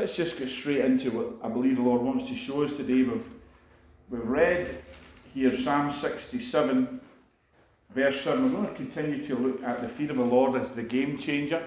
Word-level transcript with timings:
let's 0.00 0.14
just 0.14 0.38
get 0.38 0.48
straight 0.48 0.82
into 0.82 1.10
what 1.10 1.26
I 1.44 1.52
believe 1.52 1.76
the 1.76 1.82
Lord 1.82 2.00
wants 2.00 2.30
to 2.30 2.34
show 2.34 2.62
us 2.62 2.74
today. 2.74 3.02
We've, 3.02 3.22
we've 4.08 4.24
read 4.24 4.82
here 5.34 5.54
Psalm 5.62 5.92
67, 5.92 7.00
verse 7.94 8.22
7. 8.22 8.42
We're 8.42 8.62
going 8.62 8.68
to 8.70 8.74
continue 8.74 9.26
to 9.26 9.36
look 9.36 9.62
at 9.62 9.82
the 9.82 9.88
fear 9.90 10.10
of 10.10 10.16
the 10.16 10.24
Lord 10.24 10.58
as 10.58 10.70
the 10.70 10.82
game 10.82 11.18
changer. 11.18 11.62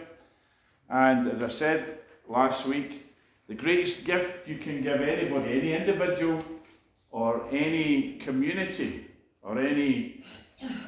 And 0.90 1.27
as 1.32 1.44
I 1.44 1.48
said 1.48 2.00
last 2.27 2.66
week, 2.66 3.05
the 3.48 3.54
greatest 3.54 4.04
gift 4.04 4.48
you 4.48 4.58
can 4.58 4.82
give 4.82 5.00
anybody, 5.00 5.52
any 5.52 5.76
individual, 5.76 6.44
or 7.12 7.48
any 7.52 8.18
community, 8.18 9.12
or 9.44 9.60
any 9.60 10.24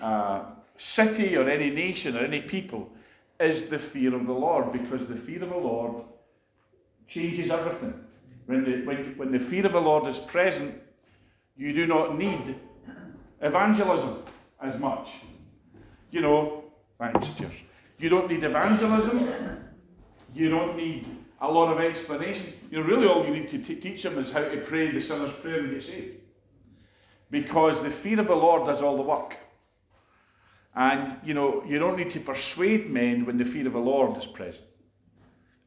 uh, 0.01 0.45
city, 0.77 1.37
or 1.37 1.47
any 1.47 1.69
nation, 1.69 2.17
or 2.17 2.21
any 2.21 2.41
people, 2.41 2.89
is 3.39 3.69
the 3.69 3.77
fear 3.77 4.15
of 4.15 4.25
the 4.25 4.33
Lord, 4.33 4.71
because 4.71 5.05
the 5.05 5.15
fear 5.15 5.43
of 5.43 5.49
the 5.51 5.57
Lord 5.57 6.05
changes 7.07 7.51
everything. 7.51 7.93
When 8.45 8.63
the, 8.63 8.85
when, 8.85 9.17
when 9.17 9.31
the 9.31 9.39
fear 9.39 9.65
of 9.65 9.73
the 9.73 9.81
Lord 9.81 10.07
is 10.07 10.19
present, 10.19 10.75
you 11.57 11.73
do 11.73 11.87
not 11.87 12.17
need 12.17 12.55
evangelism 13.41 14.23
as 14.61 14.79
much. 14.79 15.09
You 16.11 16.21
know, 16.21 16.63
thanks, 16.99 17.33
cheers. 17.33 17.53
You 17.97 18.09
don't 18.09 18.29
need 18.29 18.43
evangelism. 18.43 19.63
You 20.33 20.49
don't 20.49 20.75
need 20.75 21.07
a 21.41 21.49
lot 21.49 21.71
of 21.71 21.79
explanation. 21.79 22.53
You 22.69 22.79
know, 22.79 22.85
really 22.85 23.07
all 23.07 23.25
you 23.25 23.33
need 23.33 23.47
to 23.49 23.57
t- 23.57 23.75
teach 23.75 24.03
them 24.03 24.17
is 24.19 24.31
how 24.31 24.41
to 24.41 24.57
pray 24.61 24.91
the 24.91 25.01
sinner's 25.01 25.33
prayer 25.33 25.59
and 25.59 25.71
get 25.71 25.83
saved. 25.83 26.17
Because 27.31 27.81
the 27.81 27.89
fear 27.89 28.19
of 28.19 28.27
the 28.27 28.35
Lord 28.35 28.65
does 28.65 28.81
all 28.81 28.97
the 28.97 29.03
work. 29.03 29.35
And, 30.75 31.17
you 31.23 31.33
know, 31.33 31.63
you 31.65 31.79
don't 31.79 31.97
need 31.97 32.11
to 32.11 32.19
persuade 32.19 32.89
men 32.91 33.25
when 33.25 33.37
the 33.37 33.45
fear 33.45 33.65
of 33.65 33.73
the 33.73 33.79
Lord 33.79 34.17
is 34.17 34.25
present. 34.25 34.64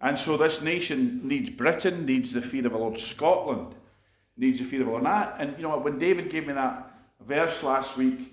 And 0.00 0.18
so 0.18 0.36
this 0.36 0.60
nation 0.60 1.20
needs 1.24 1.50
Britain, 1.50 2.06
needs 2.06 2.32
the 2.32 2.42
fear 2.42 2.64
of 2.66 2.72
the 2.72 2.78
Lord. 2.78 3.00
Scotland 3.00 3.74
needs 4.36 4.60
the 4.60 4.64
fear 4.64 4.80
of 4.80 4.86
the 4.86 4.92
Lord. 4.92 5.04
And, 5.04 5.50
and 5.50 5.56
you 5.58 5.64
know, 5.64 5.78
when 5.78 5.98
David 5.98 6.30
gave 6.30 6.46
me 6.46 6.52
that 6.54 6.92
verse 7.26 7.62
last 7.62 7.96
week, 7.96 8.32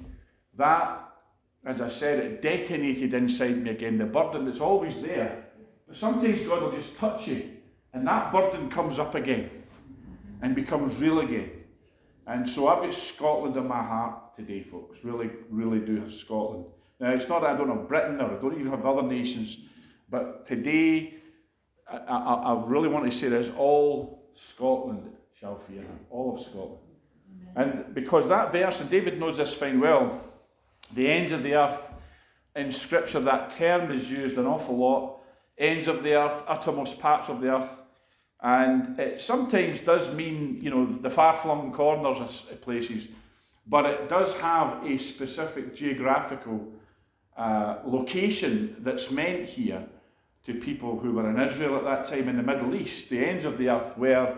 that, 0.57 1.09
as 1.65 1.81
I 1.81 1.89
said, 1.89 2.19
it 2.19 2.41
detonated 2.41 3.13
inside 3.13 3.57
me 3.63 3.71
again. 3.71 3.97
The 3.97 4.05
burden 4.05 4.45
that's 4.45 4.59
always 4.59 5.01
there. 5.01 5.45
But 5.87 5.97
sometimes 5.97 6.41
God 6.47 6.61
will 6.61 6.71
just 6.71 6.95
touch 6.97 7.27
you, 7.27 7.51
and 7.93 8.07
that 8.07 8.31
burden 8.31 8.69
comes 8.69 8.99
up 8.99 9.15
again 9.15 9.49
and 10.41 10.55
becomes 10.55 10.99
real 11.01 11.19
again. 11.19 11.51
And 12.27 12.47
so 12.47 12.67
I've 12.67 12.83
got 12.83 12.93
Scotland 12.93 13.55
in 13.57 13.67
my 13.67 13.83
heart 13.83 14.35
today, 14.35 14.61
folks. 14.61 15.03
Really, 15.03 15.29
really 15.49 15.79
do 15.79 15.99
have 15.99 16.13
Scotland. 16.13 16.65
Now, 16.99 17.11
it's 17.11 17.27
not 17.27 17.41
that 17.41 17.51
I 17.51 17.55
don't 17.55 17.69
have 17.69 17.87
Britain 17.87 18.19
or 18.21 18.37
I 18.37 18.39
don't 18.39 18.59
even 18.59 18.71
have 18.71 18.85
other 18.85 19.03
nations, 19.03 19.57
but 20.09 20.45
today 20.47 21.15
I, 21.87 21.97
I, 21.97 22.33
I 22.53 22.63
really 22.65 22.87
want 22.87 23.11
to 23.11 23.17
say 23.17 23.29
this 23.29 23.51
all 23.57 24.31
Scotland 24.53 25.11
shall 25.39 25.59
fear 25.67 25.81
him, 25.81 25.99
all 26.09 26.37
of 26.37 26.45
Scotland. 26.45 26.79
And 27.55 27.95
because 27.95 28.27
that 28.27 28.51
verse, 28.51 28.79
and 28.79 28.89
David 28.89 29.19
knows 29.19 29.37
this 29.37 29.53
fine 29.53 29.79
well, 29.79 30.21
the 30.93 31.09
ends 31.09 31.31
of 31.31 31.43
the 31.43 31.53
earth, 31.53 31.79
in 32.55 32.71
Scripture, 32.71 33.19
that 33.21 33.57
term 33.57 33.91
is 33.91 34.09
used 34.09 34.37
an 34.37 34.45
awful 34.45 34.77
lot. 34.77 35.19
Ends 35.57 35.87
of 35.87 36.03
the 36.03 36.13
earth, 36.13 36.43
uttermost 36.47 36.99
parts 36.99 37.29
of 37.29 37.41
the 37.41 37.49
earth. 37.49 37.69
And 38.41 38.99
it 38.99 39.21
sometimes 39.21 39.79
does 39.79 40.13
mean, 40.13 40.59
you 40.61 40.69
know, 40.69 40.85
the 40.85 41.09
far 41.09 41.37
flung 41.41 41.71
corners 41.71 42.19
of 42.51 42.61
places, 42.61 43.07
but 43.67 43.85
it 43.85 44.09
does 44.09 44.35
have 44.35 44.85
a 44.85 44.97
specific 44.97 45.75
geographical 45.75 46.67
uh, 47.37 47.79
location 47.85 48.75
that's 48.79 49.09
meant 49.11 49.49
here 49.49 49.85
to 50.45 50.53
people 50.53 50.99
who 50.99 51.11
were 51.13 51.29
in 51.29 51.39
Israel 51.39 51.75
at 51.75 51.83
that 51.83 52.07
time 52.07 52.29
in 52.29 52.37
the 52.37 52.43
Middle 52.43 52.75
East. 52.75 53.09
The 53.09 53.19
ends 53.19 53.45
of 53.45 53.57
the 53.57 53.69
earth 53.69 53.97
were 53.97 54.35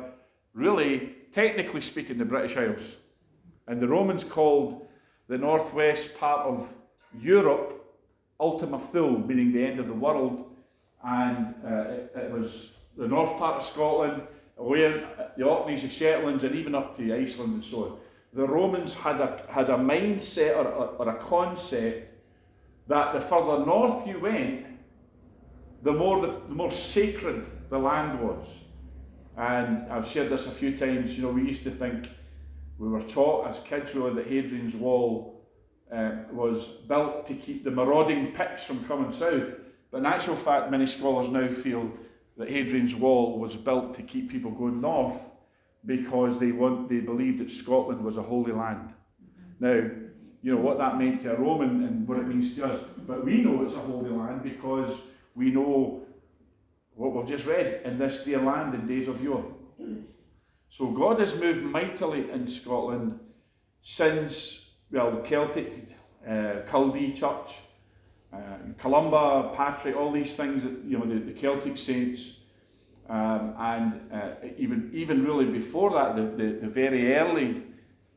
really, 0.54 1.16
technically 1.34 1.82
speaking, 1.82 2.18
the 2.18 2.26
British 2.26 2.58
Isles. 2.58 2.82
And 3.68 3.82
the 3.82 3.88
Romans 3.88 4.24
called 4.24 4.88
the 5.28 5.38
northwest 5.38 6.18
part 6.18 6.48
of 6.48 6.70
Europe 7.20 7.86
Ultima 8.40 8.80
Thule, 8.92 9.20
meaning 9.20 9.52
the 9.52 9.66
end 9.66 9.80
of 9.80 9.88
the 9.88 9.94
world. 9.94 10.46
And 11.04 11.54
uh, 11.66 11.70
it, 11.90 12.12
it 12.16 12.32
was 12.32 12.72
the 12.98 13.08
north 13.08 13.38
part 13.38 13.58
of 13.58 13.66
Scotland, 13.66 14.24
away 14.58 15.04
the 15.36 15.44
Orkneys, 15.44 15.82
the 15.82 15.90
Shetlands, 15.90 16.44
and 16.44 16.56
even 16.56 16.74
up 16.74 16.96
to 16.98 17.14
Iceland 17.14 17.54
and 17.54 17.66
so 17.66 17.84
on. 17.84 17.98
The 18.34 18.48
Romans 18.48 18.94
had 18.94 19.20
a, 19.20 19.44
had 19.50 19.70
a 19.70 19.78
mindset 19.78 20.56
or, 20.56 20.68
or, 20.68 20.88
or 21.00 21.10
a 21.10 21.20
concept 21.20 22.14
that 22.88 23.14
the 23.14 23.20
further 23.20 23.66
north 23.66 24.08
you 24.08 24.20
went, 24.20 24.66
the 25.84 25.92
more, 25.92 26.22
the, 26.22 26.42
the 26.48 26.56
more 26.56 26.72
sacred 26.72 27.46
the 27.70 27.78
land 27.78 28.20
was. 28.20 28.46
And 29.38 29.92
I've 29.92 30.08
shared 30.08 30.32
this 30.32 30.48
a 30.48 30.52
few 30.52 30.78
times. 30.78 31.16
You 31.16 31.24
know, 31.24 31.30
we 31.30 31.44
used 31.44 31.64
to 31.64 31.72
think, 31.72 32.10
we 32.80 32.88
were 32.88 33.04
taught 33.04 33.48
as 33.48 33.60
kids 33.66 33.94
really 33.94 34.16
that 34.16 34.28
Hadrian's 34.28 34.76
Wall 34.76 35.46
uh, 35.92 36.12
was 36.32 36.66
built 36.88 37.28
to 37.28 37.34
keep 37.34 37.64
the 37.64 37.72
marauding 37.72 38.32
Picts 38.34 38.64
from 38.64 38.84
coming 38.86 39.12
south. 39.12 39.52
But 39.92 40.00
in 40.00 40.06
actual 40.06 40.36
fact, 40.36 40.72
many 40.72 40.86
scholars 40.86 41.30
now 41.30 41.48
feel 41.48 41.92
that 42.38 42.50
Hadrian's 42.50 42.96
Wall 42.96 43.40
was 43.40 43.56
built 43.56 43.96
to 43.96 44.04
keep 44.04 44.30
people 44.30 44.52
going 44.52 44.82
north 44.82 45.22
because 45.86 46.40
they 46.40 46.52
want 46.52 46.90
they 46.90 47.00
believed 47.00 47.40
that 47.40 47.52
Scotland 47.52 48.04
was 48.04 48.18
a 48.18 48.22
holy 48.22 48.52
land. 48.52 48.94
Now, 49.60 49.90
you 50.44 50.56
know 50.56 50.62
what 50.62 50.78
that 50.78 50.98
meant 50.98 51.24
to 51.24 51.34
a 51.34 51.40
Roman 51.40 51.84
and 51.84 52.08
what 52.08 52.20
it 52.20 52.28
means 52.28 52.56
to 52.56 52.66
us, 52.66 52.84
but 53.08 53.26
we 53.26 53.42
know 53.42 53.64
it's 53.64 53.74
a 53.74 53.80
holy 53.80 54.10
land 54.10 54.44
because 54.44 54.92
we 55.38 55.52
know 55.52 56.02
what 56.96 57.14
we've 57.14 57.28
just 57.28 57.46
read 57.46 57.82
in 57.86 58.00
this 58.00 58.24
dear 58.26 58.42
land 58.42 58.74
in 58.74 58.88
days 58.88 59.08
of 59.08 59.22
yore. 59.22 59.46
So 60.70 60.88
God 60.88 61.20
has 61.20 61.36
moved 61.36 61.62
mightily 61.62 62.30
in 62.32 62.48
Scotland 62.48 63.20
since 63.82 64.60
well 64.92 65.12
the 65.12 65.22
Celtic 65.22 65.96
uh, 66.28 66.62
Church 67.16 67.52
uh, 68.34 68.38
Columba, 68.78 69.54
Patrick, 69.56 69.96
all 69.96 70.12
these 70.12 70.34
things, 70.34 70.64
that, 70.64 70.74
you 70.86 70.98
know, 70.98 71.06
the, 71.06 71.20
the 71.20 71.34
Celtic 71.34 71.78
saints, 71.78 72.34
um, 73.10 73.54
and 73.58 74.02
uh, 74.12 74.30
even 74.58 74.92
even 74.94 75.24
really 75.24 75.46
before 75.46 75.92
that, 75.92 76.16
the, 76.16 76.24
the, 76.24 76.60
the 76.62 76.68
very 76.68 77.16
early 77.16 77.64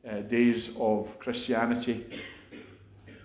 uh, 0.08 0.20
days 0.22 0.70
of 0.78 1.16
Christianity. 1.20 2.06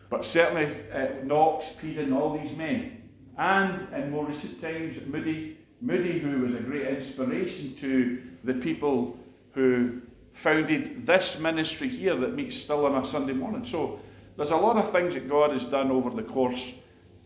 But 0.10 0.26
certainly 0.26 0.78
uh, 0.94 1.24
Knox, 1.24 1.66
Peden, 1.82 2.14
all 2.14 2.38
these 2.38 2.56
men, 2.56 2.95
and 3.38 3.94
in 3.94 4.12
more 4.12 4.26
recent 4.26 4.62
times, 4.62 4.98
Moody, 5.08 5.58
Moody, 5.82 6.20
who 6.20 6.42
was 6.42 6.54
a 6.54 6.60
great 6.60 6.88
inspiration 6.88 7.76
to 7.82 8.22
the 8.44 8.54
people 8.54 9.18
who 9.54 10.02
founded 10.34 11.06
this 11.06 11.40
ministry 11.40 11.90
here 11.90 12.18
that 12.18 12.34
meets 12.36 12.58
still 12.58 12.86
on 12.86 13.04
a 13.04 13.08
Sunday 13.08 13.34
morning. 13.34 13.66
So 13.66 14.00
there's 14.38 14.52
a 14.52 14.56
lot 14.56 14.78
of 14.78 14.92
things 14.92 15.14
that 15.14 15.30
God 15.30 15.52
has 15.52 15.66
done 15.66 15.92
over 15.92 16.10
the 16.10 16.24
course 16.24 16.62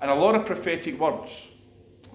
and 0.02 0.10
a 0.10 0.16
lot 0.16 0.36
of 0.36 0.46
prophetic 0.46 1.00
words. 1.00 1.32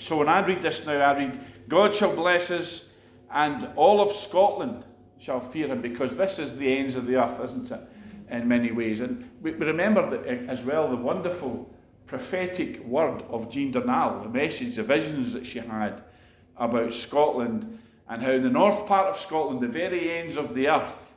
So 0.00 0.18
when 0.18 0.28
I 0.28 0.44
read 0.44 0.62
this 0.62 0.84
now, 0.86 0.98
I 0.98 1.16
read, 1.16 1.40
God 1.68 1.94
shall 1.94 2.14
bless 2.14 2.50
us, 2.50 2.82
and 3.30 3.68
all 3.76 4.00
of 4.00 4.14
Scotland 4.14 4.84
shall 5.18 5.40
fear 5.40 5.68
him, 5.68 5.82
because 5.82 6.14
this 6.16 6.38
is 6.38 6.56
the 6.56 6.76
ends 6.76 6.96
of 6.96 7.06
the 7.06 7.16
earth, 7.16 7.42
isn't 7.44 7.70
it? 7.70 7.80
In 8.30 8.48
many 8.48 8.72
ways. 8.72 9.00
And 9.00 9.28
we 9.40 9.52
remember 9.52 10.10
that 10.10 10.26
eh, 10.26 10.46
as 10.48 10.62
well 10.62 10.88
the 10.88 10.96
wonderful 10.96 11.73
prophetic 12.06 12.84
word 12.84 13.22
of 13.28 13.50
Jean 13.50 13.72
Darnall, 13.72 14.22
the 14.22 14.28
message, 14.28 14.76
the 14.76 14.82
visions 14.82 15.32
that 15.32 15.46
she 15.46 15.58
had 15.58 16.02
about 16.56 16.94
Scotland, 16.94 17.78
and 18.08 18.22
how 18.22 18.32
in 18.32 18.42
the 18.42 18.50
north 18.50 18.86
part 18.86 19.06
of 19.06 19.20
Scotland, 19.20 19.60
the 19.60 19.68
very 19.68 20.18
ends 20.18 20.36
of 20.36 20.54
the 20.54 20.68
earth, 20.68 21.12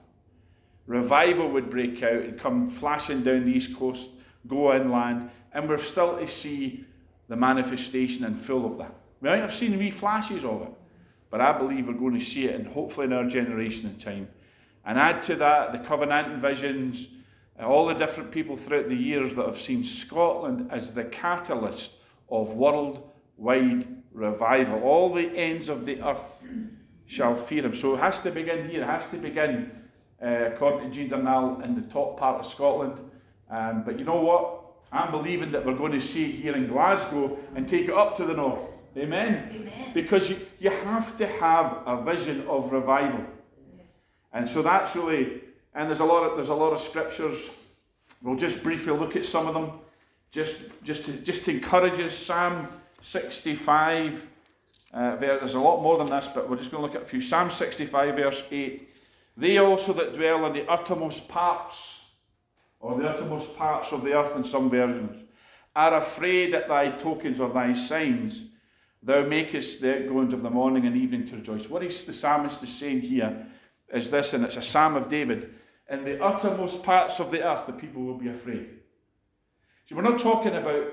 revival 0.86 1.52
would 1.52 1.70
break 1.70 2.02
out 2.02 2.22
and 2.22 2.40
come 2.40 2.70
flashing 2.70 3.24
down 3.24 3.46
the 3.46 3.52
east 3.52 3.78
coast, 3.78 4.10
go 4.48 4.74
inland, 4.74 5.30
and 5.54 5.68
we're 5.68 5.82
still 5.82 6.18
to 6.18 6.28
see 6.28 6.86
the 7.28 7.36
manifestation 7.36 8.24
and 8.24 8.42
full 8.42 8.66
of 8.66 8.78
that. 8.78 8.96
We 9.22 9.30
might 9.30 9.42
have 9.42 9.54
seen 9.54 9.78
wee 9.78 9.92
flashes 9.92 10.46
of 10.46 10.62
it, 10.62 10.72
but 11.30 11.42
I 11.42 11.58
believe 11.58 11.88
we're 11.88 11.94
going 11.94 12.18
to 12.18 12.26
see 12.26 12.46
it, 12.46 12.56
and 12.56 12.68
hopefully 12.68 13.08
in 13.08 13.14
our 13.14 13.26
generation 13.26 13.88
and 13.88 14.00
time. 14.00 14.30
And 14.86 14.98
add 14.98 15.24
to 15.24 15.36
that 15.36 15.74
the 15.74 15.80
covenant 15.80 16.42
visions, 16.42 17.08
all 17.66 17.88
the 17.88 17.94
different 17.94 18.32
people 18.32 18.56
throughout 18.56 18.90
the 18.90 18.96
years 18.96 19.36
that 19.36 19.46
have 19.46 19.60
seen 19.60 19.84
Scotland 19.84 20.70
as 20.72 20.92
the 20.92 21.04
catalyst 21.06 21.92
of 22.30 22.54
worldwide 22.54 23.88
revival. 24.14 24.82
All 24.84 25.14
the 25.14 25.28
ends 25.36 25.70
of 25.70 25.86
the 25.86 26.02
earth 26.02 26.22
shall 27.06 27.36
fear 27.36 27.66
him. 27.66 27.76
So 27.76 27.96
it 27.96 28.00
has 28.00 28.20
to 28.22 28.32
begin 28.32 28.70
here. 28.70 28.84
It 28.84 28.86
has 28.86 29.06
to 29.08 29.18
begin, 29.18 29.72
uh, 30.22 30.28
according 30.54 30.90
to 30.90 30.96
Jean 30.96 31.10
Darnall, 31.10 31.64
in 31.64 31.76
the 31.76 31.88
top 31.94 32.20
part 32.20 32.46
of 32.46 32.52
Scotland. 32.52 33.00
Um, 33.50 33.84
but 33.84 33.98
you 33.98 34.06
know 34.06 34.22
what? 34.22 34.64
I'm 34.92 35.12
believing 35.12 35.52
that 35.52 35.66
we're 35.66 35.76
going 35.76 35.94
to 35.94 36.02
see 36.02 36.30
it 36.30 36.36
here 36.36 36.56
in 36.56 36.68
Glasgow 36.68 37.38
and 37.56 37.68
take 37.68 37.88
it 37.88 37.94
up 37.94 38.18
to 38.18 38.26
the 38.26 38.34
north. 38.34 38.64
Amen? 38.96 39.50
Amen. 39.54 39.92
Because 39.94 40.30
you, 40.30 40.40
you 40.60 40.70
have 40.70 41.18
to 41.18 41.28
have 41.28 41.84
a 41.86 42.02
vision 42.04 42.48
of 42.48 42.72
revival. 42.72 43.24
Yes. 43.78 43.86
And 44.34 44.48
so 44.48 44.62
that's 44.62 44.96
really, 44.96 45.42
and 45.78 45.88
there's 45.88 46.00
a 46.00 46.06
lot 46.06 46.24
of 46.24 46.36
there's 46.36 46.50
a 46.50 46.56
lot 46.56 46.74
of 46.74 46.82
scriptures. 46.82 47.50
We'll 48.24 48.36
just 48.36 48.64
briefly 48.64 48.94
look 48.94 49.16
at 49.16 49.26
some 49.26 49.48
of 49.48 49.54
them. 49.54 49.72
Just 50.32 50.56
just 50.84 51.06
to 51.06 51.14
just 51.14 51.46
to 51.46 51.52
encourage 51.52 52.00
us. 52.00 52.18
Psalm 52.18 52.68
65, 53.02 54.24
Uh, 54.94 55.16
there's 55.18 55.54
a 55.54 55.60
lot 55.60 55.82
more 55.82 55.98
than 55.98 56.10
this, 56.10 56.26
but 56.34 56.50
we're 56.50 56.58
just 56.58 56.72
going 56.72 56.82
to 56.82 56.88
look 56.88 56.96
at 56.96 57.04
a 57.04 57.10
few. 57.10 57.22
Psalm 57.22 57.52
65, 57.52 58.16
verse 58.16 58.42
8. 58.50 58.90
They 59.36 59.58
also 59.58 59.94
that 59.94 60.16
dwell 60.16 60.46
in 60.46 60.54
the 60.54 60.68
uttermost 60.68 61.28
parts, 61.28 62.00
or 62.80 62.98
the 62.98 63.08
uttermost 63.08 63.56
parts 63.58 63.92
of 63.92 64.02
the 64.02 64.14
earth 64.14 64.36
in 64.36 64.46
some 64.46 64.70
versions, 64.70 65.28
are 65.76 65.98
afraid 65.98 66.56
at 66.56 66.70
thy 66.70 66.92
tokens 66.92 67.40
or 67.40 67.50
thy 67.50 67.74
signs. 67.74 68.44
Thou 69.04 69.24
makest 69.24 69.82
the 69.82 69.98
outgoings 69.98 70.34
of 70.34 70.42
the 70.42 70.50
morning 70.50 70.88
and 70.88 70.96
evening 70.96 71.28
to 71.28 71.36
rejoice. 71.36 71.70
What 71.70 71.84
is 71.84 72.04
the 72.04 72.14
psalmist 72.14 72.64
is 72.64 72.74
saying 72.74 73.02
here 73.02 73.46
is 73.94 74.10
this, 74.10 74.34
and 74.34 74.44
it's 74.44 74.56
a 74.58 74.62
psalm 74.64 74.96
of 74.96 75.10
David. 75.10 75.54
In 75.90 76.04
the 76.04 76.22
uttermost 76.22 76.84
parts 76.84 77.20
of 77.20 77.32
the 77.32 77.42
earth, 77.42 77.66
the 77.66 77.74
people 77.74 78.04
will 78.04 78.18
be 78.18 78.30
afraid. 78.30 78.68
See, 79.88 79.96
we're 79.96 80.02
not 80.02 80.20
talking 80.20 80.54
about 80.54 80.88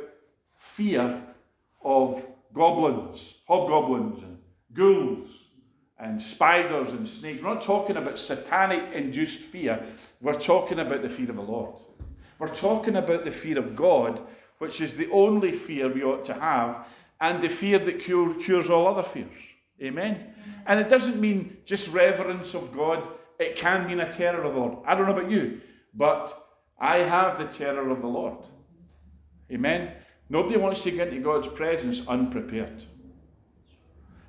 fear 0.56 1.22
of 1.82 2.24
goblins, 2.54 3.34
hobgoblins, 3.48 4.22
and 4.22 4.38
ghouls, 4.72 5.28
and 5.98 6.22
spiders 6.22 6.92
and 6.92 7.08
snakes. 7.08 7.42
We're 7.42 7.54
not 7.54 7.62
talking 7.62 7.96
about 7.96 8.18
satanic 8.18 8.92
induced 8.94 9.40
fear. 9.40 9.84
We're 10.20 10.40
talking 10.40 10.78
about 10.78 11.02
the 11.02 11.08
fear 11.08 11.30
of 11.30 11.36
the 11.36 11.42
Lord. 11.42 11.74
We're 12.38 12.54
talking 12.54 12.96
about 12.96 13.24
the 13.24 13.30
fear 13.30 13.58
of 13.58 13.74
God, 13.74 14.20
which 14.58 14.80
is 14.80 14.94
the 14.94 15.10
only 15.10 15.52
fear 15.52 15.92
we 15.92 16.02
ought 16.02 16.24
to 16.26 16.34
have, 16.34 16.86
and 17.20 17.42
the 17.42 17.48
fear 17.48 17.78
that 17.78 18.00
cure, 18.00 18.34
cures 18.34 18.70
all 18.70 18.86
other 18.86 19.08
fears. 19.08 19.30
Amen? 19.82 20.34
And 20.66 20.78
it 20.80 20.88
doesn't 20.88 21.20
mean 21.20 21.58
just 21.64 21.88
reverence 21.88 22.54
of 22.54 22.74
God, 22.74 23.06
it 23.38 23.56
can 23.56 23.86
mean 23.86 24.00
a 24.00 24.12
terror 24.12 24.42
of 24.42 24.54
the 24.54 24.60
Lord. 24.60 24.78
I 24.86 24.94
don't 24.94 25.06
know 25.06 25.16
about 25.16 25.30
you, 25.30 25.60
but 25.94 26.46
I 26.80 26.98
have 26.98 27.38
the 27.38 27.46
terror 27.46 27.90
of 27.90 28.00
the 28.00 28.06
Lord. 28.06 28.46
Amen? 29.50 29.92
Nobody 30.28 30.56
wants 30.56 30.82
to 30.82 30.90
get 30.90 31.08
into 31.08 31.20
God's 31.20 31.48
presence 31.48 32.02
unprepared. 32.08 32.84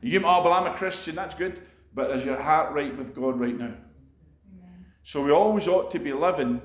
You, 0.01 0.19
oh, 0.19 0.43
well, 0.43 0.53
I'm 0.53 0.71
a 0.71 0.77
Christian, 0.77 1.15
that's 1.15 1.33
good, 1.33 1.61
but 1.93 2.11
is 2.11 2.23
your 2.23 2.39
heart 2.39 2.73
right 2.73 2.95
with 2.95 3.15
God 3.15 3.39
right 3.39 3.57
now? 3.57 3.73
Amen. 4.53 4.85
So 5.03 5.23
we 5.23 5.31
always 5.31 5.67
ought 5.67 5.91
to 5.93 5.99
be 5.99 6.13
living, 6.13 6.61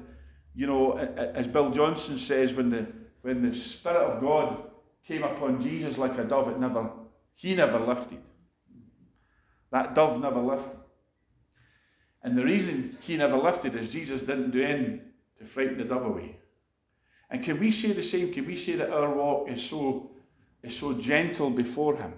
you 0.55 0.67
know, 0.67 0.99
as 0.99 1.47
Bill 1.47 1.71
Johnson 1.71 2.19
says, 2.19 2.53
when 2.53 2.71
the 2.71 2.87
when 3.23 3.51
the 3.51 3.59
Spirit 3.59 3.97
of 3.97 4.21
God 4.21 4.65
came 5.07 5.23
upon 5.23 5.63
Jesus 5.63 5.99
like 5.99 6.17
a 6.19 6.25
dove, 6.25 6.49
it 6.49 6.59
never, 6.59 6.91
he 7.35 7.55
never 7.55 7.79
lifted. 7.79 8.21
That 9.73 9.95
dove 9.95 10.21
never 10.21 10.41
lifted. 10.41 10.77
And 12.23 12.37
the 12.37 12.45
reason 12.45 12.99
he 13.01 13.17
never 13.17 13.37
lifted 13.37 13.75
is 13.75 13.91
Jesus 13.91 14.21
didn't 14.21 14.51
do 14.51 14.63
anything 14.63 15.01
to 15.39 15.47
frighten 15.47 15.79
the 15.79 15.85
dove 15.85 16.05
away. 16.05 16.37
And 17.31 17.43
can 17.45 17.59
we 17.59 17.73
say 17.73 17.93
the 17.93 18.03
same? 18.03 18.33
Can 18.33 18.47
we 18.47 18.59
say 18.59 18.77
that 18.77 18.91
our 18.91 19.15
walk 19.15 19.49
is 19.49 19.63
so, 19.63 20.11
is 20.63 20.77
so 20.77 20.95
gentle 20.95 21.51
before 21.51 21.97
him 21.97 22.15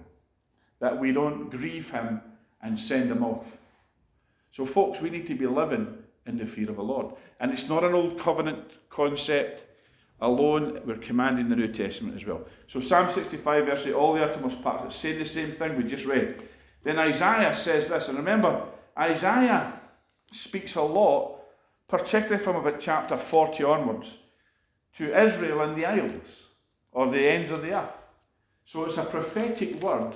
that 0.79 0.99
we 0.99 1.11
don't 1.11 1.49
grieve 1.49 1.91
him 1.91 2.21
and 2.61 2.79
send 2.79 3.11
him 3.11 3.23
off? 3.23 3.45
So, 4.51 4.65
folks, 4.65 4.99
we 4.99 5.09
need 5.09 5.27
to 5.27 5.35
be 5.35 5.47
living 5.47 5.97
in 6.25 6.37
the 6.37 6.45
fear 6.45 6.69
of 6.69 6.75
the 6.75 6.83
Lord. 6.83 7.15
And 7.39 7.51
it's 7.51 7.69
not 7.69 7.83
an 7.83 7.93
old 7.93 8.19
covenant 8.19 8.71
concept 8.89 9.63
alone, 10.21 10.79
we're 10.85 10.97
commanding 10.97 11.49
the 11.49 11.55
New 11.55 11.67
Testament 11.67 12.15
as 12.15 12.25
well. 12.25 12.41
So, 12.67 12.79
Psalm 12.79 13.13
65, 13.13 13.65
verse 13.65 13.85
8, 13.85 13.93
all 13.93 14.13
the 14.13 14.23
uttermost 14.23 14.61
parts, 14.61 14.95
saying 14.95 15.19
the 15.19 15.25
same 15.25 15.53
thing 15.53 15.75
we 15.75 15.83
just 15.83 16.05
read. 16.05 16.41
Then 16.83 16.97
Isaiah 16.97 17.53
says 17.53 17.89
this, 17.89 18.07
and 18.07 18.17
remember, 18.17 18.65
Isaiah 18.97 19.79
speaks 20.33 20.75
a 20.75 20.81
lot, 20.81 21.39
particularly 21.87 22.43
from 22.43 22.55
about 22.55 22.79
chapter 22.79 23.17
40 23.17 23.63
onwards, 23.63 24.09
to 24.97 25.17
Israel 25.17 25.61
and 25.61 25.77
the 25.77 25.85
isles, 25.85 26.43
or 26.91 27.09
the 27.09 27.27
ends 27.27 27.51
of 27.51 27.61
the 27.61 27.73
earth. 27.73 27.89
So 28.65 28.85
it's 28.85 28.97
a 28.97 29.03
prophetic 29.03 29.81
word 29.81 30.13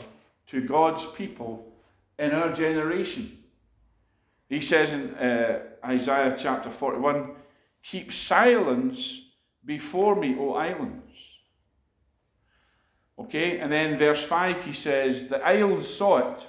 to 0.48 0.62
God's 0.62 1.06
people 1.16 1.72
in 2.18 2.32
our 2.32 2.52
generation. 2.54 3.44
He 4.50 4.62
says 4.62 4.92
in 4.92 5.14
uh, 5.16 5.60
Isaiah 5.86 6.36
chapter 6.40 6.72
41 6.72 7.32
Keep 7.84 8.12
silence 8.12 9.22
before 9.66 10.16
me, 10.16 10.36
O 10.38 10.54
islands. 10.54 11.04
Okay, 13.20 13.60
and 13.60 13.72
then 13.72 13.98
verse 13.98 14.24
5 14.24 14.64
he 14.64 14.74
says, 14.74 15.30
The 15.30 15.44
isles 15.44 15.96
saw 15.96 16.34
it 16.34 16.48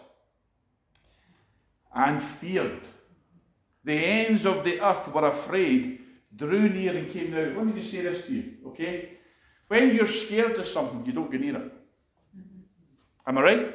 and 1.94 2.22
feared. 2.22 2.82
The 3.84 3.94
ends 3.94 4.44
of 4.44 4.64
the 4.64 4.80
earth 4.80 5.08
were 5.12 5.28
afraid, 5.28 6.00
drew 6.34 6.68
near 6.68 6.96
and 6.96 7.12
came 7.12 7.34
out. 7.34 7.56
Let 7.56 7.66
me 7.66 7.80
just 7.80 7.90
say 7.90 8.02
this 8.02 8.26
to 8.26 8.32
you, 8.32 8.54
okay? 8.66 9.18
When 9.68 9.94
you're 9.94 10.06
scared 10.06 10.58
of 10.58 10.66
something, 10.66 11.04
you 11.06 11.12
don't 11.12 11.30
go 11.30 11.38
near 11.38 11.56
it. 11.56 11.72
Am 13.26 13.38
I 13.38 13.42
right? 13.42 13.74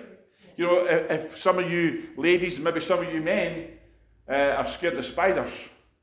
You 0.57 0.65
know, 0.65 0.85
if, 0.85 1.33
if 1.33 1.41
some 1.41 1.59
of 1.59 1.69
you 1.69 2.09
ladies, 2.17 2.59
maybe 2.59 2.81
some 2.81 3.05
of 3.05 3.13
you 3.13 3.21
men, 3.21 3.69
uh, 4.29 4.33
are 4.33 4.67
scared 4.67 4.97
of 4.97 5.05
spiders, 5.05 5.51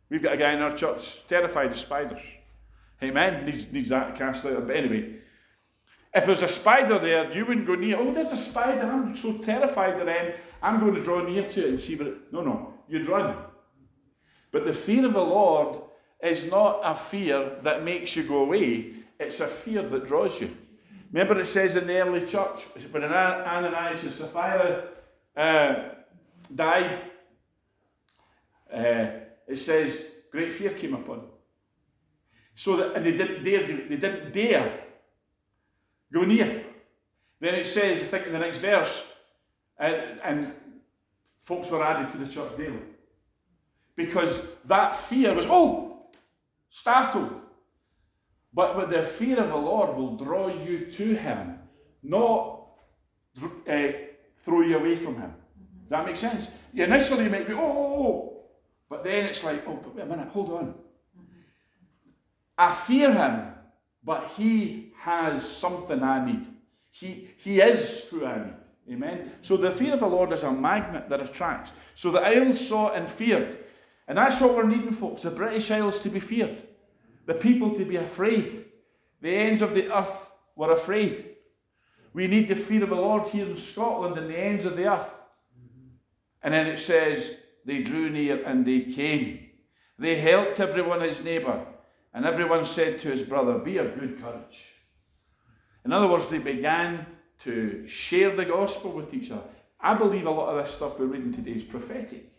we've 0.08 0.22
got 0.22 0.34
a 0.34 0.36
guy 0.36 0.52
in 0.52 0.60
our 0.60 0.76
church 0.76 1.02
terrified 1.28 1.72
of 1.72 1.78
spiders. 1.78 2.20
Amen. 3.02 3.46
Needs, 3.46 3.72
needs 3.72 3.88
that 3.88 4.16
cast 4.16 4.44
out. 4.44 4.66
But 4.66 4.76
anyway, 4.76 5.16
if 6.12 6.26
there's 6.26 6.42
a 6.42 6.48
spider 6.48 6.98
there, 6.98 7.32
you 7.32 7.46
wouldn't 7.46 7.66
go 7.66 7.74
near. 7.74 7.98
Oh, 7.98 8.12
there's 8.12 8.32
a 8.32 8.36
spider. 8.36 8.82
I'm 8.82 9.16
so 9.16 9.38
terrified 9.38 9.98
of 9.98 10.06
them. 10.06 10.32
I'm 10.62 10.80
going 10.80 10.94
to 10.94 11.02
draw 11.02 11.22
near 11.22 11.50
to 11.50 11.64
it 11.64 11.68
and 11.70 11.80
see 11.80 11.96
what 11.96 12.08
it. 12.08 12.32
No, 12.32 12.42
no. 12.42 12.74
You'd 12.88 13.08
run. 13.08 13.36
But 14.52 14.64
the 14.64 14.72
fear 14.72 15.06
of 15.06 15.12
the 15.12 15.20
Lord 15.20 15.80
is 16.22 16.44
not 16.44 16.80
a 16.84 16.94
fear 16.94 17.58
that 17.62 17.84
makes 17.84 18.14
you 18.16 18.24
go 18.24 18.38
away, 18.38 18.92
it's 19.18 19.40
a 19.40 19.48
fear 19.48 19.88
that 19.88 20.06
draws 20.06 20.40
you. 20.40 20.56
Remember, 21.12 21.40
it 21.40 21.46
says 21.46 21.76
in 21.76 21.86
the 21.86 21.96
early 21.96 22.26
church, 22.26 22.62
when 22.90 23.04
Ananias 23.04 24.02
and 24.04 24.14
Sapphira 24.14 24.88
uh, 25.36 25.74
died, 26.54 27.00
uh, 28.72 29.06
it 29.48 29.56
says, 29.56 30.00
great 30.30 30.52
fear 30.52 30.70
came 30.70 30.94
upon. 30.94 31.22
So 32.54 32.76
that, 32.76 32.94
and 32.94 33.04
they 33.04 33.12
didn't 33.12 33.42
dare, 33.42 33.66
they 33.66 33.96
didn't 33.96 34.32
dare 34.32 34.84
go 36.12 36.22
near. 36.22 36.64
Then 37.40 37.54
it 37.54 37.66
says, 37.66 38.02
I 38.02 38.06
think 38.06 38.26
in 38.26 38.32
the 38.32 38.38
next 38.38 38.58
verse, 38.58 39.02
and, 39.78 40.20
and 40.22 40.52
folks 41.44 41.68
were 41.68 41.82
added 41.82 42.12
to 42.12 42.18
the 42.18 42.30
church 42.30 42.56
daily. 42.56 42.78
Because 44.04 44.40
that 44.64 44.96
fear 44.96 45.34
was, 45.34 45.46
oh, 45.46 46.06
startled. 46.70 47.42
But 48.54 48.76
with 48.76 48.88
the 48.88 49.02
fear 49.04 49.38
of 49.38 49.48
the 49.48 49.56
Lord 49.56 49.94
will 49.94 50.16
draw 50.16 50.48
you 50.48 50.90
to 50.92 51.14
Him, 51.14 51.58
not 52.02 52.66
uh, 53.42 53.88
throw 54.38 54.62
you 54.62 54.78
away 54.78 54.96
from 54.96 55.16
Him. 55.16 55.34
Does 55.82 55.90
that 55.90 56.06
make 56.06 56.16
sense? 56.16 56.48
Initially, 56.72 57.24
you 57.24 57.30
might 57.30 57.46
be, 57.46 57.52
oh, 57.52 57.58
oh, 57.58 58.04
oh, 58.06 58.42
but 58.88 59.04
then 59.04 59.26
it's 59.26 59.44
like, 59.44 59.66
oh, 59.68 59.78
but 59.82 59.94
wait 59.94 60.02
a 60.02 60.06
minute, 60.06 60.28
hold 60.28 60.50
on. 60.50 60.74
I 62.56 62.74
fear 62.74 63.12
him, 63.12 63.52
but 64.04 64.28
he 64.36 64.92
has 64.98 65.48
something 65.48 66.02
I 66.02 66.24
need. 66.24 66.46
He, 66.90 67.30
he 67.36 67.60
is 67.60 68.00
who 68.10 68.24
I 68.26 68.36
need. 68.44 68.54
Amen. 68.92 69.32
So 69.42 69.56
the 69.56 69.70
fear 69.70 69.94
of 69.94 70.00
the 70.00 70.06
Lord 70.06 70.32
is 70.32 70.42
a 70.42 70.52
magnet 70.52 71.08
that 71.08 71.20
attracts. 71.20 71.70
So 71.94 72.10
the 72.10 72.20
Isles 72.20 72.66
saw 72.66 72.92
and 72.92 73.08
feared. 73.08 73.58
And 74.10 74.18
that's 74.18 74.40
what 74.40 74.56
we're 74.56 74.66
needing, 74.66 74.92
folks. 74.92 75.22
The 75.22 75.30
British 75.30 75.70
Isles 75.70 76.00
to 76.00 76.08
be 76.08 76.18
feared. 76.18 76.64
The 77.26 77.34
people 77.34 77.76
to 77.76 77.84
be 77.84 77.94
afraid. 77.94 78.64
The 79.22 79.30
ends 79.30 79.62
of 79.62 79.72
the 79.72 79.88
earth 79.96 80.32
were 80.56 80.72
afraid. 80.72 81.36
We 82.12 82.26
need 82.26 82.48
the 82.48 82.56
fear 82.56 82.82
of 82.82 82.88
the 82.88 82.96
Lord 82.96 83.28
here 83.28 83.48
in 83.48 83.56
Scotland 83.56 84.18
and 84.18 84.28
the 84.28 84.36
ends 84.36 84.64
of 84.64 84.74
the 84.74 84.92
earth. 84.92 85.12
And 86.42 86.52
then 86.52 86.66
it 86.66 86.80
says, 86.80 87.36
they 87.64 87.84
drew 87.84 88.10
near 88.10 88.44
and 88.44 88.66
they 88.66 88.80
came. 88.80 89.46
They 89.96 90.18
helped 90.18 90.58
everyone 90.58 91.02
his 91.02 91.20
neighbour. 91.20 91.64
And 92.12 92.26
everyone 92.26 92.66
said 92.66 93.00
to 93.02 93.12
his 93.12 93.22
brother, 93.22 93.58
Be 93.58 93.76
of 93.76 93.94
good 93.94 94.20
courage. 94.20 94.58
In 95.84 95.92
other 95.92 96.08
words, 96.08 96.28
they 96.28 96.38
began 96.38 97.06
to 97.44 97.86
share 97.86 98.34
the 98.34 98.44
gospel 98.44 98.90
with 98.90 99.14
each 99.14 99.30
other. 99.30 99.44
I 99.80 99.94
believe 99.94 100.26
a 100.26 100.30
lot 100.32 100.48
of 100.48 100.64
this 100.64 100.74
stuff 100.74 100.98
we're 100.98 101.06
reading 101.06 101.32
today 101.32 101.52
is 101.52 101.62
prophetic. 101.62 102.29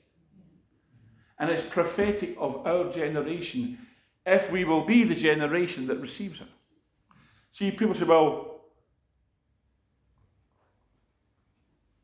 And 1.41 1.49
it's 1.49 1.63
prophetic 1.63 2.35
of 2.39 2.67
our 2.67 2.93
generation 2.93 3.79
if 4.27 4.51
we 4.51 4.63
will 4.63 4.85
be 4.85 5.03
the 5.03 5.15
generation 5.15 5.87
that 5.87 5.99
receives 5.99 6.39
it. 6.39 6.47
See, 7.51 7.71
people 7.71 7.95
say, 7.95 8.03
well, 8.03 8.61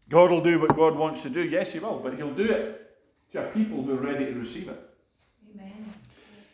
God 0.09 0.31
will 0.31 0.41
do 0.41 0.59
what 0.59 0.75
God 0.75 0.95
wants 0.95 1.21
to 1.21 1.29
do. 1.29 1.43
Yes, 1.43 1.71
He 1.71 1.77
will, 1.77 1.99
but 1.99 2.15
He'll 2.15 2.33
do 2.33 2.49
it 2.49 2.97
to 3.31 3.47
a 3.47 3.51
people 3.51 3.83
who 3.83 3.91
are 3.91 4.01
ready 4.01 4.25
to 4.25 4.33
receive 4.33 4.69
it. 4.69 4.89
Amen. 5.53 5.93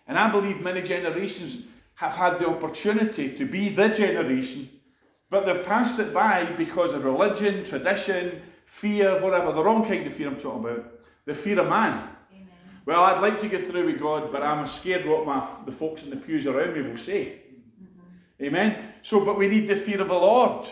And 0.06 0.20
I 0.20 0.30
believe 0.30 0.60
many 0.60 0.82
generations 0.82 1.60
have 1.96 2.14
had 2.14 2.38
the 2.38 2.50
opportunity 2.50 3.30
to 3.30 3.46
be 3.46 3.70
the 3.70 3.88
generation, 3.88 4.70
but 5.30 5.46
they've 5.46 5.64
passed 5.64 6.00
it 6.00 6.14
by 6.14 6.44
because 6.58 6.94
of 6.94 7.06
religion, 7.06 7.64
tradition, 7.64 8.42
fear, 8.66 9.22
whatever, 9.22 9.54
the 9.54 9.64
wrong 9.64 9.88
kind 9.88 10.06
of 10.06 10.14
fear 10.14 10.28
I'm 10.28 10.36
talking 10.36 10.70
about, 10.70 11.00
the 11.24 11.34
fear 11.34 11.62
of 11.62 11.70
man. 11.70 12.10
Well, 12.86 13.04
I'd 13.04 13.22
like 13.22 13.40
to 13.40 13.48
get 13.48 13.66
through 13.66 13.86
with 13.86 14.00
God, 14.00 14.32
but 14.32 14.44
I'm 14.44 14.68
scared 14.68 15.06
what 15.06 15.26
my, 15.26 15.48
the 15.66 15.72
folks 15.72 16.04
in 16.04 16.10
the 16.10 16.18
pews 16.18 16.46
around 16.46 16.74
me 16.74 16.82
will 16.82 16.98
say. 16.98 17.42
Mm-hmm. 17.82 18.46
Amen. 18.46 18.94
So, 19.02 19.24
but 19.24 19.38
we 19.38 19.48
need 19.48 19.68
the 19.68 19.76
fear 19.76 20.02
of 20.02 20.10
the 20.10 20.14
Lord. 20.14 20.70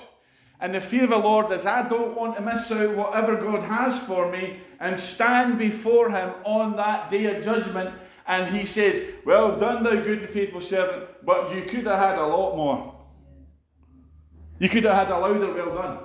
And 0.60 0.76
the 0.76 0.82
fear 0.82 1.06
of 1.06 1.10
the 1.10 1.18
Lord 1.18 1.52
is 1.52 1.66
I 1.66 1.88
don't 1.88 2.16
want 2.16 2.36
to 2.36 2.42
miss 2.42 2.70
out 2.70 2.96
whatever 2.96 3.36
God 3.36 3.64
has 3.64 3.98
for 4.00 4.32
me 4.32 4.60
and 4.80 5.00
stand 5.00 5.58
before 5.58 6.12
Him 6.12 6.34
on 6.44 6.76
that 6.76 7.10
day 7.10 7.36
of 7.36 7.44
judgment. 7.44 7.96
And 8.28 8.56
He 8.56 8.66
says, 8.66 9.02
Well 9.26 9.58
done, 9.58 9.84
thou 9.84 9.92
good 9.92 10.20
and 10.20 10.30
faithful 10.30 10.62
servant, 10.62 11.08
but 11.26 11.56
you 11.56 11.64
could 11.64 11.86
have 11.86 11.98
had 11.98 12.18
a 12.18 12.28
lot 12.28 12.56
more. 12.56 12.96
You 14.60 14.70
could 14.70 14.84
have 14.84 14.96
had 14.96 15.10
a 15.10 15.18
louder 15.18 15.54
well 15.54 15.76
done. 15.76 16.00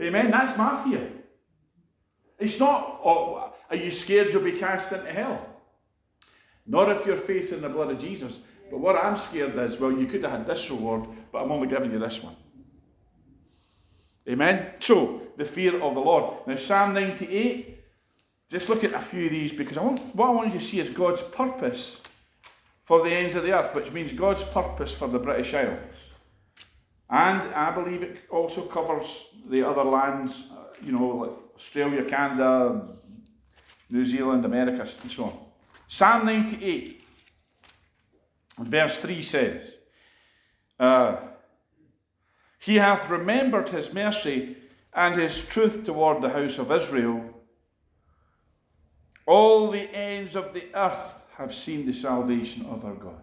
Amen. 0.00 0.30
That's 0.30 0.56
my 0.58 0.82
fear. 0.82 1.12
It's 2.38 2.58
not, 2.58 3.00
oh, 3.04 3.52
are 3.70 3.76
you 3.76 3.90
scared 3.90 4.32
you'll 4.32 4.42
be 4.42 4.52
cast 4.52 4.92
into 4.92 5.10
hell? 5.12 5.46
Not 6.66 6.90
if 6.90 7.06
you're 7.06 7.16
faith 7.16 7.52
in 7.52 7.62
the 7.62 7.68
blood 7.68 7.90
of 7.90 7.98
Jesus. 7.98 8.38
But 8.70 8.80
what 8.80 8.96
I'm 8.96 9.16
scared 9.16 9.58
is, 9.58 9.78
well, 9.78 9.92
you 9.92 10.06
could 10.06 10.22
have 10.22 10.32
had 10.32 10.46
this 10.46 10.70
reward, 10.70 11.08
but 11.32 11.42
I'm 11.42 11.50
only 11.50 11.68
giving 11.68 11.90
you 11.90 11.98
this 11.98 12.22
one. 12.22 12.36
Amen? 14.28 14.72
So, 14.80 15.22
the 15.38 15.46
fear 15.46 15.80
of 15.80 15.94
the 15.94 16.00
Lord. 16.00 16.46
Now, 16.46 16.56
Psalm 16.56 16.92
98, 16.92 17.78
just 18.50 18.68
look 18.68 18.84
at 18.84 18.92
a 18.92 19.00
few 19.00 19.26
of 19.26 19.30
these 19.30 19.52
because 19.52 19.78
I 19.78 19.82
want, 19.82 20.14
what 20.14 20.28
I 20.28 20.32
want 20.32 20.52
you 20.52 20.58
to 20.58 20.64
see 20.64 20.80
is 20.80 20.90
God's 20.90 21.22
purpose 21.22 21.96
for 22.84 23.02
the 23.02 23.10
ends 23.10 23.34
of 23.34 23.42
the 23.42 23.52
earth, 23.52 23.74
which 23.74 23.90
means 23.90 24.12
God's 24.12 24.42
purpose 24.42 24.92
for 24.92 25.08
the 25.08 25.18
British 25.18 25.54
Isles. 25.54 25.78
And 27.10 27.54
I 27.54 27.70
believe 27.70 28.02
it 28.02 28.18
also 28.30 28.62
covers 28.62 29.06
the 29.48 29.66
other 29.66 29.84
lands, 29.84 30.34
uh, 30.52 30.64
you 30.84 30.92
know, 30.92 31.06
like 31.06 31.30
Australia, 31.56 32.04
Canada, 32.04 32.98
New 33.90 34.04
Zealand, 34.04 34.44
America, 34.44 34.88
and 35.02 35.10
so 35.10 35.24
on. 35.24 35.38
Psalm 35.88 36.26
98. 36.26 37.02
Verse 38.60 38.98
3 38.98 39.22
says, 39.22 39.62
uh, 40.80 41.16
He 42.58 42.76
hath 42.76 43.08
remembered 43.08 43.68
his 43.68 43.92
mercy 43.92 44.56
and 44.92 45.20
his 45.20 45.38
truth 45.46 45.84
toward 45.84 46.22
the 46.22 46.30
house 46.30 46.58
of 46.58 46.72
Israel. 46.72 47.24
All 49.26 49.70
the 49.70 49.80
ends 49.94 50.34
of 50.34 50.52
the 50.54 50.64
earth 50.74 51.12
have 51.36 51.54
seen 51.54 51.86
the 51.86 51.92
salvation 51.92 52.66
of 52.66 52.84
our 52.84 52.94
God. 52.94 53.20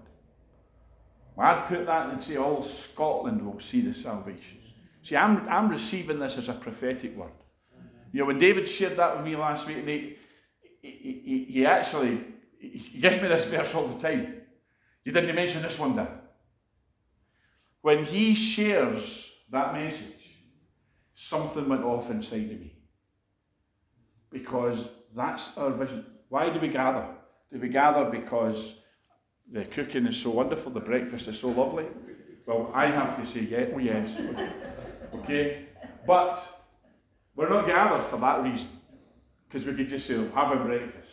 Well, 1.36 1.48
I'd 1.48 1.68
put 1.68 1.86
that 1.86 2.12
and 2.12 2.24
say 2.24 2.38
all 2.38 2.64
Scotland 2.64 3.46
will 3.46 3.60
see 3.60 3.82
the 3.82 3.94
salvation. 3.94 4.60
See, 5.04 5.16
I'm, 5.16 5.48
I'm 5.50 5.70
receiving 5.70 6.20
this 6.20 6.38
as 6.38 6.48
a 6.48 6.54
prophetic 6.54 7.16
word. 7.16 7.32
You 8.14 8.22
know, 8.22 8.28
when 8.28 8.40
David 8.40 8.70
shared 8.70 8.98
that 8.98 9.18
with 9.18 9.26
me 9.26 9.36
last 9.36 9.68
week, 9.68 10.18
he, 10.86 11.46
he, 11.50 11.66
actually 11.66 12.22
he 12.60 13.00
gives 13.00 13.22
me 13.22 13.28
this 13.28 13.46
verse 13.46 13.74
all 13.74 13.88
the 13.88 14.00
time. 14.00 14.42
You 15.04 15.12
didn't 15.12 15.36
mention 15.36 15.62
this 15.62 15.78
one 15.78 15.96
there. 15.96 16.22
When 17.82 18.06
he 18.06 18.34
shares 18.34 19.04
that 19.52 19.74
message, 19.74 20.36
something 21.16 21.70
went 21.70 21.84
off 21.84 22.10
inside 22.10 22.52
of 22.52 22.60
me. 22.60 22.74
Because 24.32 24.90
that's 25.16 25.50
our 25.58 25.72
vision. 25.72 26.06
Why 26.30 26.50
do 26.50 26.60
we 26.60 26.68
gather? 26.68 27.08
Do 27.54 27.60
we 27.60 27.70
gather 27.70 28.10
because 28.10 28.74
the 29.52 29.66
cooking 29.66 30.08
is 30.08 30.18
so 30.18 30.32
wonderful, 30.32 30.72
the 30.72 30.80
breakfast 30.80 31.28
is 31.28 31.40
so 31.40 31.50
lovely? 31.50 31.86
Well, 32.48 32.72
I 32.74 32.88
have 32.88 33.22
to 33.22 33.32
say, 33.32 33.42
yeah, 33.42 33.66
oh 33.74 33.80
yes. 33.80 34.10
Okay? 35.14 35.68
But 36.06 36.44
we're 37.36 37.50
not 37.50 37.68
gathered 37.68 38.10
for 38.10 38.18
that 38.18 38.44
reason. 38.44 38.68
Because 39.48 39.66
we 39.66 39.74
could 39.74 39.90
just 39.90 40.08
say, 40.08 40.16
have 40.16 40.52
a 40.52 40.64
breakfast. 40.64 41.12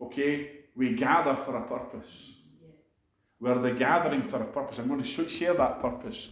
Okay? 0.00 0.50
We 0.74 0.94
gather 0.94 1.36
for 1.44 1.56
a 1.56 1.66
purpose. 1.66 2.08
We're 3.40 3.58
the 3.58 3.72
gathering 3.72 4.22
for 4.22 4.42
a 4.42 4.46
purpose. 4.46 4.78
I'm 4.78 4.88
going 4.88 5.02
to 5.02 5.28
share 5.28 5.54
that 5.54 5.80
purpose 5.80 6.28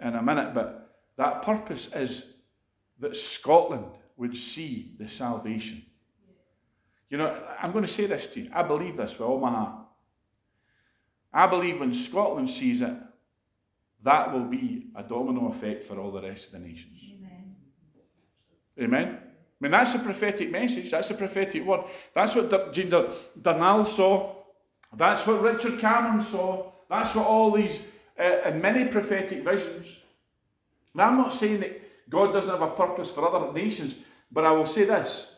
in 0.00 0.14
a 0.14 0.22
minute, 0.22 0.54
but 0.54 0.94
that 1.16 1.42
purpose 1.42 1.88
is 1.94 2.24
that 3.00 3.16
Scotland 3.16 3.86
would 4.16 4.36
see 4.36 4.94
the 4.98 5.08
salvation. 5.08 5.84
You 7.08 7.18
know, 7.18 7.42
I'm 7.60 7.72
going 7.72 7.86
to 7.86 7.92
say 7.92 8.06
this 8.06 8.26
to 8.28 8.40
you. 8.40 8.50
I 8.52 8.62
believe 8.62 8.96
this 8.96 9.12
with 9.12 9.22
all 9.22 9.40
my 9.40 9.50
heart. 9.50 9.86
I 11.32 11.46
believe 11.46 11.80
when 11.80 11.94
Scotland 11.94 12.50
sees 12.50 12.80
it, 12.80 12.94
that 14.04 14.32
will 14.32 14.44
be 14.44 14.88
a 14.94 15.02
domino 15.02 15.48
effect 15.48 15.86
for 15.86 15.98
all 15.98 16.12
the 16.12 16.22
rest 16.22 16.46
of 16.46 16.52
the 16.52 16.58
nations. 16.58 17.00
Amen. 17.16 17.56
Amen. 18.80 19.18
Mean, 19.64 19.70
that's 19.70 19.94
a 19.94 19.98
prophetic 19.98 20.50
message. 20.50 20.90
That's 20.90 21.08
a 21.08 21.14
prophetic 21.14 21.64
word. 21.64 21.84
That's 22.14 22.34
what 22.34 22.74
Jean 22.74 22.90
Darnall 22.90 23.88
saw. 23.88 24.34
That's 24.94 25.26
what 25.26 25.40
Richard 25.40 25.80
Cameron 25.80 26.22
saw. 26.22 26.70
That's 26.90 27.14
what 27.14 27.26
all 27.26 27.50
these 27.50 27.80
uh, 28.18 28.22
and 28.44 28.60
many 28.60 28.84
prophetic 28.84 29.42
visions. 29.42 29.86
Now, 30.94 31.06
I'm 31.06 31.16
not 31.16 31.32
saying 31.32 31.60
that 31.60 31.80
God 32.10 32.30
doesn't 32.34 32.50
have 32.50 32.60
a 32.60 32.72
purpose 32.72 33.10
for 33.10 33.26
other 33.26 33.54
nations, 33.54 33.94
but 34.30 34.44
I 34.44 34.52
will 34.52 34.66
say 34.66 34.84
this 34.84 35.28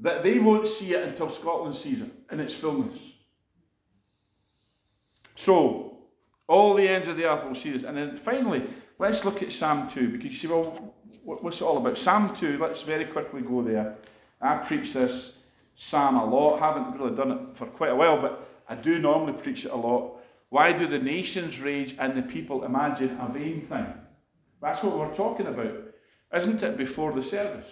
that 0.00 0.22
they 0.22 0.38
won't 0.38 0.66
see 0.66 0.94
it 0.94 1.06
until 1.06 1.28
Scotland 1.28 1.76
sees 1.76 2.00
it 2.00 2.10
in 2.32 2.40
its 2.40 2.54
fullness. 2.54 2.98
So, 5.34 5.98
all 6.48 6.74
the 6.74 6.88
ends 6.88 7.06
of 7.06 7.18
the 7.18 7.26
earth 7.26 7.44
will 7.44 7.54
see 7.54 7.72
this. 7.72 7.82
And 7.82 7.98
then 7.98 8.16
finally, 8.16 8.66
let's 8.98 9.26
look 9.26 9.42
at 9.42 9.52
Psalm 9.52 9.90
2, 9.92 10.08
because 10.08 10.30
you 10.30 10.36
see, 10.38 10.46
well, 10.46 10.94
what's 11.24 11.56
it 11.56 11.62
all 11.62 11.78
about? 11.78 11.98
Psalm 11.98 12.36
2, 12.36 12.58
let's 12.58 12.82
very 12.82 13.06
quickly 13.06 13.40
go 13.40 13.62
there. 13.62 13.96
I 14.40 14.56
preach 14.58 14.92
this 14.92 15.32
psalm 15.74 16.16
a 16.16 16.24
lot, 16.24 16.60
haven't 16.60 16.98
really 16.98 17.16
done 17.16 17.32
it 17.32 17.56
for 17.56 17.66
quite 17.66 17.90
a 17.90 17.96
while, 17.96 18.20
but 18.20 18.48
I 18.68 18.74
do 18.74 18.98
normally 18.98 19.32
preach 19.32 19.64
it 19.64 19.72
a 19.72 19.76
lot. 19.76 20.16
Why 20.50 20.72
do 20.72 20.86
the 20.86 20.98
nations 20.98 21.60
rage 21.60 21.96
and 21.98 22.16
the 22.16 22.22
people 22.22 22.64
imagine 22.64 23.18
a 23.20 23.32
vain 23.32 23.62
thing? 23.62 23.86
That's 24.60 24.82
what 24.82 24.98
we're 24.98 25.14
talking 25.14 25.46
about, 25.46 25.74
isn't 26.34 26.62
it, 26.62 26.76
before 26.76 27.12
the 27.12 27.22
service? 27.22 27.66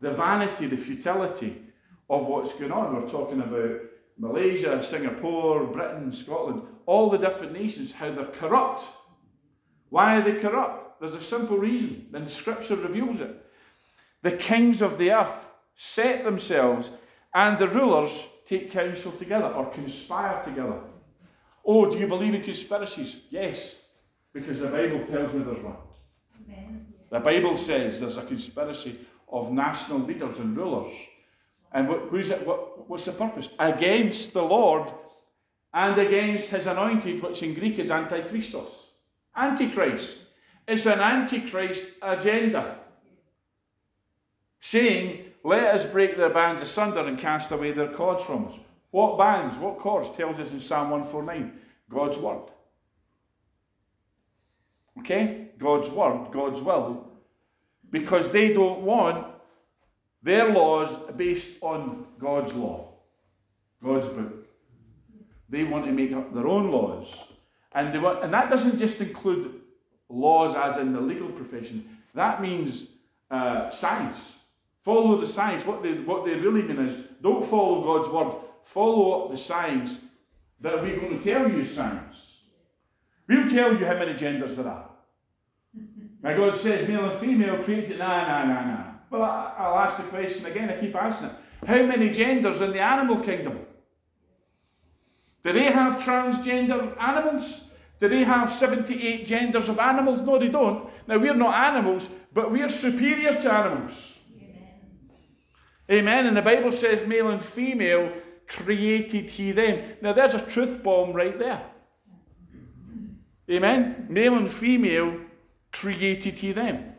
The 0.00 0.12
vanity, 0.12 0.66
the 0.66 0.76
futility 0.76 1.60
of 2.08 2.26
what's 2.26 2.52
going 2.52 2.72
on. 2.72 2.94
We're 2.94 3.10
talking 3.10 3.40
about 3.40 3.80
Malaysia, 4.16 4.84
Singapore, 4.88 5.64
Britain, 5.64 6.12
Scotland, 6.12 6.62
all 6.86 7.10
the 7.10 7.18
different 7.18 7.52
nations, 7.52 7.92
how 7.92 8.12
they're 8.12 8.26
corrupt. 8.26 8.84
Why 9.90 10.16
are 10.16 10.22
they 10.22 10.40
corrupt? 10.40 10.87
There's 11.00 11.14
a 11.14 11.22
simple 11.22 11.58
reason, 11.58 12.06
and 12.12 12.26
the 12.26 12.30
scripture 12.30 12.76
reveals 12.76 13.20
it. 13.20 13.44
The 14.22 14.32
kings 14.32 14.82
of 14.82 14.98
the 14.98 15.12
earth 15.12 15.44
set 15.76 16.24
themselves, 16.24 16.90
and 17.34 17.58
the 17.58 17.68
rulers 17.68 18.10
take 18.48 18.70
counsel 18.70 19.12
together 19.12 19.46
or 19.46 19.70
conspire 19.70 20.42
together. 20.42 20.80
Oh, 21.64 21.90
do 21.90 21.98
you 21.98 22.06
believe 22.06 22.34
in 22.34 22.42
conspiracies? 22.42 23.16
Yes, 23.30 23.76
because 24.32 24.58
the 24.58 24.68
Bible 24.68 25.04
tells 25.06 25.32
me 25.32 25.44
there's 25.44 25.62
one. 25.62 25.76
Amen. 26.48 26.86
The 27.10 27.20
Bible 27.20 27.56
says 27.56 28.00
there's 28.00 28.16
a 28.16 28.22
conspiracy 28.22 28.98
of 29.30 29.52
national 29.52 30.00
leaders 30.00 30.38
and 30.38 30.56
rulers. 30.56 30.94
And 31.72 31.88
what, 31.88 32.00
who's 32.08 32.30
it, 32.30 32.46
what, 32.46 32.88
what's 32.88 33.04
the 33.04 33.12
purpose? 33.12 33.48
Against 33.58 34.32
the 34.32 34.42
Lord 34.42 34.90
and 35.74 35.98
against 35.98 36.48
his 36.48 36.66
anointed, 36.66 37.22
which 37.22 37.42
in 37.42 37.54
Greek 37.54 37.78
is 37.78 37.90
Antichristos. 37.90 38.70
Antichrist. 39.36 40.16
It's 40.68 40.86
an 40.86 41.00
Antichrist 41.00 41.86
agenda. 42.02 42.78
Saying 44.60 45.24
let 45.44 45.74
us 45.74 45.86
break 45.86 46.16
their 46.16 46.30
bands 46.30 46.62
asunder 46.62 47.00
and 47.00 47.18
cast 47.18 47.50
away 47.50 47.72
their 47.72 47.92
cords 47.92 48.22
from 48.22 48.48
us. 48.48 48.54
What 48.90 49.16
bands, 49.18 49.56
what 49.56 49.78
cords 49.78 50.10
tells 50.16 50.38
us 50.38 50.50
in 50.50 50.60
Psalm 50.60 50.90
149? 50.90 51.58
God's 51.90 52.18
word. 52.18 52.50
Okay? 54.98 55.48
God's 55.58 55.88
word, 55.88 56.28
God's 56.32 56.60
will. 56.60 57.06
Because 57.90 58.30
they 58.30 58.52
don't 58.52 58.82
want 58.82 59.26
their 60.22 60.52
laws 60.52 60.90
based 61.16 61.56
on 61.62 62.06
God's 62.18 62.52
law, 62.52 62.92
God's 63.82 64.08
book. 64.08 64.46
They 65.48 65.64
want 65.64 65.86
to 65.86 65.92
make 65.92 66.12
up 66.12 66.34
their 66.34 66.46
own 66.46 66.70
laws. 66.70 67.08
And, 67.72 67.94
they 67.94 67.98
want, 67.98 68.22
and 68.22 68.34
that 68.34 68.50
doesn't 68.50 68.78
just 68.78 69.00
include 69.00 69.57
laws 70.08 70.54
as 70.56 70.80
in 70.80 70.92
the 70.92 71.00
legal 71.00 71.28
profession, 71.28 71.98
that 72.14 72.40
means 72.42 72.86
uh, 73.30 73.70
science. 73.70 74.18
Follow 74.82 75.20
the 75.20 75.26
signs. 75.26 75.64
What 75.64 75.82
they, 75.82 75.92
what 75.92 76.24
they 76.24 76.32
really 76.32 76.62
mean 76.62 76.78
is 76.86 77.04
don't 77.22 77.44
follow 77.44 77.82
God's 77.82 78.08
word, 78.08 78.34
follow 78.64 79.24
up 79.24 79.30
the 79.30 79.36
signs 79.36 79.98
that 80.60 80.82
we're 80.82 80.98
going 80.98 81.18
to 81.18 81.24
tell 81.24 81.50
you 81.50 81.64
signs. 81.64 82.16
We'll 83.28 83.48
tell 83.48 83.76
you 83.76 83.84
how 83.84 83.94
many 83.94 84.14
genders 84.14 84.56
there 84.56 84.66
are. 84.66 84.90
Now 86.22 86.36
God 86.36 86.58
says 86.58 86.88
male 86.88 87.10
and 87.10 87.20
female 87.20 87.62
created. 87.62 87.98
Nah, 87.98 88.26
nah, 88.26 88.44
nah, 88.44 88.64
nah. 88.64 88.84
Well, 89.10 89.22
I, 89.22 89.68
will 89.68 89.78
ask 89.78 89.96
the 89.96 90.04
question 90.04 90.46
again. 90.46 90.70
I 90.70 90.80
keep 90.80 90.94
asking 90.94 91.28
it. 91.28 91.34
How 91.66 91.82
many 91.82 92.10
genders 92.10 92.60
in 92.60 92.72
the 92.72 92.80
animal 92.80 93.20
kingdom? 93.20 93.58
Do 95.42 95.52
they 95.52 95.70
have 95.70 96.02
transgender 96.02 97.00
animals? 97.00 97.62
Do 98.00 98.08
they 98.08 98.24
have 98.24 98.50
78 98.50 99.26
genders 99.26 99.68
of 99.68 99.78
animals? 99.78 100.20
No, 100.20 100.38
they 100.38 100.48
don't. 100.48 100.88
Now, 101.06 101.18
we're 101.18 101.34
not 101.34 101.54
animals, 101.54 102.08
but 102.32 102.52
we're 102.52 102.68
superior 102.68 103.32
to 103.32 103.52
animals. 103.52 103.92
Amen. 105.90 106.26
And 106.26 106.36
the 106.36 106.42
Bible 106.42 106.72
says 106.72 107.06
male 107.06 107.30
and 107.30 107.42
female 107.42 108.12
created 108.46 109.30
he 109.30 109.52
them. 109.52 109.96
Now 110.00 110.12
there's 110.12 110.34
a 110.34 110.40
truth 110.40 110.82
bomb 110.82 111.12
right 111.12 111.38
there. 111.38 111.64
Amen? 113.50 114.06
Male 114.10 114.34
and 114.34 114.52
female 114.52 115.20
created 115.72 116.34
he 116.34 116.52
them. 116.52 116.92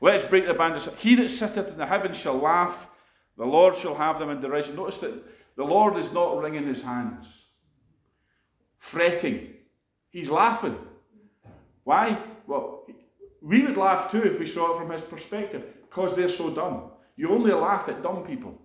Let's 0.00 0.28
break 0.28 0.46
the 0.46 0.54
band. 0.54 0.80
He 0.98 1.16
that 1.16 1.30
sitteth 1.30 1.68
in 1.68 1.78
the 1.78 1.86
heavens 1.86 2.16
shall 2.16 2.38
laugh, 2.38 2.86
the 3.36 3.44
Lord 3.44 3.76
shall 3.76 3.96
have 3.96 4.20
them 4.20 4.30
in 4.30 4.40
derision. 4.40 4.76
Notice 4.76 4.98
that 4.98 5.14
the 5.56 5.64
Lord 5.64 5.96
is 5.96 6.12
not 6.12 6.38
wringing 6.38 6.66
his 6.66 6.82
hands, 6.82 7.26
fretting. 8.78 9.54
He's 10.10 10.30
laughing. 10.30 10.76
Why? 11.84 12.22
Well, 12.46 12.86
we 13.40 13.62
would 13.62 13.76
laugh 13.76 14.10
too 14.10 14.22
if 14.22 14.38
we 14.38 14.46
saw 14.46 14.74
it 14.74 14.78
from 14.78 14.90
his 14.90 15.02
perspective, 15.02 15.62
because 15.88 16.16
they're 16.16 16.28
so 16.28 16.50
dumb. 16.50 16.90
You 17.16 17.30
only 17.30 17.52
laugh 17.52 17.88
at 17.88 18.02
dumb 18.02 18.24
people. 18.24 18.60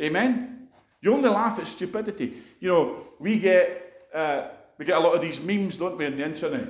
Amen? 0.00 0.68
You 1.00 1.14
only 1.14 1.28
laugh 1.28 1.58
at 1.58 1.66
stupidity. 1.66 2.42
You 2.60 2.68
know, 2.68 3.06
we 3.18 3.38
get, 3.38 4.08
uh, 4.14 4.48
we 4.78 4.84
get 4.84 4.96
a 4.96 5.00
lot 5.00 5.14
of 5.14 5.22
these 5.22 5.40
memes, 5.40 5.76
don't 5.76 5.96
we, 5.96 6.06
on 6.06 6.16
the 6.16 6.24
internet? 6.24 6.68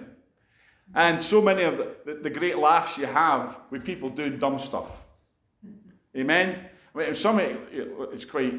And 0.95 1.23
so 1.23 1.43
many 1.43 1.65
of 1.65 1.76
the, 1.76 2.21
the, 2.23 2.31
great 2.31 2.59
laughs 2.59 2.97
you 2.97 3.07
have 3.07 3.59
with 3.71 3.85
people 3.85 4.09
doing 4.09 4.38
dumb 4.38 4.59
stuff. 4.59 4.88
Amen? 6.17 6.67
I 6.95 6.99
mean, 6.99 7.17
some 7.17 7.41
it's 7.41 8.25
quite. 8.25 8.55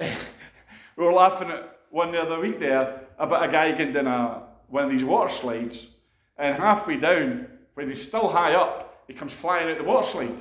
we 0.00 0.08
were 0.96 1.12
laughing 1.12 1.50
at 1.50 1.80
one 1.90 2.12
the 2.12 2.18
other 2.18 2.40
week 2.40 2.58
there 2.58 3.08
about 3.20 3.48
a 3.48 3.52
guy 3.52 3.70
getting 3.72 3.94
in 3.94 4.06
a, 4.06 4.42
one 4.68 4.84
of 4.84 4.90
these 4.90 5.04
water 5.04 5.32
slides, 5.32 5.86
and 6.38 6.56
halfway 6.56 6.96
down, 6.96 7.46
when 7.74 7.88
he's 7.88 8.02
still 8.02 8.28
high 8.28 8.54
up, 8.54 9.04
he 9.06 9.12
comes 9.12 9.32
flying 9.32 9.70
out 9.70 9.78
the 9.78 9.84
water 9.84 10.10
slide. 10.10 10.40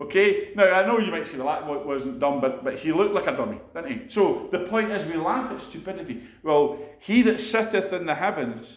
Okay? 0.00 0.52
Now, 0.54 0.72
I 0.72 0.86
know 0.86 0.98
you 0.98 1.10
might 1.10 1.26
say, 1.26 1.38
well, 1.38 1.46
that 1.46 1.86
wasn't 1.86 2.18
dumb, 2.18 2.40
but, 2.40 2.64
but 2.64 2.78
he 2.78 2.92
looked 2.92 3.14
like 3.14 3.26
a 3.26 3.36
dummy, 3.36 3.58
didn't 3.74 3.90
he? 3.90 4.10
So 4.10 4.48
the 4.52 4.60
point 4.60 4.92
is, 4.92 5.04
we 5.04 5.16
laugh 5.16 5.50
at 5.50 5.60
stupidity. 5.60 6.22
Well, 6.42 6.78
he 7.00 7.22
that 7.22 7.40
sitteth 7.40 7.92
in 7.92 8.06
the 8.06 8.14
heavens, 8.14 8.76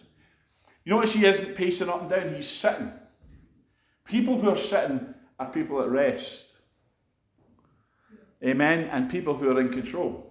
you 0.84 0.94
notice 0.94 1.12
he 1.12 1.26
isn't 1.26 1.56
pacing 1.56 1.88
up 1.88 2.02
and 2.02 2.10
down, 2.10 2.34
he's 2.34 2.48
sitting. 2.48 2.92
People 4.04 4.40
who 4.40 4.50
are 4.50 4.56
sitting 4.56 5.14
are 5.38 5.50
people 5.50 5.80
at 5.80 5.88
rest. 5.88 6.44
Amen? 8.44 8.88
And 8.92 9.10
people 9.10 9.36
who 9.36 9.50
are 9.50 9.60
in 9.60 9.70
control. 9.70 10.25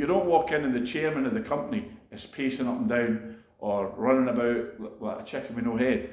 You 0.00 0.06
don't 0.06 0.24
walk 0.24 0.50
in 0.50 0.64
and 0.64 0.74
the 0.74 0.90
chairman 0.90 1.26
of 1.26 1.34
the 1.34 1.42
company 1.42 1.90
is 2.10 2.24
pacing 2.24 2.66
up 2.66 2.78
and 2.78 2.88
down 2.88 3.36
or 3.58 3.88
running 3.98 4.30
about 4.30 5.02
like 5.02 5.20
a 5.20 5.24
chicken 5.24 5.54
with 5.54 5.66
no 5.66 5.76
head. 5.76 6.08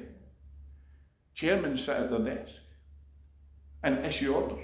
Chairmen 1.33 1.77
sit 1.77 1.95
at 1.95 2.09
their 2.09 2.19
desk 2.19 2.51
and 3.81 4.05
issue 4.05 4.33
orders. 4.33 4.59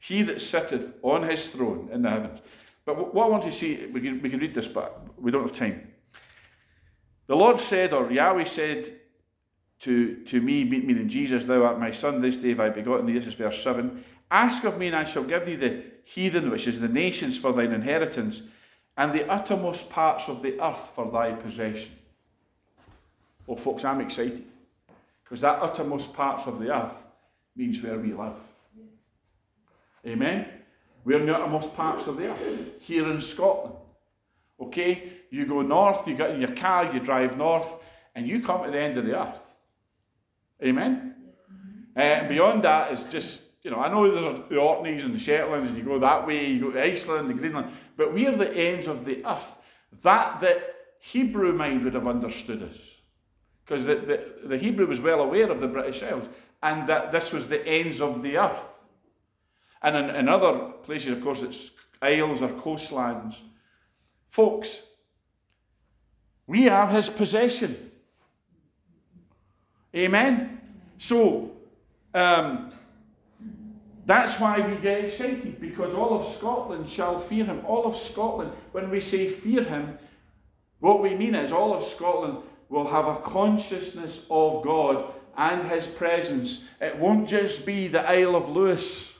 He 0.00 0.22
that 0.22 0.40
sitteth 0.40 0.94
on 1.02 1.28
his 1.28 1.48
throne 1.48 1.90
in 1.92 2.00
the 2.00 2.08
heavens. 2.08 2.40
But 2.86 3.14
what 3.14 3.26
I 3.26 3.28
want 3.28 3.44
to 3.44 3.52
see, 3.52 3.84
we 3.92 4.00
can, 4.00 4.22
we 4.22 4.30
can 4.30 4.40
read 4.40 4.54
this, 4.54 4.68
but 4.68 5.06
we 5.20 5.30
don't 5.30 5.42
have 5.42 5.54
time. 5.54 5.88
The 7.26 7.36
Lord 7.36 7.60
said, 7.60 7.92
or 7.92 8.10
Yahweh 8.10 8.46
said 8.46 9.00
to, 9.80 10.24
to 10.24 10.40
me, 10.40 10.64
meaning 10.64 11.10
Jesus, 11.10 11.44
Thou 11.44 11.62
art 11.62 11.78
my 11.78 11.90
son, 11.90 12.22
this 12.22 12.38
day 12.38 12.50
have 12.50 12.60
I 12.60 12.70
begotten 12.70 13.04
thee. 13.04 13.18
This 13.18 13.26
is 13.26 13.34
verse 13.34 13.62
7. 13.62 14.02
Ask 14.30 14.64
of 14.64 14.78
me, 14.78 14.86
and 14.86 14.96
I 14.96 15.04
shall 15.04 15.24
give 15.24 15.44
thee 15.44 15.56
the 15.56 15.93
heathen, 16.04 16.50
which 16.50 16.66
is 16.66 16.80
the 16.80 16.88
nations, 16.88 17.36
for 17.36 17.52
thine 17.52 17.72
inheritance, 17.72 18.42
and 18.96 19.12
the 19.12 19.28
uttermost 19.28 19.90
parts 19.90 20.28
of 20.28 20.42
the 20.42 20.60
earth 20.60 20.90
for 20.94 21.10
thy 21.10 21.32
possession. 21.32 21.92
Well, 23.46 23.56
folks, 23.56 23.84
I'm 23.84 24.00
excited 24.00 24.44
because 25.22 25.40
that 25.40 25.60
uttermost 25.60 26.12
parts 26.12 26.46
of 26.46 26.58
the 26.58 26.74
earth 26.74 26.94
means 27.56 27.82
where 27.82 27.98
we 27.98 28.12
live. 28.12 28.36
Amen? 30.06 30.46
We're 31.04 31.20
in 31.20 31.26
the 31.26 31.34
uttermost 31.34 31.74
parts 31.74 32.06
of 32.06 32.16
the 32.16 32.30
earth, 32.30 32.80
here 32.80 33.10
in 33.10 33.20
Scotland. 33.20 33.74
Okay? 34.60 35.12
You 35.30 35.46
go 35.46 35.62
north, 35.62 36.06
you 36.06 36.16
get 36.16 36.30
in 36.30 36.40
your 36.40 36.54
car, 36.54 36.92
you 36.92 37.00
drive 37.00 37.36
north, 37.36 37.68
and 38.14 38.26
you 38.26 38.42
come 38.42 38.64
to 38.64 38.70
the 38.70 38.80
end 38.80 38.98
of 38.98 39.04
the 39.04 39.18
earth. 39.18 39.40
Amen? 40.62 41.14
Uh, 41.96 42.28
beyond 42.28 42.64
that 42.64 42.92
is 42.92 43.02
just, 43.10 43.40
you 43.64 43.70
know, 43.70 43.78
I 43.78 43.90
know 43.90 44.10
there's 44.10 44.48
the 44.50 44.58
Orkneys 44.58 45.02
and 45.02 45.14
the 45.14 45.18
Shetlands, 45.18 45.68
and 45.68 45.76
you 45.76 45.82
go 45.82 45.98
that 45.98 46.26
way, 46.26 46.46
you 46.46 46.60
go 46.60 46.70
to 46.70 46.82
Iceland 46.82 47.30
and 47.30 47.38
Greenland, 47.38 47.72
but 47.96 48.12
we're 48.12 48.36
the 48.36 48.52
ends 48.52 48.86
of 48.86 49.06
the 49.06 49.24
earth. 49.24 49.46
That 50.02 50.40
the 50.40 50.60
Hebrew 51.00 51.52
mind 51.54 51.82
would 51.84 51.94
have 51.94 52.06
understood 52.06 52.62
us. 52.62 52.76
Because 53.64 53.86
the, 53.86 53.94
the, 53.94 54.48
the 54.48 54.58
Hebrew 54.58 54.86
was 54.86 55.00
well 55.00 55.20
aware 55.20 55.50
of 55.50 55.60
the 55.60 55.66
British 55.66 56.02
Isles 56.02 56.28
and 56.62 56.86
that 56.88 57.10
this 57.10 57.32
was 57.32 57.48
the 57.48 57.66
ends 57.66 58.02
of 58.02 58.22
the 58.22 58.36
earth. 58.36 58.62
And 59.82 59.96
in, 59.96 60.14
in 60.14 60.28
other 60.28 60.72
places, 60.84 61.16
of 61.16 61.22
course, 61.22 61.40
it's 61.40 61.70
isles 62.02 62.42
or 62.42 62.48
coastlands. 62.60 63.36
Folks, 64.28 64.80
we 66.46 66.68
are 66.68 66.88
his 66.88 67.08
possession. 67.08 67.90
Amen? 69.94 70.60
So, 70.98 71.52
um, 72.12 72.72
that's 74.06 74.38
why 74.38 74.60
we 74.60 74.76
get 74.76 75.04
excited, 75.04 75.60
because 75.60 75.94
all 75.94 76.20
of 76.20 76.36
Scotland 76.36 76.88
shall 76.88 77.18
fear 77.18 77.44
him. 77.44 77.62
All 77.66 77.86
of 77.86 77.96
Scotland, 77.96 78.52
when 78.72 78.90
we 78.90 79.00
say 79.00 79.28
fear 79.28 79.64
him, 79.64 79.98
what 80.80 81.02
we 81.02 81.14
mean 81.14 81.34
is 81.34 81.52
all 81.52 81.72
of 81.72 81.84
Scotland 81.84 82.38
will 82.68 82.88
have 82.88 83.06
a 83.06 83.16
consciousness 83.16 84.20
of 84.30 84.62
God 84.62 85.12
and 85.36 85.70
his 85.70 85.86
presence. 85.86 86.58
It 86.80 86.98
won't 86.98 87.28
just 87.28 87.64
be 87.64 87.88
the 87.88 88.02
Isle 88.02 88.36
of 88.36 88.48
Lewis. 88.48 89.14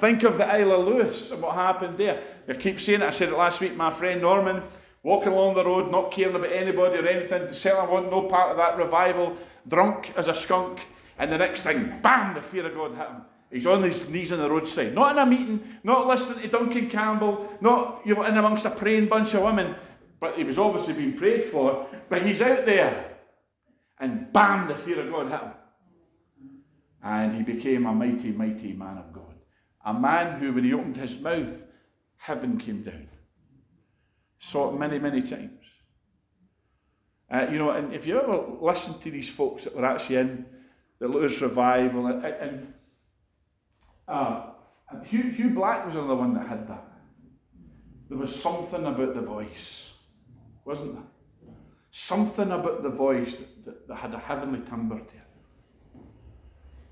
Think 0.00 0.22
of 0.22 0.38
the 0.38 0.46
Isle 0.46 0.72
of 0.72 0.86
Lewis 0.86 1.30
and 1.30 1.42
what 1.42 1.54
happened 1.54 1.98
there. 1.98 2.22
I 2.48 2.54
keep 2.54 2.80
saying 2.80 3.02
it, 3.02 3.06
I 3.06 3.10
said 3.10 3.28
it 3.28 3.36
last 3.36 3.60
week, 3.60 3.76
my 3.76 3.92
friend 3.92 4.20
Norman, 4.22 4.62
walking 5.02 5.32
along 5.32 5.54
the 5.54 5.64
road, 5.64 5.90
not 5.90 6.12
caring 6.12 6.34
about 6.34 6.52
anybody 6.52 6.96
or 6.96 7.06
anything, 7.06 7.52
certainly 7.52 7.92
want 7.92 8.10
no 8.10 8.22
part 8.22 8.50
of 8.50 8.56
that 8.56 8.76
revival, 8.76 9.36
drunk 9.68 10.12
as 10.16 10.28
a 10.28 10.34
skunk, 10.34 10.80
and 11.18 11.30
the 11.30 11.38
next 11.38 11.62
thing, 11.62 12.00
bam, 12.02 12.34
the 12.34 12.42
fear 12.42 12.66
of 12.66 12.74
God 12.74 12.96
hit 12.96 13.08
him. 13.08 13.22
He's 13.52 13.66
on 13.66 13.82
his 13.82 14.08
knees 14.08 14.32
on 14.32 14.38
the 14.38 14.48
roadside, 14.48 14.94
not 14.94 15.12
in 15.12 15.18
a 15.18 15.26
meeting, 15.26 15.62
not 15.84 16.06
listening 16.06 16.40
to 16.40 16.48
Duncan 16.48 16.88
Campbell, 16.88 17.52
not 17.60 18.00
you 18.06 18.14
know, 18.14 18.22
in 18.22 18.36
amongst 18.36 18.64
a 18.64 18.70
praying 18.70 19.08
bunch 19.08 19.34
of 19.34 19.42
women, 19.42 19.76
but 20.20 20.36
he 20.36 20.44
was 20.44 20.58
obviously 20.58 20.94
being 20.94 21.18
prayed 21.18 21.44
for, 21.44 21.86
but 22.08 22.24
he's 22.24 22.40
out 22.40 22.64
there 22.64 23.18
and 24.00 24.32
bam, 24.32 24.68
the 24.68 24.74
fear 24.74 25.00
of 25.00 25.10
God 25.10 25.30
hit 25.30 25.40
him. 25.40 25.52
And 27.04 27.36
he 27.36 27.52
became 27.52 27.86
a 27.86 27.92
mighty, 27.92 28.32
mighty 28.32 28.72
man 28.72 28.98
of 28.98 29.12
God. 29.12 29.34
A 29.84 29.92
man 29.92 30.40
who, 30.40 30.52
when 30.52 30.64
he 30.64 30.72
opened 30.72 30.96
his 30.96 31.18
mouth, 31.18 31.52
heaven 32.16 32.58
came 32.58 32.82
down. 32.82 33.08
Saw 34.38 34.70
it 34.70 34.78
many, 34.78 34.98
many 34.98 35.22
times. 35.22 35.60
Uh, 37.30 37.46
you 37.50 37.58
know, 37.58 37.70
and 37.70 37.92
if 37.92 38.06
you 38.06 38.20
ever 38.20 38.44
listen 38.60 38.98
to 39.00 39.10
these 39.10 39.28
folks 39.28 39.64
that 39.64 39.76
were 39.76 39.84
actually 39.84 40.16
in 40.16 40.46
the 41.00 41.08
Lewis 41.08 41.40
revival, 41.40 42.06
and, 42.06 42.24
and 42.24 42.74
uh, 44.08 44.50
Hugh, 45.04 45.30
Hugh 45.30 45.50
Black 45.50 45.86
was 45.86 45.94
another 45.94 46.14
one 46.14 46.34
that 46.34 46.46
had 46.46 46.68
that. 46.68 46.84
There 48.08 48.18
was 48.18 48.34
something 48.34 48.84
about 48.84 49.14
the 49.14 49.22
voice, 49.22 49.90
wasn't 50.64 50.94
there? 50.94 51.04
Something 51.90 52.50
about 52.50 52.82
the 52.82 52.90
voice 52.90 53.36
that, 53.36 53.64
that, 53.64 53.88
that 53.88 53.96
had 53.96 54.14
a 54.14 54.18
heavenly 54.18 54.60
timbre 54.68 54.98
to 54.98 55.02
it. 55.02 56.02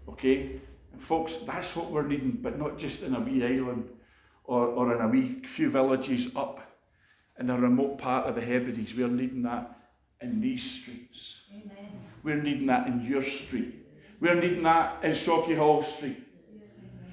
Okay? 0.09 0.61
And 0.93 1.03
folks, 1.03 1.37
that's 1.47 1.77
what 1.77 1.91
we're 1.91 2.07
needing, 2.07 2.39
but 2.43 2.59
not 2.59 2.79
just 2.79 3.03
in 3.03 3.15
a 3.15 3.21
wee 3.21 3.45
island 3.45 3.89
or, 4.45 4.67
or 4.67 4.95
in 4.95 5.01
a 5.03 5.09
wee 5.09 5.43
few 5.45 5.71
villages 5.71 6.29
up 6.35 6.61
in 7.39 7.49
a 7.51 7.59
remote 7.59 7.99
part 7.99 8.27
of 8.27 8.35
the 8.35 8.41
Hebrides. 8.41 8.95
We're 8.95 9.09
needing 9.09 9.43
that 9.43 9.79
in 10.21 10.41
these 10.41 10.63
streets. 10.63 11.37
Amen. 11.51 11.91
We're 12.23 12.43
needing 12.43 12.67
that 12.67 12.87
in 12.87 13.05
your 13.05 13.23
street. 13.23 13.87
We're 14.21 14.35
needing 14.35 14.63
that 14.65 15.03
in 15.03 15.13
Sauchiehall 15.13 15.85
Street. 15.97 16.27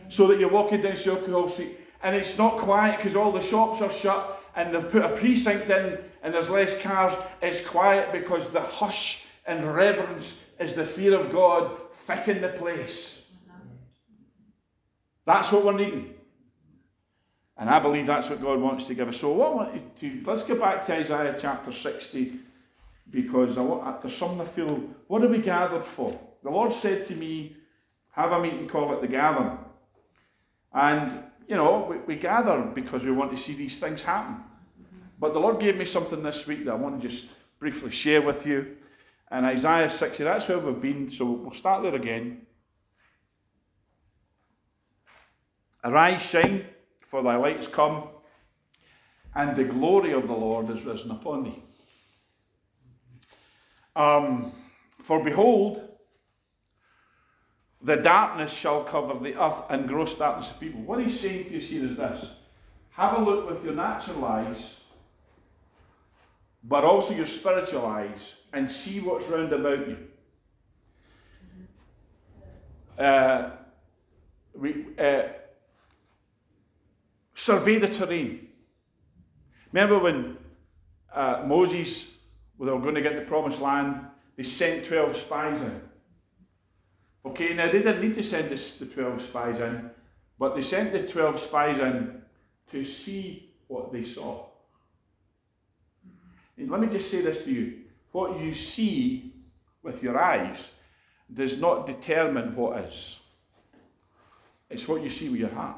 So 0.10 0.28
that 0.28 0.40
you're 0.40 0.50
walking 0.50 0.82
down 0.82 0.94
Sauchiehall 0.94 1.50
Street 1.50 1.80
and 2.04 2.16
it's 2.16 2.38
not 2.38 2.58
quiet 2.58 2.98
because 2.98 3.16
all 3.16 3.32
the 3.32 3.42
shops 3.42 3.82
are 3.82 3.92
shut 3.92 4.42
and 4.56 4.74
they've 4.74 4.90
put 4.90 5.04
a 5.04 5.10
precinct 5.10 5.70
in 5.70 5.98
and 6.24 6.34
there's 6.34 6.50
less 6.50 6.80
cars, 6.82 7.14
it's 7.42 7.60
quiet 7.62 8.12
because 8.12 8.50
the 8.50 8.62
hush 8.62 9.24
and 9.46 9.64
reverence 9.64 10.36
is 10.60 10.74
the 10.74 10.86
fear 10.86 11.20
of 11.20 11.32
God 11.32 11.72
thick 11.94 12.28
in 12.28 12.42
the 12.42 12.50
place. 12.50 13.22
That's 15.26 15.52
what 15.52 15.66
we're 15.66 15.78
needing. 15.78 16.14
And 17.58 17.70
I 17.70 17.80
believe 17.80 18.08
that's 18.08 18.30
what 18.30 18.42
God 18.42 18.60
wants 18.60 18.86
to 18.86 18.94
give 18.94 19.10
us. 19.10 19.20
So 19.20 19.32
what 19.32 19.52
I 19.52 19.56
want 19.56 20.00
to 20.00 20.24
let's 20.26 20.44
go 20.44 20.56
back 20.56 20.86
to 20.86 20.94
Isaiah 20.94 21.36
chapter 21.40 21.74
60 21.74 22.40
because 23.10 23.58
I 23.58 23.62
want, 23.62 24.02
there's 24.02 24.16
something 24.16 24.42
I 24.42 24.46
feel. 24.46 24.82
What 25.08 25.24
are 25.24 25.28
we 25.28 25.40
gathered 25.40 25.86
for? 25.86 26.20
The 26.44 26.50
Lord 26.50 26.74
said 26.74 27.08
to 27.08 27.16
me, 27.16 27.56
"Have 28.12 28.32
a 28.32 28.40
meeting, 28.40 28.68
call 28.68 28.94
it 28.94 29.02
the 29.02 29.08
gathering." 29.08 29.58
And 30.74 31.24
you 31.48 31.56
know, 31.56 31.88
we, 31.90 32.16
we 32.16 32.16
gather 32.16 32.62
because 32.62 33.04
we 33.04 33.12
want 33.12 33.36
to 33.36 33.42
see 33.42 33.54
these 33.54 33.80
things 33.80 34.02
happen. 34.02 34.44
But 35.20 35.34
the 35.34 35.40
Lord 35.40 35.60
gave 35.60 35.78
me 35.78 35.86
something 35.86 36.22
this 36.22 36.46
week 36.46 36.66
that 36.66 36.72
I 36.72 36.76
want 36.76 37.02
to 37.02 37.08
just 37.08 37.26
briefly 37.60 37.92
share 37.92 38.22
with 38.22 38.46
you. 38.46 38.76
And 39.32 39.46
Isaiah 39.46 39.90
60, 39.90 40.24
that's 40.24 40.48
where 40.48 40.60
we've 40.60 40.82
been, 40.82 41.10
so 41.10 41.26
we'll 41.26 41.54
start 41.54 41.84
there 41.84 41.96
again. 41.96 42.46
Arise, 45.84 46.22
shine, 46.22 46.66
for 47.10 47.24
thy 47.24 47.36
light 47.36 47.72
come, 47.72 48.10
and 49.36 49.56
the 49.56 49.64
glory 49.64 50.14
of 50.14 50.28
the 50.28 50.34
Lord 50.34 50.70
is 50.70 50.84
risen 50.84 51.12
upon 51.12 51.44
thee. 51.44 51.64
Um, 53.96 54.54
for 55.04 55.24
behold, 55.24 55.88
the 57.82 57.96
darkness 57.96 58.52
shall 58.52 58.84
cover 58.84 59.20
the 59.20 59.36
earth 59.42 59.64
and 59.70 59.88
gross 59.88 60.14
darkness 60.16 60.50
of 60.50 60.60
people. 60.60 60.82
What 60.82 61.06
he's 61.06 61.20
saying 61.20 61.50
to 61.50 61.58
us 61.58 61.66
here 61.66 61.86
is 61.86 61.98
this 61.98 62.26
have 62.92 63.20
a 63.20 63.22
look 63.22 63.50
with 63.50 63.64
your 63.64 63.76
natural 63.76 64.26
eyes, 64.26 64.76
but 66.64 66.84
also 66.84 67.14
your 67.14 67.28
spiritual 67.28 67.86
eyes, 67.86 68.34
and 68.52 68.72
see 68.72 69.00
what's 69.00 69.26
round 69.26 69.54
about 69.54 69.88
you. 69.88 69.98
Uh, 72.98 73.52
we, 74.56 74.88
uh, 74.98 75.24
survey 77.36 77.78
the 77.78 77.88
terrain. 77.88 78.48
Remember 79.72 80.00
when 80.00 80.38
uh, 81.14 81.44
Moses, 81.46 82.06
when 82.58 82.68
they 82.68 82.74
were 82.74 82.82
going 82.82 82.96
to 82.96 83.02
get 83.02 83.16
the 83.16 83.22
promised 83.22 83.62
land, 83.62 84.08
they 84.36 84.44
sent 84.44 84.88
12 84.88 85.18
spies 85.18 85.62
in. 85.62 85.82
Okay, 87.28 87.54
now 87.54 87.66
they 87.66 87.80
didn't 87.80 88.00
need 88.00 88.16
to 88.16 88.24
send 88.24 88.50
this, 88.50 88.72
the 88.78 88.86
12 88.86 89.22
spies 89.22 89.60
in, 89.60 89.90
but 90.40 90.56
they 90.56 90.62
sent 90.62 90.94
the 90.94 91.06
12 91.06 91.42
spies 91.42 91.78
in 91.78 92.22
to 92.72 92.86
see 92.86 93.52
what 93.68 93.92
they 93.92 94.06
saw. 94.06 94.46
And 96.56 96.72
let 96.72 96.80
me 96.80 96.88
just 96.88 97.12
say 97.12 97.22
this 97.22 97.44
to 97.44 97.52
you 97.52 97.80
what 98.14 98.40
you 98.40 98.54
see 98.54 99.34
with 99.84 100.02
your 100.02 100.18
eyes 100.18 100.58
does 101.34 101.58
not 101.58 101.86
determine 101.86 102.56
what 102.56 102.80
is, 102.86 103.18
it's 104.70 104.88
what 104.88 105.04
you 105.04 105.10
see 105.10 105.28
with 105.28 105.42
your 105.42 105.50
heart. 105.50 105.76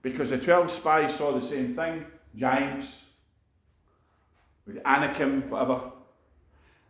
Because 0.00 0.30
the 0.30 0.38
12 0.38 0.70
spies 0.70 1.16
saw 1.16 1.36
the 1.36 1.44
same 1.44 1.74
thing 1.74 2.06
giants, 2.36 2.86
with 4.64 4.78
Anakim, 4.86 5.50
whatever. 5.50 5.90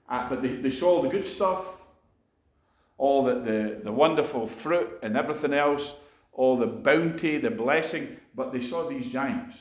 Uh, 0.06 0.28
but 0.28 0.42
they, 0.42 0.56
they 0.56 0.70
saw 0.70 0.96
all 0.96 1.02
the 1.02 1.08
good 1.08 1.26
stuff, 1.26 1.79
all 3.00 3.24
the, 3.24 3.34
the, 3.34 3.80
the 3.84 3.92
wonderful 3.92 4.46
fruit 4.46 4.98
and 5.02 5.16
everything 5.16 5.54
else, 5.54 5.94
all 6.32 6.58
the 6.58 6.66
bounty, 6.66 7.38
the 7.38 7.50
blessing. 7.50 8.16
But 8.34 8.52
they 8.52 8.62
saw 8.62 8.88
these 8.88 9.10
giants. 9.10 9.56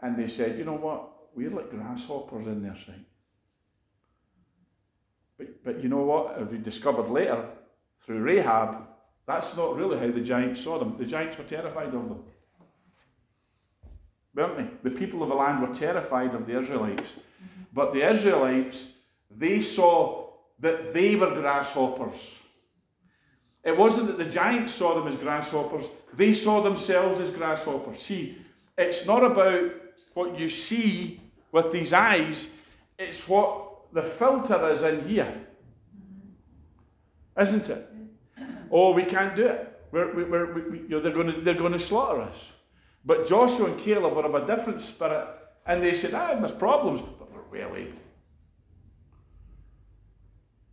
And 0.00 0.18
they 0.18 0.28
said, 0.28 0.58
you 0.58 0.64
know 0.64 0.74
what? 0.74 1.08
We're 1.34 1.50
like 1.50 1.70
grasshoppers 1.70 2.46
in 2.46 2.62
their 2.62 2.76
sight. 2.76 3.06
But, 5.38 5.64
but 5.64 5.82
you 5.82 5.88
know 5.88 6.02
what? 6.02 6.38
As 6.38 6.48
we 6.48 6.58
discovered 6.58 7.08
later 7.08 7.46
through 8.04 8.20
Rahab, 8.20 8.86
that's 9.26 9.56
not 9.56 9.76
really 9.76 9.98
how 9.98 10.12
the 10.12 10.20
giants 10.20 10.62
saw 10.62 10.78
them. 10.78 10.96
The 10.98 11.06
giants 11.06 11.38
were 11.38 11.44
terrified 11.44 11.86
of 11.86 11.92
them 11.92 12.24
weren't 14.34 14.56
they? 14.56 14.90
The 14.90 14.96
people 14.96 15.22
of 15.22 15.28
the 15.28 15.34
land 15.34 15.66
were 15.66 15.74
terrified 15.74 16.34
of 16.34 16.46
the 16.46 16.60
Israelites. 16.60 17.02
Mm-hmm. 17.02 17.62
But 17.72 17.92
the 17.92 18.08
Israelites, 18.08 18.86
they 19.30 19.60
saw 19.60 20.30
that 20.60 20.92
they 20.92 21.16
were 21.16 21.34
grasshoppers. 21.34 22.18
It 23.64 23.76
wasn't 23.76 24.08
that 24.08 24.18
the 24.18 24.24
giants 24.24 24.74
saw 24.74 24.94
them 24.94 25.06
as 25.06 25.16
grasshoppers, 25.16 25.84
they 26.14 26.34
saw 26.34 26.62
themselves 26.62 27.20
as 27.20 27.30
grasshoppers. 27.30 28.02
See, 28.02 28.38
it's 28.76 29.06
not 29.06 29.24
about 29.24 29.70
what 30.14 30.38
you 30.38 30.48
see 30.48 31.20
with 31.52 31.72
these 31.72 31.92
eyes, 31.92 32.46
it's 32.98 33.28
what 33.28 33.92
the 33.92 34.02
filter 34.02 34.70
is 34.72 34.82
in 34.82 35.08
here. 35.08 35.46
Isn't 37.40 37.68
it? 37.68 37.88
Oh, 38.70 38.92
we 38.92 39.04
can't 39.04 39.36
do 39.36 39.46
it. 39.46 39.68
We're, 39.90 40.14
we're, 40.14 40.70
we, 40.70 40.78
you 40.80 40.88
know, 40.88 41.00
they're 41.00 41.12
going 41.12 41.32
to, 41.32 41.40
they're 41.40 41.54
going 41.54 41.72
to 41.72 41.80
slaughter 41.80 42.22
us. 42.22 42.36
But 43.04 43.26
Joshua 43.26 43.66
and 43.66 43.78
Caleb 43.80 44.14
were 44.14 44.24
of 44.24 44.34
a 44.34 44.46
different 44.46 44.82
spirit, 44.82 45.28
and 45.66 45.82
they 45.82 45.94
said, 45.94 46.14
Ah, 46.14 46.38
there's 46.38 46.52
problems, 46.52 47.00
but 47.18 47.30
we're 47.32 47.60
well 47.60 47.76
able. 47.76 47.98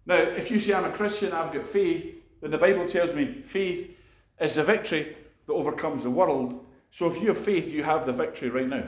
Now, 0.06 0.16
if 0.16 0.50
you 0.50 0.60
say 0.60 0.74
I'm 0.74 0.86
a 0.86 0.92
Christian, 0.92 1.34
I've 1.34 1.54
got 1.54 1.68
faith, 1.68 2.16
then 2.42 2.52
the 2.52 2.58
Bible 2.58 2.88
tells 2.88 3.14
me 3.14 3.42
faith 3.46 3.92
is 4.40 4.56
the 4.56 4.64
victory 4.64 5.18
that 5.46 5.54
overcomes 5.54 6.04
the 6.04 6.10
world. 6.10 6.66
So 6.92 7.08
if 7.12 7.22
you 7.22 7.28
have 7.30 7.44
faith, 7.44 7.68
you 7.70 7.84
have 7.84 8.06
the 8.06 8.14
victory 8.14 8.50
right 8.50 8.68
now. 8.68 8.86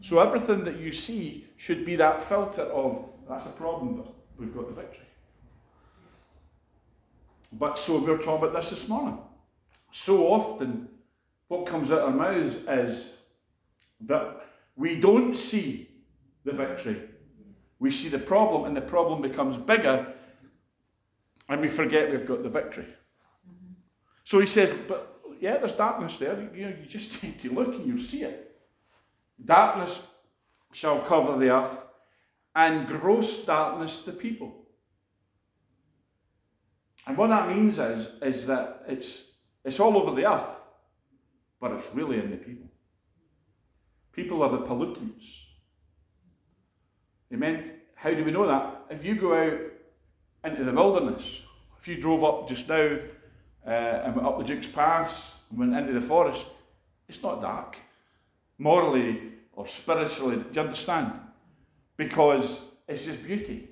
So 0.00 0.18
everything 0.18 0.64
that 0.64 0.78
you 0.78 0.92
see 0.92 1.46
should 1.56 1.84
be 1.84 1.96
that 1.96 2.28
filter 2.28 2.62
of 2.62 3.04
that's 3.28 3.46
a 3.46 3.50
problem, 3.50 3.96
but 3.96 4.14
we've 4.38 4.54
got 4.54 4.68
the 4.68 4.74
victory. 4.74 5.06
But 7.52 7.78
so 7.78 7.98
we 7.98 8.10
were 8.10 8.18
talking 8.18 8.48
about 8.48 8.60
this 8.60 8.70
this 8.70 8.88
morning. 8.88 9.18
So 9.92 10.26
often 10.28 10.88
what 11.48 11.66
comes 11.66 11.90
out 11.90 12.00
of 12.00 12.14
our 12.14 12.32
mouths 12.32 12.56
is 12.66 13.10
that 14.00 14.46
we 14.74 14.96
don't 14.98 15.36
see 15.36 15.88
the 16.44 16.52
victory. 16.52 17.02
We 17.78 17.90
see 17.90 18.08
the 18.08 18.18
problem, 18.18 18.64
and 18.64 18.76
the 18.76 18.80
problem 18.80 19.22
becomes 19.22 19.56
bigger, 19.56 20.11
and 21.52 21.60
we 21.60 21.68
forget 21.68 22.10
we've 22.10 22.26
got 22.26 22.42
the 22.42 22.48
victory. 22.48 22.86
So 24.24 24.40
he 24.40 24.46
says, 24.46 24.70
But 24.88 25.20
yeah, 25.40 25.58
there's 25.58 25.72
darkness 25.72 26.16
there. 26.18 26.50
You, 26.54 26.66
know, 26.66 26.76
you 26.80 26.86
just 26.88 27.22
need 27.22 27.40
to 27.40 27.52
look 27.52 27.74
and 27.74 27.86
you'll 27.86 28.02
see 28.02 28.22
it. 28.22 28.56
Darkness 29.44 29.98
shall 30.72 31.00
cover 31.00 31.38
the 31.38 31.50
earth, 31.50 31.76
and 32.54 32.86
gross 32.86 33.44
darkness 33.44 34.00
the 34.00 34.12
people. 34.12 34.66
And 37.06 37.16
what 37.16 37.28
that 37.28 37.48
means 37.48 37.78
is, 37.78 38.08
is 38.22 38.46
that 38.46 38.84
it's, 38.88 39.24
it's 39.64 39.80
all 39.80 39.96
over 39.96 40.14
the 40.14 40.30
earth 40.30 40.46
but 41.62 41.70
it's 41.70 41.86
really 41.94 42.18
in 42.18 42.32
the 42.32 42.36
people. 42.36 42.66
People 44.12 44.42
are 44.42 44.50
the 44.50 44.66
pollutants. 44.66 45.24
Amen. 47.32 47.70
How 47.94 48.10
do 48.10 48.24
we 48.24 48.32
know 48.32 48.48
that? 48.48 48.82
If 48.90 49.04
you 49.04 49.14
go 49.14 49.32
out 49.32 49.60
into 50.44 50.64
the 50.64 50.72
wilderness, 50.72 51.22
if 51.82 51.88
you 51.88 51.96
drove 51.96 52.22
up 52.22 52.48
just 52.48 52.68
now 52.68 52.96
uh, 53.66 53.70
and 53.70 54.14
went 54.14 54.26
up 54.26 54.38
the 54.38 54.44
Duke's 54.44 54.68
Pass 54.68 55.12
and 55.50 55.58
went 55.58 55.74
into 55.74 55.98
the 55.98 56.06
forest, 56.06 56.44
it's 57.08 57.20
not 57.20 57.42
dark, 57.42 57.74
morally 58.56 59.32
or 59.54 59.66
spiritually. 59.66 60.36
Do 60.36 60.44
you 60.54 60.60
understand? 60.60 61.10
Because 61.96 62.60
it's 62.86 63.02
just 63.02 63.24
beauty. 63.24 63.68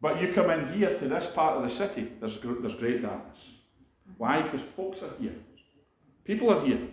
But 0.00 0.22
you 0.22 0.32
come 0.32 0.48
in 0.50 0.72
here 0.74 0.96
to 0.96 1.08
this 1.08 1.26
part 1.26 1.56
of 1.56 1.68
the 1.68 1.74
city, 1.74 2.12
there's, 2.20 2.38
there's 2.40 2.76
great 2.76 3.02
darkness. 3.02 3.38
Why? 4.16 4.42
Because 4.42 4.60
folks 4.76 5.02
are 5.02 5.10
here. 5.20 5.34
People 6.24 6.52
are 6.52 6.64
here. 6.64 6.86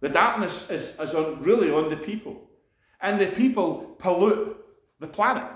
The 0.00 0.10
darkness 0.10 0.68
is, 0.68 0.88
is 1.00 1.14
on, 1.14 1.40
really 1.40 1.70
on 1.70 1.88
the 1.88 1.96
people. 1.96 2.42
And 3.00 3.18
the 3.18 3.28
people 3.28 3.96
pollute 3.98 4.62
the 5.00 5.06
planet. 5.06 5.50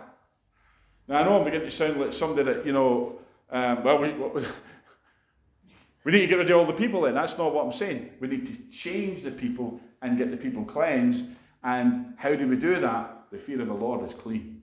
Now, 1.10 1.16
I 1.16 1.24
know 1.24 1.38
I'm 1.38 1.44
beginning 1.44 1.68
to 1.68 1.76
sound 1.76 2.00
like 2.00 2.12
somebody 2.12 2.44
that, 2.44 2.64
you 2.64 2.72
know, 2.72 3.18
um, 3.50 3.82
well, 3.82 3.98
we, 3.98 4.12
we 6.04 6.12
need 6.12 6.20
to 6.20 6.26
get 6.28 6.36
rid 6.36 6.50
of 6.52 6.56
all 6.56 6.66
the 6.66 6.72
people 6.72 7.00
then. 7.02 7.14
That's 7.14 7.36
not 7.36 7.52
what 7.52 7.66
I'm 7.66 7.72
saying. 7.72 8.10
We 8.20 8.28
need 8.28 8.46
to 8.46 8.72
change 8.72 9.24
the 9.24 9.32
people 9.32 9.80
and 10.02 10.16
get 10.16 10.30
the 10.30 10.36
people 10.36 10.64
cleansed. 10.64 11.24
And 11.64 12.14
how 12.16 12.36
do 12.36 12.46
we 12.46 12.54
do 12.54 12.80
that? 12.80 13.24
The 13.32 13.38
fear 13.38 13.60
of 13.60 13.66
the 13.66 13.74
Lord 13.74 14.08
is 14.08 14.14
clean. 14.14 14.62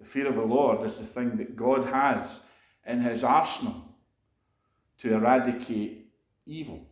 The 0.00 0.06
fear 0.06 0.26
of 0.26 0.34
the 0.34 0.42
Lord 0.42 0.84
is 0.90 0.96
the 0.96 1.06
thing 1.06 1.36
that 1.36 1.54
God 1.54 1.86
has 1.86 2.28
in 2.84 3.00
his 3.00 3.22
arsenal 3.22 3.80
to 5.02 5.14
eradicate 5.14 6.10
evil. 6.46 6.84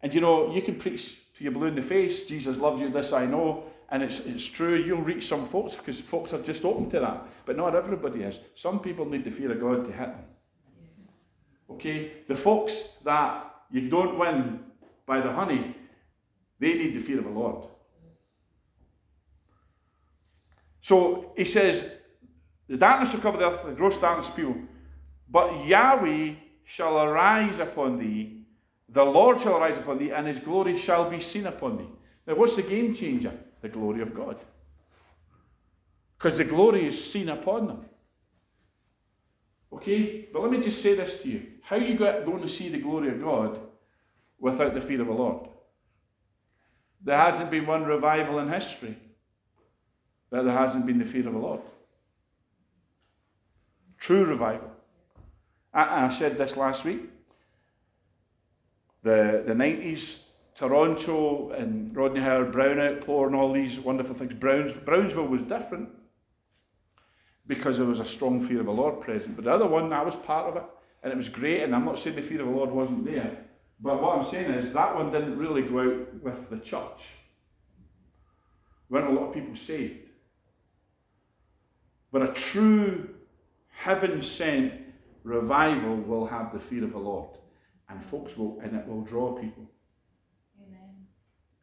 And 0.00 0.14
you 0.14 0.22
know, 0.22 0.54
you 0.54 0.62
can 0.62 0.76
preach 0.76 1.18
to 1.36 1.44
your 1.44 1.52
blue 1.52 1.66
in 1.66 1.74
the 1.74 1.82
face, 1.82 2.22
Jesus 2.22 2.56
loves 2.56 2.80
you, 2.80 2.88
this 2.88 3.12
I 3.12 3.26
know, 3.26 3.64
and 3.90 4.02
it's, 4.02 4.18
it's 4.20 4.44
true, 4.44 4.76
you'll 4.76 5.00
reach 5.00 5.28
some 5.28 5.48
folks 5.48 5.74
because 5.74 5.98
folks 6.00 6.32
are 6.32 6.42
just 6.42 6.64
open 6.64 6.90
to 6.90 7.00
that. 7.00 7.26
But 7.46 7.56
not 7.56 7.74
everybody 7.74 8.22
is. 8.22 8.36
Some 8.54 8.80
people 8.80 9.06
need 9.06 9.24
the 9.24 9.30
fear 9.30 9.50
of 9.52 9.60
God 9.60 9.86
to 9.86 9.92
hit 9.92 10.08
them. 10.08 10.24
Okay? 11.70 12.12
The 12.28 12.34
folks 12.34 12.76
that 13.04 13.50
you 13.70 13.88
don't 13.88 14.18
win 14.18 14.60
by 15.06 15.20
the 15.20 15.32
honey, 15.32 15.74
they 16.60 16.74
need 16.74 16.96
the 16.96 17.00
fear 17.00 17.18
of 17.18 17.24
the 17.24 17.30
Lord. 17.30 17.66
So 20.82 21.32
he 21.36 21.46
says, 21.46 21.82
the 22.68 22.76
darkness 22.76 23.12
will 23.14 23.20
cover 23.20 23.38
the 23.38 23.46
earth, 23.46 23.64
the 23.64 23.72
gross 23.72 23.96
darkness 23.96 24.30
people. 24.34 24.56
But 25.30 25.64
Yahweh 25.64 26.34
shall 26.64 26.98
arise 26.98 27.58
upon 27.58 27.98
thee, 27.98 28.44
the 28.90 29.04
Lord 29.04 29.40
shall 29.40 29.56
arise 29.56 29.78
upon 29.78 29.98
thee, 29.98 30.10
and 30.10 30.26
his 30.26 30.40
glory 30.40 30.76
shall 30.76 31.10
be 31.10 31.20
seen 31.20 31.46
upon 31.46 31.78
thee. 31.78 31.88
Now, 32.26 32.34
what's 32.34 32.56
the 32.56 32.62
game 32.62 32.94
changer? 32.94 33.32
The 33.60 33.68
glory 33.68 34.02
of 34.02 34.14
God. 34.14 34.36
Because 36.16 36.38
the 36.38 36.44
glory 36.44 36.86
is 36.86 37.12
seen 37.12 37.28
upon 37.28 37.66
them. 37.66 37.84
Okay? 39.72 40.28
But 40.32 40.42
let 40.42 40.50
me 40.50 40.60
just 40.60 40.82
say 40.82 40.94
this 40.94 41.14
to 41.22 41.28
you. 41.28 41.42
How 41.62 41.76
are 41.76 41.82
you 41.82 41.96
going 41.96 42.42
to 42.42 42.48
see 42.48 42.68
the 42.68 42.78
glory 42.78 43.10
of 43.10 43.22
God 43.22 43.60
without 44.38 44.74
the 44.74 44.80
fear 44.80 45.00
of 45.00 45.06
the 45.06 45.12
Lord? 45.12 45.48
There 47.04 47.16
hasn't 47.16 47.50
been 47.50 47.66
one 47.66 47.84
revival 47.84 48.38
in 48.40 48.48
history 48.50 48.96
that 50.30 50.44
there 50.44 50.54
hasn't 50.54 50.86
been 50.86 50.98
the 50.98 51.04
fear 51.04 51.26
of 51.26 51.32
the 51.32 51.38
Lord. 51.38 51.60
True 53.98 54.24
revival. 54.24 54.70
I, 55.72 56.06
I 56.06 56.10
said 56.10 56.38
this 56.38 56.56
last 56.56 56.84
week. 56.84 57.02
the, 59.02 59.44
the 59.46 59.54
90s, 59.54 60.18
Toronto 60.58 61.50
and 61.52 61.96
Rodney 61.96 62.20
Howard-Browne 62.20 62.80
Outpour 62.80 63.28
and 63.28 63.36
all 63.36 63.52
these 63.52 63.78
wonderful 63.78 64.16
things. 64.16 64.34
Browns, 64.34 64.72
Brownsville 64.72 65.28
was 65.28 65.42
different 65.44 65.88
because 67.46 67.76
there 67.76 67.86
was 67.86 68.00
a 68.00 68.04
strong 68.04 68.44
fear 68.44 68.58
of 68.58 68.66
the 68.66 68.72
Lord 68.72 69.00
present. 69.00 69.36
But 69.36 69.44
the 69.44 69.52
other 69.52 69.68
one, 69.68 69.92
I 69.92 70.02
was 70.02 70.16
part 70.16 70.48
of 70.48 70.56
it, 70.56 70.64
and 71.04 71.12
it 71.12 71.16
was 71.16 71.28
great, 71.28 71.62
and 71.62 71.76
I'm 71.76 71.84
not 71.84 72.00
saying 72.00 72.16
the 72.16 72.22
fear 72.22 72.40
of 72.40 72.48
the 72.48 72.52
Lord 72.52 72.72
wasn't 72.72 73.04
there. 73.04 73.38
But 73.80 74.02
what 74.02 74.18
I'm 74.18 74.24
saying 74.28 74.50
is 74.50 74.72
that 74.72 74.96
one 74.96 75.12
didn't 75.12 75.38
really 75.38 75.62
go 75.62 75.78
out 75.78 76.22
with 76.24 76.50
the 76.50 76.58
church. 76.58 77.02
Weren't 78.90 79.06
a 79.06 79.12
lot 79.12 79.28
of 79.28 79.34
people 79.34 79.54
saved. 79.54 80.08
But 82.10 82.22
a 82.22 82.32
true 82.32 83.10
heaven 83.68 84.20
sent 84.22 84.72
revival 85.22 85.94
will 85.94 86.26
have 86.26 86.52
the 86.52 86.58
fear 86.58 86.82
of 86.82 86.90
the 86.90 86.98
Lord. 86.98 87.38
And 87.88 88.04
folks 88.04 88.36
will, 88.36 88.58
and 88.60 88.74
it 88.74 88.88
will 88.88 89.02
draw 89.02 89.38
people. 89.40 89.70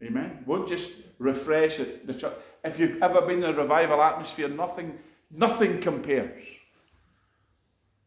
Amen. 0.04 0.44
Won't 0.46 0.68
just 0.68 0.92
refresh 1.20 1.80
it, 1.80 2.06
the 2.06 2.14
church. 2.14 2.34
If 2.64 2.80
you've 2.80 3.02
ever 3.02 3.22
been 3.22 3.44
in 3.44 3.50
a 3.50 3.54
revival 3.54 4.02
atmosphere, 4.02 4.50
nothing, 4.50 5.00
nothing 5.32 5.82
compares. 5.82 6.44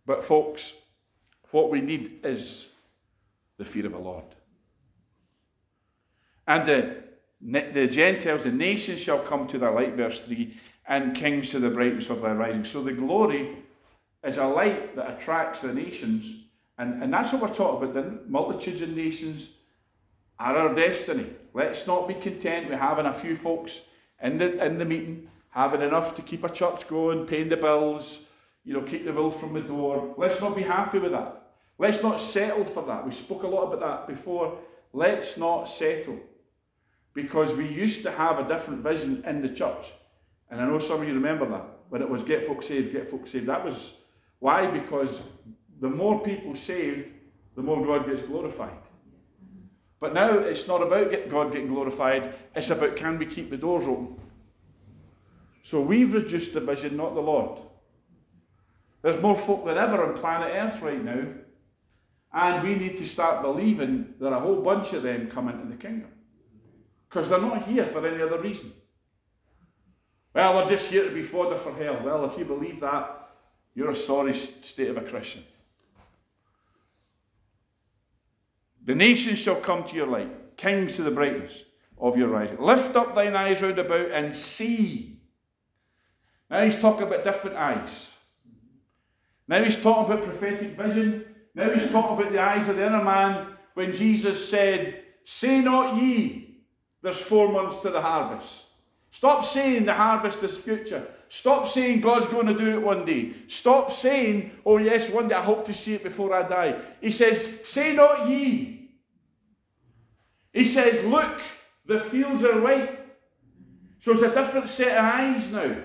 But 0.07 0.25
folks, 0.25 0.73
what 1.51 1.71
we 1.71 1.81
need 1.81 2.21
is 2.25 2.67
the 3.57 3.65
fear 3.65 3.87
of 3.87 3.93
the 3.93 3.99
Lord. 3.99 4.25
And 6.47 6.67
the, 6.67 7.03
the 7.73 7.87
Gentiles, 7.87 8.45
the 8.45 8.53
nations 8.53 9.01
shall 9.01 9.19
come 9.21 9.47
to 9.49 9.59
the 9.59 9.71
light, 9.71 9.95
verse 9.95 10.21
3, 10.21 10.57
and 10.89 11.15
kings 11.15 11.51
to 11.51 11.59
the 11.59 11.69
brightness 11.69 12.09
of 12.09 12.23
thy 12.23 12.33
rising. 12.33 12.65
So 12.65 12.83
the 12.83 12.93
glory 12.93 13.59
is 14.25 14.37
a 14.37 14.47
light 14.47 14.97
that 14.97 15.11
attracts 15.11 15.61
the 15.61 15.73
nations. 15.73 16.45
And, 16.79 17.03
and 17.03 17.13
that's 17.13 17.33
what 17.33 17.43
we're 17.43 17.49
talking 17.49 17.91
about. 17.91 17.95
The 17.95 18.21
multitudes 18.31 18.81
of 18.81 18.91
nations 18.91 19.51
are 20.39 20.57
our 20.57 20.75
destiny. 20.75 21.31
Let's 21.55 21.87
not 21.87 22.09
be 22.09 22.15
content 22.15 22.69
with 22.69 22.79
having 22.79 23.07
a 23.07 23.13
few 23.13 23.35
folks 23.35 23.81
in 24.23 24.39
the, 24.39 24.65
in 24.65 24.79
the 24.79 24.85
meeting, 24.85 25.29
having 25.51 25.83
enough 25.83 26.15
to 26.17 26.23
keep 26.23 26.45
a 26.45 26.49
church 26.49 26.87
going, 26.89 27.27
paying 27.27 27.49
the 27.49 27.57
bills, 27.57 28.21
you 28.65 28.75
know, 28.75 28.83
keep 28.83 29.05
the 29.05 29.13
wolf 29.13 29.41
from 29.41 29.55
the 29.55 29.61
door. 29.61 30.15
Let's 30.17 30.41
not 30.41 30.57
be 30.57 30.63
happy 30.63 30.99
with 30.99 31.13
that. 31.13 31.43
Let's 31.79 32.03
not 32.03 32.21
settle 32.21 32.65
for 32.65 32.85
that. 32.87 33.07
We 33.07 33.13
spoke 33.13 33.45
a 33.45 33.49
lot 33.49 33.73
about 33.73 33.81
that 33.81 34.15
before. 34.15 34.59
Let's 34.93 35.37
not 35.37 35.69
settle. 35.69 36.19
Because 37.15 37.55
we 37.55 37.67
used 37.67 38.03
to 38.03 38.13
have 38.13 38.39
a 38.39 38.47
different 38.47 38.83
vision 38.83 39.25
in 39.27 39.43
the 39.43 39.49
church. 39.49 39.93
And 40.51 40.61
I 40.61 40.67
know 40.67 40.79
some 40.79 41.01
of 41.03 41.09
you 41.09 41.15
remember 41.15 41.49
that. 41.49 41.65
When 41.89 42.03
it 42.03 42.09
was 42.09 42.23
get 42.23 42.45
folks 42.45 42.67
saved, 42.67 42.93
get 42.93 43.11
folks 43.11 43.31
saved. 43.31 43.49
That 43.49 43.65
was 43.65 43.95
why? 44.41 44.71
Because 44.71 45.21
the 45.81 45.89
more 45.89 46.23
people 46.23 46.55
saved, 46.55 47.09
the 47.57 47.63
more 47.63 47.85
God 47.85 48.07
gets 48.07 48.23
glorified. 48.23 48.79
But 50.01 50.15
now 50.15 50.39
it's 50.39 50.69
not 50.69 50.83
about 50.83 51.11
God 51.29 51.53
getting 51.53 51.69
glorified, 51.69 52.35
it's 52.55 52.71
about 52.71 52.97
can 52.97 53.19
we 53.19 53.27
keep 53.27 53.51
the 53.51 53.57
doors 53.57 53.87
open. 53.87 54.17
So 55.65 55.81
we've 55.81 56.13
reduced 56.13 56.55
the 56.55 56.61
vision, 56.61 56.97
not 56.97 57.15
the 57.15 57.21
Lord. 57.21 57.61
There's 59.03 59.21
more 59.21 59.37
folk 59.37 59.65
than 59.67 59.77
ever 59.77 60.05
on 60.05 60.19
planet 60.19 60.53
Earth 60.55 60.81
right 60.81 61.03
now, 61.03 61.27
and 62.33 62.67
we 62.67 62.75
need 62.75 62.99
to 62.99 63.09
start 63.09 63.43
believing 63.43 64.15
that 64.21 64.33
a 64.33 64.41
whole 64.41 64.63
bunch 64.63 64.93
of 64.93 65.03
them 65.03 65.31
come 65.31 65.49
into 65.49 65.67
the 65.67 65.81
kingdom. 65.81 66.11
Because 67.09 67.29
they're 67.29 67.41
not 67.41 67.63
here 67.63 67.87
for 67.87 68.07
any 68.07 68.23
other 68.23 68.41
reason. 68.41 68.73
Well, 70.35 70.55
they're 70.55 70.77
just 70.77 70.91
here 70.91 71.05
to 71.05 71.15
be 71.15 71.23
fodder 71.23 71.57
for 71.57 71.73
hell. 71.75 72.01
Well, 72.05 72.25
if 72.25 72.39
you 72.39 72.45
believe 72.45 72.81
that, 72.81 73.31
you're 73.75 73.91
a 73.91 73.95
sorry 73.95 74.35
state 74.35 74.89
of 74.89 74.97
a 74.97 75.03
Christian. 75.03 75.45
The 78.89 78.95
nations 78.95 79.39
shall 79.39 79.57
come 79.57 79.85
to 79.85 79.95
your 79.95 80.07
light, 80.07 80.57
kings 80.57 80.97
to 80.97 81.03
the 81.03 81.11
brightness 81.11 81.53
of 81.99 82.17
your 82.17 82.29
rising. 82.29 82.59
Lift 82.59 82.97
up 82.97 83.15
thine 83.15 83.37
eyes 83.37 83.61
round 83.61 83.79
about 83.79 84.11
and 84.13 84.35
see. 84.35 85.21
Now 86.49 86.65
he's 86.65 86.81
talking 86.81 87.07
about 87.07 87.23
different 87.23 87.57
eyes. 87.57 88.09
Now 89.47 89.63
he's 89.63 89.77
talking 89.77 90.11
about 90.11 90.25
prophetic 90.25 90.79
vision. 90.79 91.27
Now 91.55 91.71
he's 91.75 91.91
talking 91.91 92.17
about 92.17 92.33
the 92.33 92.41
eyes 92.41 92.67
of 92.67 92.77
the 92.77 92.87
inner 92.87 93.05
man 93.05 93.49
when 93.75 93.93
Jesus 93.93 94.49
said, 94.49 95.03
Say 95.23 95.61
not 95.61 95.99
ye, 96.01 96.63
there's 97.03 97.21
four 97.21 97.53
months 97.53 97.81
to 97.81 97.91
the 97.91 98.01
harvest. 98.01 98.65
Stop 99.11 99.45
saying 99.45 99.85
the 99.85 99.93
harvest 99.93 100.43
is 100.43 100.57
future. 100.57 101.07
Stop 101.29 101.69
saying 101.69 102.01
God's 102.01 102.27
going 102.27 102.47
to 102.47 102.57
do 102.57 102.71
it 102.71 102.81
one 102.81 103.05
day. 103.05 103.35
Stop 103.49 103.93
saying, 103.93 104.53
oh 104.65 104.79
yes, 104.79 105.11
one 105.11 105.29
day 105.29 105.35
I 105.35 105.43
hope 105.43 105.67
to 105.67 105.75
see 105.75 105.95
it 105.95 106.03
before 106.03 106.35
I 106.35 106.49
die. 106.49 106.81
He 107.03 107.13
says, 107.13 107.47
say 107.65 107.95
not 107.95 108.29
ye. 108.29 108.78
He 110.59 110.67
says, 110.67 111.05
look, 111.05 111.41
the 111.87 112.01
fields 112.01 112.43
are 112.43 112.61
white. 112.61 112.99
So 114.01 114.11
it's 114.11 114.23
a 114.23 114.35
different 114.35 114.69
set 114.69 114.99
of 114.99 115.05
eyes 115.05 115.49
now. 115.53 115.85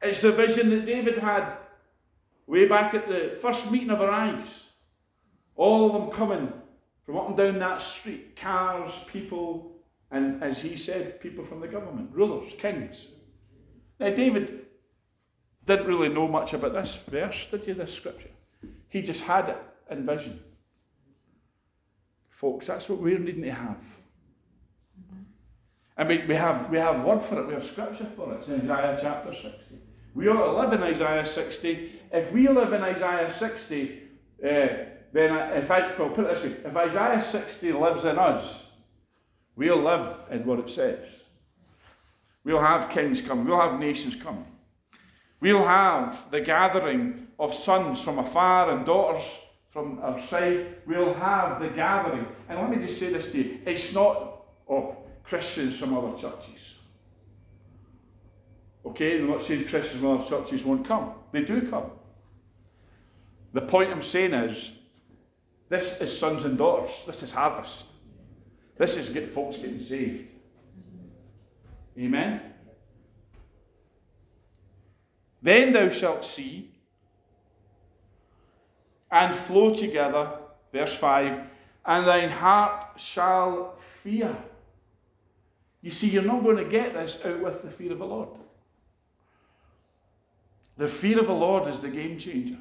It's 0.00 0.20
the 0.20 0.30
vision 0.30 0.70
that 0.70 0.86
David 0.86 1.18
had 1.18 1.56
way 2.46 2.68
back 2.68 2.94
at 2.94 3.08
the 3.08 3.36
first 3.42 3.68
meeting 3.68 3.90
of 3.90 4.00
our 4.00 4.12
eyes. 4.12 4.46
All 5.56 5.86
of 5.86 6.00
them 6.00 6.12
coming 6.12 6.52
from 7.04 7.16
up 7.16 7.26
and 7.26 7.36
down 7.36 7.58
that 7.58 7.82
street 7.82 8.36
cars, 8.36 8.92
people, 9.08 9.72
and 10.12 10.40
as 10.40 10.62
he 10.62 10.76
said, 10.76 11.20
people 11.20 11.44
from 11.44 11.60
the 11.60 11.66
government, 11.66 12.10
rulers, 12.12 12.52
kings. 12.58 13.08
Now, 13.98 14.10
David 14.10 14.66
didn't 15.66 15.88
really 15.88 16.10
know 16.10 16.28
much 16.28 16.52
about 16.52 16.74
this 16.74 16.96
verse, 17.08 17.48
did 17.50 17.66
you, 17.66 17.74
this 17.74 17.92
scripture? 17.92 18.30
He 18.88 19.02
just 19.02 19.22
had 19.22 19.48
it 19.48 19.58
in 19.90 20.06
vision. 20.06 20.38
Folks, 22.40 22.66
that's 22.66 22.88
what 22.88 23.00
we're 23.00 23.18
needing 23.18 23.42
to 23.42 23.52
have. 23.52 23.82
And 25.96 26.08
we, 26.08 26.24
we, 26.26 26.34
have, 26.34 26.70
we 26.70 26.78
have 26.78 27.04
word 27.04 27.22
for 27.24 27.40
it, 27.40 27.46
we 27.46 27.52
have 27.52 27.66
scripture 27.66 28.10
for 28.16 28.32
it. 28.32 28.38
It's 28.38 28.48
in 28.48 28.70
Isaiah 28.70 28.98
chapter 29.00 29.34
60. 29.34 29.50
We 30.14 30.28
ought 30.28 30.46
to 30.46 30.58
live 30.58 30.72
in 30.72 30.82
Isaiah 30.82 31.26
60. 31.26 32.00
If 32.12 32.32
we 32.32 32.48
live 32.48 32.72
in 32.72 32.82
Isaiah 32.82 33.30
60, 33.30 34.02
uh, 34.42 34.48
then 35.12 35.58
if 35.58 35.70
I, 35.70 35.94
well, 35.98 36.08
put 36.08 36.24
it 36.24 36.34
this 36.34 36.42
way, 36.42 36.56
if 36.64 36.74
Isaiah 36.74 37.22
60 37.22 37.72
lives 37.72 38.04
in 38.04 38.18
us, 38.18 38.62
We'll 39.60 39.82
live 39.82 40.16
in 40.30 40.46
what 40.46 40.58
it 40.58 40.70
says. 40.70 41.06
We'll 42.44 42.62
have 42.62 42.90
kings 42.90 43.20
come. 43.20 43.46
We'll 43.46 43.60
have 43.60 43.78
nations 43.78 44.16
come. 44.16 44.46
We'll 45.38 45.66
have 45.66 46.16
the 46.30 46.40
gathering 46.40 47.26
of 47.38 47.52
sons 47.54 48.00
from 48.00 48.18
afar 48.18 48.70
and 48.70 48.86
daughters 48.86 49.22
from 49.70 50.00
our 50.00 50.20
side. 50.26 50.76
We'll 50.86 51.14
have 51.14 51.60
the 51.60 51.68
gathering. 51.68 52.26
And 52.48 52.58
let 52.58 52.70
me 52.70 52.84
just 52.84 53.00
say 53.00 53.12
this 53.12 53.30
to 53.32 53.38
you 53.38 53.58
it's 53.64 53.94
not, 53.94 54.42
oh, 54.68 54.96
Christians 55.24 55.78
from 55.78 55.96
other 55.96 56.18
churches. 56.18 56.60
Okay, 58.84 59.18
I'm 59.18 59.28
not 59.28 59.42
saying 59.42 59.68
Christians 59.68 60.00
from 60.00 60.18
other 60.18 60.26
churches 60.26 60.64
won't 60.64 60.86
come. 60.86 61.12
They 61.32 61.42
do 61.42 61.68
come. 61.70 61.90
The 63.52 63.62
point 63.62 63.90
I'm 63.90 64.02
saying 64.02 64.34
is 64.34 64.70
this 65.68 66.00
is 66.00 66.16
sons 66.18 66.44
and 66.44 66.58
daughters, 66.58 66.90
this 67.06 67.22
is 67.22 67.30
harvest. 67.30 67.84
This 68.76 68.96
is 68.96 69.08
get 69.10 69.32
folks 69.34 69.56
getting 69.56 69.82
saved. 69.82 70.26
Amen. 71.98 72.40
Then 75.42 75.72
thou 75.72 75.90
shalt 75.90 76.24
see 76.24 76.69
and 79.10 79.34
flow 79.34 79.70
together, 79.70 80.38
verse 80.72 80.94
5, 80.94 81.40
and 81.86 82.06
thine 82.06 82.30
heart 82.30 83.00
shall 83.00 83.76
fear. 84.02 84.36
You 85.82 85.90
see, 85.90 86.08
you're 86.10 86.22
not 86.22 86.44
going 86.44 86.56
to 86.56 86.64
get 86.64 86.94
this 86.94 87.18
out 87.24 87.42
with 87.42 87.62
the 87.62 87.70
fear 87.70 87.92
of 87.92 87.98
the 87.98 88.06
Lord. 88.06 88.28
The 90.76 90.88
fear 90.88 91.20
of 91.20 91.26
the 91.26 91.32
Lord 91.32 91.68
is 91.68 91.80
the 91.80 91.88
game 91.88 92.18
changer. 92.18 92.58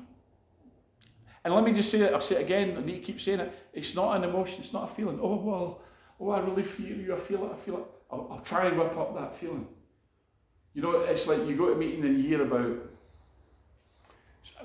And 1.43 1.53
let 1.53 1.63
me 1.63 1.73
just 1.73 1.89
say 1.89 1.99
it, 1.99 2.13
I'll 2.13 2.21
say 2.21 2.35
it 2.35 2.41
again, 2.41 2.77
I 2.77 2.81
need 2.81 2.99
to 2.99 2.99
keep 2.99 3.21
saying 3.21 3.39
it. 3.39 3.53
It's 3.73 3.95
not 3.95 4.17
an 4.17 4.23
emotion, 4.23 4.61
it's 4.63 4.73
not 4.73 4.91
a 4.91 4.93
feeling. 4.93 5.19
Oh, 5.21 5.35
well, 5.35 5.81
Oh, 6.19 6.31
I 6.31 6.39
really 6.39 6.63
feel 6.63 6.97
you. 6.97 7.15
I 7.15 7.19
feel 7.19 7.45
it. 7.45 7.51
I 7.53 7.57
feel 7.57 7.77
it. 7.77 7.85
I'll, 8.11 8.27
I'll 8.31 8.41
try 8.41 8.67
and 8.67 8.77
whip 8.77 8.97
up 8.97 9.15
that 9.15 9.39
feeling. 9.39 9.67
You 10.73 10.81
know, 10.81 10.91
it's 11.01 11.27
like 11.27 11.39
you 11.47 11.55
go 11.55 11.67
to 11.67 11.73
a 11.73 11.77
meeting 11.77 12.03
and 12.03 12.17
you 12.21 12.27
hear 12.27 12.43
about 12.43 12.77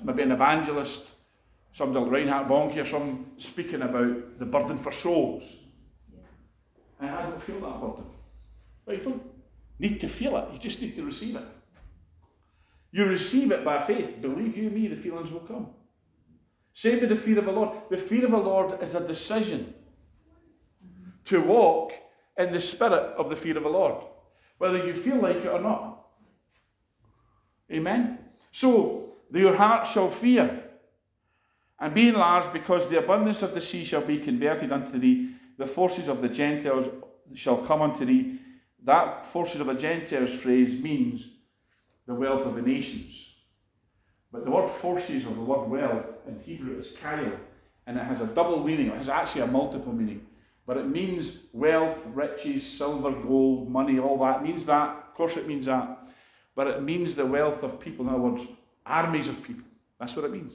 maybe 0.03 0.23
an 0.23 0.31
evangelist, 0.31 1.03
somebody 1.75 2.05
like 2.05 2.13
Reinhard 2.13 2.47
Bonnke 2.47 2.77
or 2.77 2.85
some 2.85 3.25
speaking 3.37 3.81
about 3.81 4.39
the 4.39 4.45
burden 4.45 4.77
for 4.77 4.93
souls. 4.93 5.43
And 7.01 7.09
I 7.09 7.23
don't 7.23 7.43
feel 7.43 7.59
that 7.59 7.81
burden. 7.81 8.05
But 8.85 8.97
you 8.97 9.03
don't 9.03 9.23
need 9.77 9.99
to 9.99 10.07
feel 10.07 10.37
it, 10.37 10.53
you 10.53 10.59
just 10.59 10.81
need 10.81 10.95
to 10.95 11.03
receive 11.03 11.35
it. 11.35 11.43
You 12.93 13.03
receive 13.03 13.51
it 13.51 13.65
by 13.65 13.85
faith. 13.85 14.21
Believe 14.21 14.55
you 14.55 14.69
me, 14.69 14.87
the 14.87 14.95
feelings 14.95 15.29
will 15.29 15.41
come. 15.41 15.67
Same 16.73 17.01
with 17.01 17.09
the 17.09 17.15
fear 17.17 17.39
of 17.39 17.45
the 17.45 17.51
Lord. 17.51 17.77
The 17.89 17.97
fear 17.97 18.23
of 18.23 18.31
the 18.31 18.37
Lord 18.37 18.81
is 18.81 18.95
a 18.95 19.05
decision 19.05 19.73
to 21.25 21.41
walk 21.41 21.91
in 22.37 22.53
the 22.53 22.61
spirit 22.61 23.15
of 23.17 23.29
the 23.29 23.35
fear 23.35 23.57
of 23.57 23.63
the 23.63 23.69
Lord, 23.69 24.01
whether 24.59 24.77
you 24.77 24.93
feel 24.93 25.17
like 25.17 25.37
it 25.37 25.47
or 25.47 25.59
not. 25.59 26.05
Amen? 27.69 28.19
So, 28.53 29.15
your 29.33 29.57
heart 29.57 29.89
shall 29.89 30.09
fear, 30.09 30.64
and 31.79 31.93
be 31.93 32.07
enlarged, 32.07 32.53
because 32.53 32.89
the 32.89 32.99
abundance 32.99 33.41
of 33.41 33.53
the 33.53 33.61
sea 33.61 33.83
shall 33.83 34.01
be 34.01 34.19
converted 34.19 34.71
unto 34.71 34.97
thee, 34.97 35.35
the 35.57 35.67
forces 35.67 36.07
of 36.07 36.21
the 36.21 36.29
Gentiles 36.29 36.87
shall 37.33 37.57
come 37.57 37.81
unto 37.81 38.05
thee. 38.05 38.39
That 38.83 39.31
forces 39.31 39.61
of 39.61 39.67
the 39.67 39.73
Gentiles 39.73 40.31
phrase 40.41 40.81
means 40.81 41.27
the 42.05 42.13
wealth 42.13 42.45
of 42.45 42.55
the 42.55 42.61
nations. 42.61 43.13
But 44.31 44.45
the 44.45 44.51
word 44.51 44.69
forces 44.69 45.25
or 45.25 45.33
the 45.33 45.41
word 45.41 45.69
wealth 45.69 46.05
in 46.27 46.39
Hebrew 46.39 46.77
is 46.79 46.87
chayil, 47.01 47.37
and 47.87 47.97
it 47.97 48.03
has 48.03 48.21
a 48.21 48.27
double 48.27 48.63
meaning. 48.63 48.87
It 48.87 48.97
has 48.97 49.09
actually 49.09 49.41
a 49.41 49.47
multiple 49.47 49.93
meaning. 49.93 50.25
But 50.67 50.77
it 50.77 50.87
means 50.87 51.31
wealth, 51.53 51.97
riches, 52.07 52.65
silver, 52.65 53.11
gold, 53.11 53.69
money, 53.69 53.99
all 53.99 54.17
that. 54.19 54.41
It 54.41 54.43
means 54.43 54.65
that. 54.65 54.89
Of 55.07 55.13
course, 55.13 55.37
it 55.37 55.47
means 55.47 55.67
that. 55.67 55.99
But 56.55 56.67
it 56.67 56.81
means 56.81 57.15
the 57.15 57.25
wealth 57.25 57.63
of 57.63 57.79
people. 57.79 58.07
In 58.07 58.13
other 58.13 58.21
words, 58.21 58.43
armies 58.85 59.27
of 59.27 59.43
people. 59.43 59.65
That's 59.99 60.15
what 60.15 60.25
it 60.25 60.31
means. 60.31 60.53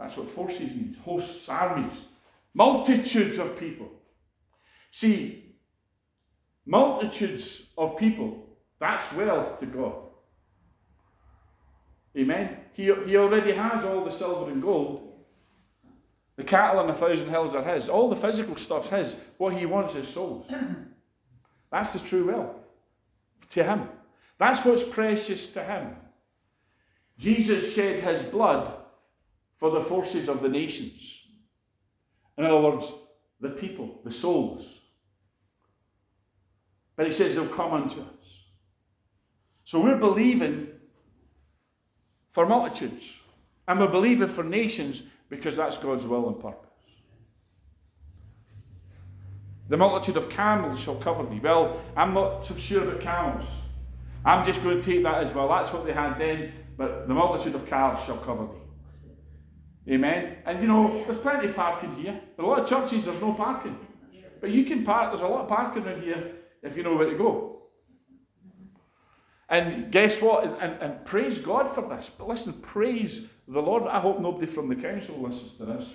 That's 0.00 0.16
what 0.16 0.30
forces 0.30 0.60
means 0.60 0.96
hosts, 1.04 1.46
armies, 1.46 1.92
multitudes 2.54 3.38
of 3.38 3.58
people. 3.58 3.88
See, 4.90 5.56
multitudes 6.64 7.62
of 7.76 7.98
people, 7.98 8.46
that's 8.78 9.12
wealth 9.12 9.60
to 9.60 9.66
God. 9.66 9.94
Amen. 12.16 12.56
He, 12.72 12.84
he 12.84 13.16
already 13.16 13.52
has 13.52 13.84
all 13.84 14.02
the 14.02 14.10
silver 14.10 14.50
and 14.50 14.62
gold. 14.62 15.06
The 16.36 16.44
cattle 16.44 16.80
on 16.80 16.88
a 16.88 16.94
thousand 16.94 17.28
hills 17.28 17.54
are 17.54 17.62
his. 17.62 17.90
All 17.90 18.08
the 18.08 18.16
physical 18.16 18.56
stuff's 18.56 18.88
his. 18.88 19.14
What 19.36 19.52
he 19.52 19.66
wants 19.66 19.94
is 19.94 20.08
souls. 20.08 20.50
That's 21.70 21.92
the 21.92 21.98
true 21.98 22.32
wealth 22.32 22.56
to 23.52 23.62
him. 23.62 23.88
That's 24.38 24.64
what's 24.64 24.82
precious 24.82 25.48
to 25.50 25.62
him. 25.62 25.94
Jesus 27.18 27.74
shed 27.74 28.00
his 28.00 28.22
blood 28.22 28.79
for 29.60 29.70
the 29.70 29.80
forces 29.80 30.28
of 30.28 30.42
the 30.42 30.48
nations. 30.48 31.18
In 32.38 32.46
other 32.46 32.58
words, 32.58 32.86
the 33.40 33.50
people, 33.50 34.00
the 34.04 34.10
souls. 34.10 34.80
But 36.96 37.06
he 37.06 37.12
says 37.12 37.34
they'll 37.34 37.46
come 37.46 37.74
unto 37.74 38.00
us. 38.00 38.06
So 39.64 39.80
we're 39.80 39.98
believing 39.98 40.68
for 42.32 42.46
multitudes. 42.46 43.04
And 43.68 43.78
we're 43.78 43.88
believing 43.88 44.28
for 44.28 44.42
nations 44.42 45.02
because 45.28 45.56
that's 45.56 45.76
God's 45.76 46.06
will 46.06 46.28
and 46.28 46.40
purpose. 46.40 46.66
The 49.68 49.76
multitude 49.76 50.16
of 50.16 50.28
camels 50.30 50.80
shall 50.80 50.96
cover 50.96 51.24
thee. 51.24 51.40
Well, 51.40 51.80
I'm 51.96 52.12
not 52.12 52.46
so 52.46 52.56
sure 52.56 52.82
about 52.82 53.00
camels. 53.00 53.46
I'm 54.24 54.44
just 54.44 54.62
going 54.62 54.76
to 54.76 54.82
take 54.82 55.02
that 55.04 55.22
as 55.22 55.32
well. 55.32 55.48
That's 55.48 55.72
what 55.72 55.86
they 55.86 55.92
had 55.92 56.18
then, 56.18 56.52
but 56.76 57.06
the 57.06 57.14
multitude 57.14 57.54
of 57.54 57.66
calves 57.66 58.04
shall 58.04 58.18
cover 58.18 58.46
thee. 58.46 58.59
Amen. 59.88 60.36
And 60.44 60.60
you 60.60 60.68
know, 60.68 61.04
there's 61.04 61.18
plenty 61.18 61.48
of 61.48 61.56
parking 61.56 61.94
here. 61.94 62.20
A 62.38 62.42
lot 62.42 62.60
of 62.60 62.68
churches, 62.68 63.04
there's 63.04 63.20
no 63.20 63.32
parking. 63.32 63.78
But 64.40 64.50
you 64.50 64.64
can 64.64 64.84
park, 64.84 65.10
there's 65.10 65.22
a 65.22 65.26
lot 65.26 65.42
of 65.42 65.48
parking 65.48 65.86
in 65.86 66.02
here 66.02 66.32
if 66.62 66.76
you 66.76 66.82
know 66.82 66.96
where 66.96 67.08
to 67.08 67.16
go. 67.16 67.62
And 69.48 69.90
guess 69.90 70.20
what? 70.20 70.44
And, 70.44 70.54
and, 70.60 70.80
and, 70.80 71.04
praise 71.04 71.38
God 71.38 71.74
for 71.74 71.82
this. 71.82 72.08
But 72.16 72.28
listen, 72.28 72.52
praise 72.54 73.22
the 73.48 73.60
Lord. 73.60 73.82
I 73.88 73.98
hope 73.98 74.20
nobody 74.20 74.46
from 74.46 74.68
the 74.68 74.76
council 74.76 75.20
listens 75.20 75.52
to 75.58 75.64
this 75.66 75.88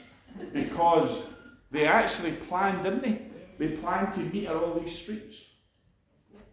because 0.51 1.23
they 1.71 1.85
actually 1.85 2.33
planned, 2.33 2.83
didn't 2.83 3.01
they? 3.01 3.21
They 3.57 3.77
planned 3.77 4.13
to 4.15 4.19
meter 4.19 4.59
all 4.59 4.77
these 4.77 4.97
streets. 4.97 5.37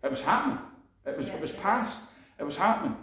It 0.05 0.11
was 0.11 0.21
happening. 0.21 0.59
It 1.05 1.17
was, 1.17 1.27
it 1.27 1.41
was 1.41 1.51
passed. 1.51 2.01
It 2.39 2.45
was 2.45 2.57
happening. 2.57 2.97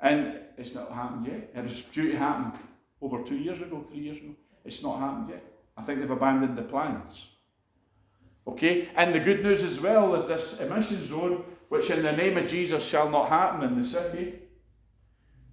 And 0.00 0.38
it's 0.56 0.72
not 0.72 0.92
happened 0.92 1.26
yet. 1.26 1.50
It 1.54 1.64
was 1.64 1.82
due 1.82 2.12
to 2.12 2.18
happen 2.18 2.52
over 3.00 3.22
two 3.22 3.36
years 3.36 3.60
ago, 3.60 3.82
three 3.82 4.00
years 4.00 4.18
ago. 4.18 4.34
It's 4.64 4.82
not 4.82 4.98
happened 4.98 5.30
yet. 5.30 5.44
I 5.76 5.82
think 5.82 6.00
they've 6.00 6.10
abandoned 6.10 6.56
the 6.56 6.62
plans. 6.62 7.26
Okay? 8.46 8.88
And 8.96 9.14
the 9.14 9.20
good 9.20 9.42
news 9.42 9.62
as 9.62 9.80
well 9.80 10.14
is 10.16 10.28
this 10.28 10.60
emission 10.60 11.06
zone 11.08 11.44
which 11.68 11.88
in 11.88 12.02
the 12.02 12.12
name 12.12 12.36
of 12.36 12.48
Jesus 12.48 12.84
shall 12.84 13.08
not 13.08 13.28
happen 13.28 13.62
in 13.62 13.80
the 13.80 13.88
city. 13.88 14.34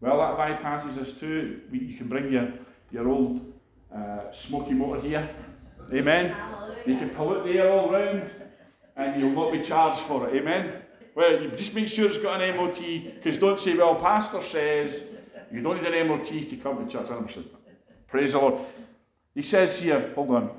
Well, 0.01 0.17
that 0.17 0.37
bypasses 0.37 0.97
us 0.99 1.13
too. 1.13 1.61
You 1.71 1.95
can 1.95 2.07
bring 2.07 2.31
your, 2.31 2.53
your 2.91 3.07
old 3.07 3.53
uh, 3.95 4.31
smoky 4.33 4.73
motor 4.73 5.01
here. 5.01 5.29
Amen. 5.93 6.31
Hallelujah. 6.31 6.81
You 6.85 6.97
can 6.97 7.09
pollute 7.11 7.45
the 7.45 7.59
air 7.59 7.71
all 7.71 7.91
round 7.91 8.29
and 8.95 9.21
you'll 9.21 9.31
not 9.31 9.51
be 9.51 9.61
charged 9.61 9.99
for 9.99 10.27
it. 10.27 10.35
Amen. 10.35 10.81
Well, 11.15 11.41
you 11.41 11.51
just 11.51 11.73
make 11.73 11.87
sure 11.87 12.07
it's 12.07 12.17
got 12.17 12.41
an 12.41 12.57
MOT 12.57 12.79
because 13.15 13.37
don't 13.37 13.59
say, 13.59 13.75
well, 13.75 13.95
pastor 13.95 14.41
says 14.41 15.03
you 15.51 15.61
don't 15.61 15.81
need 15.81 15.93
an 15.93 16.07
MOT 16.07 16.27
to 16.27 16.57
come 16.57 16.85
to 16.85 16.91
church. 16.91 17.07
100%. 17.07 17.45
Praise 18.07 18.31
the 18.31 18.39
Lord. 18.39 18.65
He 19.33 19.43
says 19.43 19.77
here, 19.77 20.11
hold 20.15 20.31
on. 20.31 20.49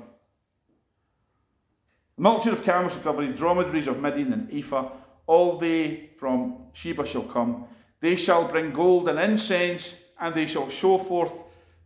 The 2.15 2.21
multitude 2.21 2.59
of 2.59 2.65
camels 2.65 2.93
shall 2.93 3.01
cover 3.01 3.27
dromedaries 3.31 3.87
of 3.87 3.99
Midian 3.99 4.33
and 4.33 4.53
Ephah 4.53 4.89
all 5.29 5.59
they 5.59 6.09
from 6.17 6.55
Sheba 6.73 7.05
shall 7.05 7.21
come. 7.21 7.65
They 8.01 8.15
shall 8.15 8.47
bring 8.47 8.73
gold 8.73 9.07
and 9.09 9.19
incense, 9.19 9.93
and 10.19 10.33
they 10.33 10.47
shall 10.47 10.71
show 10.71 10.97
forth 10.97 11.31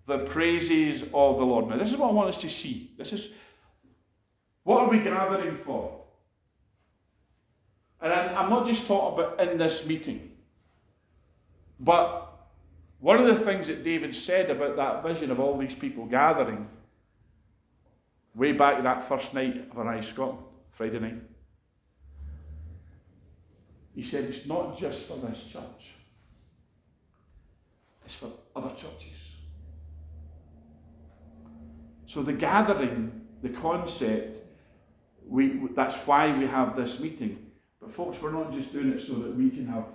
the 0.07 0.19
praises 0.19 1.01
of 1.13 1.39
the 1.39 1.45
Lord. 1.45 1.67
Now, 1.67 1.77
this 1.77 1.89
is 1.89 1.97
what 1.97 2.09
I 2.09 2.13
want 2.13 2.29
us 2.33 2.41
to 2.41 2.49
see. 2.49 2.93
This 2.97 3.11
is 3.11 3.27
what 4.63 4.79
are 4.79 4.89
we 4.89 4.99
gathering 4.99 5.57
for? 5.57 6.05
And 8.01 8.13
I'm 8.13 8.49
not 8.49 8.65
just 8.65 8.87
talking 8.87 9.25
about 9.25 9.41
in 9.41 9.57
this 9.57 9.85
meeting, 9.85 10.31
but 11.81 12.32
one 13.03 13.19
of 13.19 13.37
the 13.37 13.43
things 13.43 13.67
that 13.67 13.83
David 13.83 14.15
said 14.15 14.49
about 14.49 14.77
that 14.77 15.03
vision 15.03 15.29
of 15.29 15.37
all 15.37 15.57
these 15.57 15.75
people 15.75 16.05
gathering 16.05 16.69
way 18.33 18.53
back 18.53 18.81
that 18.81 19.09
first 19.09 19.33
night 19.33 19.69
of 19.69 19.77
Arise 19.77 20.07
Scotland, 20.07 20.39
Friday 20.71 20.99
night. 20.99 21.21
He 23.93 24.03
said 24.03 24.23
it's 24.23 24.45
not 24.45 24.79
just 24.79 25.05
for 25.05 25.17
this 25.17 25.37
church, 25.51 25.91
it's 28.05 28.15
for 28.15 28.29
other 28.55 28.69
churches. 28.69 29.17
So 32.05 32.23
the 32.23 32.31
gathering, 32.31 33.19
the 33.41 33.49
concept, 33.49 34.47
we, 35.27 35.59
that's 35.75 35.97
why 36.07 36.37
we 36.37 36.47
have 36.47 36.77
this 36.77 37.01
meeting. 37.01 37.51
But 37.81 37.93
folks, 37.93 38.21
we're 38.21 38.31
not 38.31 38.53
just 38.53 38.71
doing 38.71 38.93
it 38.93 39.05
so 39.05 39.15
that 39.15 39.35
we 39.35 39.49
can 39.49 39.67
have 39.67 39.87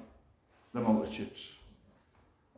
the 0.74 0.80
multitudes. 0.80 1.52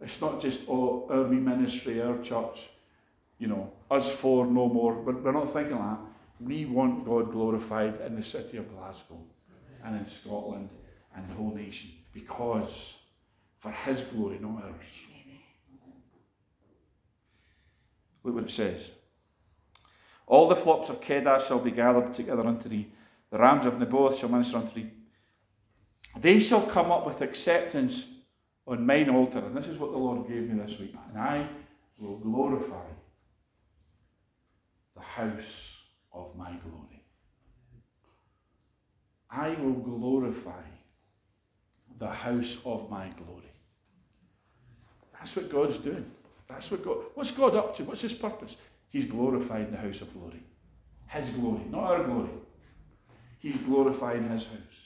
It's 0.01 0.21
not 0.21 0.41
just 0.41 0.61
oh, 0.69 1.07
our 1.11 1.23
wee 1.25 1.37
ministry, 1.37 2.01
our 2.01 2.19
church, 2.23 2.71
you 3.39 3.49
know, 3.49 3.73
us 3.91 4.11
four, 4.11 4.47
no 4.47 4.69
more. 4.69 4.95
But 4.95 5.23
we're 5.23 5.33
not 5.33 5.53
thinking 5.53 5.77
that. 5.77 5.99
We 6.41 6.65
want 6.65 7.05
God 7.05 7.33
glorified 7.33 8.01
in 8.01 8.17
the 8.17 8.25
city 8.25 8.57
of 8.57 8.75
Glasgow 8.75 9.19
and 9.85 9.97
in 9.97 10.09
Scotland 10.09 10.71
and 11.15 11.29
the 11.29 11.35
whole 11.35 11.55
nation 11.55 11.91
because 12.13 12.95
for 13.59 13.71
his 13.71 14.01
glory, 14.01 14.39
not 14.41 14.63
ours. 14.65 14.75
Look 18.25 18.35
what 18.35 18.45
it 18.45 18.51
says. 18.51 18.91
All 20.27 20.49
the 20.49 20.57
flocks 20.57 20.89
of 20.89 21.01
Kedar 21.01 21.43
shall 21.47 21.59
be 21.59 21.71
gathered 21.71 22.15
together 22.15 22.47
unto 22.47 22.69
thee. 22.69 22.89
The 23.31 23.39
rams 23.39 23.67
of 23.67 23.75
Nebaioth 23.75 24.19
shall 24.19 24.29
minister 24.29 24.59
unto 24.59 24.75
thee. 24.75 24.91
They 26.19 26.41
shall 26.41 26.63
come 26.63 26.91
up 26.91 27.07
with 27.07 27.21
acceptance 27.21 28.07
on 28.67 28.87
mine 28.87 29.11
altar. 29.11 29.39
And 29.39 29.57
this 29.57 29.67
is 29.67 29.79
what 29.79 29.93
the 29.93 29.99
Lord 29.99 30.29
gave 30.29 30.49
me 30.49 30.63
this 30.63 30.79
week. 30.79 30.95
And 31.09 31.19
I 31.19 31.49
will 31.99 32.19
glorify 32.19 32.87
the 34.95 35.03
house 35.03 35.77
of 36.13 36.37
my 36.37 36.51
glory. 36.65 37.03
I 39.31 39.51
will 39.51 39.75
glorify 39.75 40.63
the 41.99 42.09
house 42.09 42.59
of 42.65 42.91
my 42.91 43.09
glory. 43.17 43.53
That's 45.13 45.37
what 45.37 45.51
God's 45.51 45.79
doing. 45.79 46.11
That's 46.49 46.71
what 46.71 46.85
God. 46.85 46.97
What's 47.15 47.31
God 47.31 47.55
up 47.55 47.77
to? 47.77 47.85
What's 47.85 48.01
his 48.01 48.15
purpose? 48.15 48.57
He's 48.89 49.05
glorifying 49.05 49.71
the 49.71 49.77
house 49.77 50.01
of 50.01 50.13
glory. 50.13 50.43
His 51.07 51.31
glory, 51.31 51.63
not 51.71 51.85
our 51.85 52.05
glory. 52.05 52.31
He's 53.39 53.57
glorifying 53.59 54.29
his 54.29 54.47
house. 54.47 54.80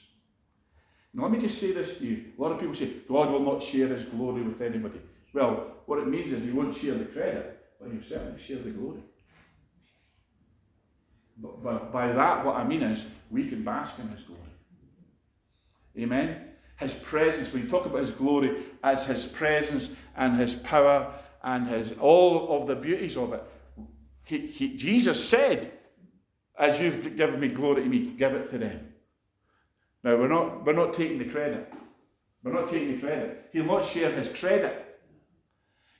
Now, 1.15 1.25
let 1.25 1.33
me 1.33 1.41
just 1.41 1.61
say 1.61 1.73
this 1.73 1.99
to 1.99 2.05
you. 2.05 2.25
A 2.37 2.43
lot 2.43 2.53
of 2.53 2.59
people 2.59 2.75
say, 2.75 2.91
God 3.09 3.31
will 3.31 3.41
not 3.41 3.63
share 3.63 3.89
his 3.89 4.05
glory 4.05 4.43
with 4.43 4.61
anybody. 4.61 5.01
Well, 5.33 5.73
what 5.87 6.01
it 6.01 6.09
means 6.09 6.33
is 6.33 6.43
he 6.43 6.51
won't 6.51 6.77
share 6.77 6.95
the 6.95 7.05
credit, 7.05 7.65
but 7.81 7.91
he'll 7.91 8.03
certainly 8.03 8.41
share 8.43 8.59
the 8.59 8.71
glory. 8.71 9.01
But, 11.39 11.63
but 11.63 11.93
by 11.93 12.09
that, 12.13 12.45
what 12.45 12.57
I 12.57 12.65
mean 12.65 12.83
is, 12.83 13.05
we 13.31 13.49
can 13.49 13.65
bask 13.65 13.99
in 13.99 14.09
his 14.09 14.23
glory. 14.23 14.41
Amen? 15.99 16.55
his 16.77 16.95
presence, 16.95 17.53
when 17.53 17.63
you 17.63 17.69
talk 17.69 17.87
about 17.87 18.01
his 18.01 18.11
glory 18.11 18.65
as 18.83 19.07
his 19.07 19.27
presence 19.27 19.89
and 20.17 20.37
his 20.37 20.55
power 20.55 21.15
and 21.43 21.69
his 21.69 21.93
all 22.01 22.61
of 22.61 22.67
the 22.67 22.75
beauties 22.75 23.17
of 23.17 23.33
it, 23.33 23.43
he, 24.25 24.47
he, 24.47 24.77
Jesus 24.77 25.29
said, 25.29 25.73
As 26.59 26.81
you've 26.81 27.17
given 27.17 27.39
me 27.39 27.49
glory 27.49 27.83
to 27.83 27.89
me, 27.89 28.15
give 28.19 28.33
it 28.33 28.51
to 28.51 28.59
them. 28.59 28.94
Now 30.05 30.17
we're 30.17 30.29
not 30.29 30.67
we're 30.67 30.75
not 30.75 30.95
taking 30.95 31.19
the 31.19 31.25
credit. 31.25 31.73
We're 32.43 32.53
not 32.53 32.71
taking 32.71 32.95
the 32.95 33.01
credit. 33.01 33.49
He'll 33.53 33.65
not 33.65 33.87
share 33.87 34.13
his 34.13 34.29
credit. 34.29 35.01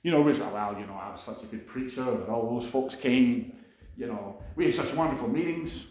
You 0.03 0.11
know, 0.11 0.21
we 0.21 0.35
say, 0.35 0.41
well, 0.41 0.77
you 0.79 0.85
know, 0.85 0.93
I 0.93 1.11
was 1.11 1.21
such 1.21 1.41
a 1.41 1.47
good 1.47 1.67
preacher, 1.67 2.03
and 2.03 2.29
all 2.29 2.59
those 2.59 2.69
folks 2.69 2.93
came. 2.93 3.53
You 3.97 4.05
know, 4.07 4.37
we 4.55 4.65
had 4.65 4.75
such 4.75 4.93
wonderful 4.93 5.27
meetings. 5.27 5.87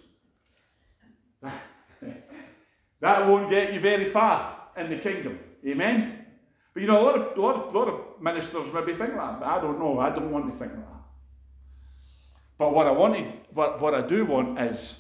that 1.43 3.27
won't 3.27 3.51
get 3.51 3.75
you 3.75 3.81
very 3.81 4.05
far 4.05 4.69
in 4.77 4.91
the 4.91 4.99
kingdom. 4.99 5.41
Amen? 5.67 6.25
But 6.73 6.81
you 6.83 6.87
know, 6.87 7.01
a 7.01 7.05
lot 7.05 7.19
of, 7.19 7.37
lot 7.37 7.57
of, 7.57 7.75
lot 7.75 7.89
of 7.89 8.23
ministers 8.23 8.73
maybe 8.73 8.95
think 8.95 9.15
that, 9.15 9.43
I 9.43 9.61
don't 9.61 9.81
know. 9.81 9.99
I 9.99 10.11
don't 10.11 10.31
want 10.31 10.53
to 10.53 10.57
think 10.57 10.73
that. 10.73 10.85
But 12.59 12.73
what 12.73 12.87
I 12.87 12.93
wanted, 12.93 13.33
what, 13.53 13.81
what 13.81 13.95
I 13.95 14.07
do 14.07 14.25
want 14.25 14.61
is 14.61 14.95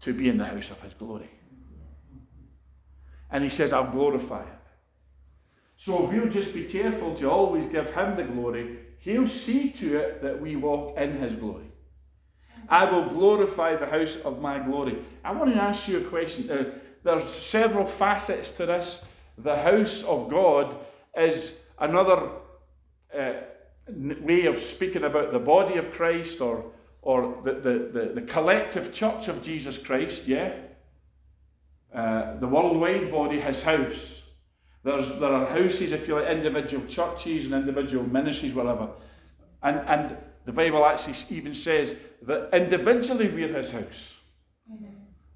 to 0.00 0.12
be 0.12 0.28
in 0.28 0.38
the 0.38 0.44
house 0.44 0.70
of 0.70 0.80
his 0.80 0.94
glory. 0.94 1.30
And 3.30 3.44
he 3.44 3.50
says, 3.50 3.72
I'll 3.72 3.90
glorify 3.90 4.42
it. 4.42 4.58
So 5.76 6.04
if 6.04 6.10
we'll 6.10 6.28
just 6.28 6.52
be 6.52 6.64
careful 6.64 7.14
to 7.16 7.30
always 7.30 7.66
give 7.66 7.94
him 7.94 8.16
the 8.16 8.24
glory, 8.24 8.78
he'll 8.98 9.26
see 9.26 9.70
to 9.70 9.96
it 9.96 10.22
that 10.22 10.40
we 10.40 10.56
walk 10.56 10.98
in 10.98 11.18
his 11.18 11.36
glory. 11.36 11.70
I 12.68 12.84
will 12.84 13.08
glorify 13.08 13.76
the 13.76 13.86
house 13.86 14.16
of 14.16 14.40
my 14.40 14.58
glory. 14.58 14.98
I 15.24 15.32
want 15.32 15.54
to 15.54 15.60
ask 15.60 15.88
you 15.88 15.98
a 15.98 16.04
question. 16.04 16.50
Uh, 16.50 16.64
there's 17.04 17.30
several 17.30 17.86
facets 17.86 18.50
to 18.52 18.66
this. 18.66 19.00
The 19.38 19.56
house 19.56 20.02
of 20.02 20.28
God 20.28 20.76
is 21.16 21.52
another 21.78 22.30
uh, 23.16 23.32
way 23.88 24.46
of 24.46 24.60
speaking 24.60 25.04
about 25.04 25.32
the 25.32 25.38
body 25.38 25.78
of 25.78 25.92
Christ 25.92 26.40
or, 26.40 26.72
or 27.02 27.40
the, 27.44 27.52
the, 27.52 27.90
the, 27.92 28.12
the 28.16 28.22
collective 28.22 28.92
church 28.92 29.28
of 29.28 29.42
Jesus 29.42 29.78
Christ, 29.78 30.22
yeah? 30.26 30.52
Uh, 31.94 32.38
the 32.38 32.46
worldwide 32.46 33.10
body, 33.10 33.40
his 33.40 33.62
house. 33.62 34.22
There's, 34.84 35.08
there 35.20 35.32
are 35.32 35.46
houses, 35.46 35.92
if 35.92 36.06
you 36.06 36.16
like, 36.16 36.28
individual 36.28 36.86
churches 36.86 37.46
and 37.46 37.54
individual 37.54 38.04
ministries, 38.04 38.54
whatever. 38.54 38.90
And, 39.62 39.80
and 39.80 40.16
the 40.44 40.52
Bible 40.52 40.84
actually 40.84 41.16
even 41.30 41.54
says 41.54 41.94
that 42.22 42.50
individually 42.52 43.28
we're 43.28 43.52
his 43.60 43.70
house. 43.70 44.14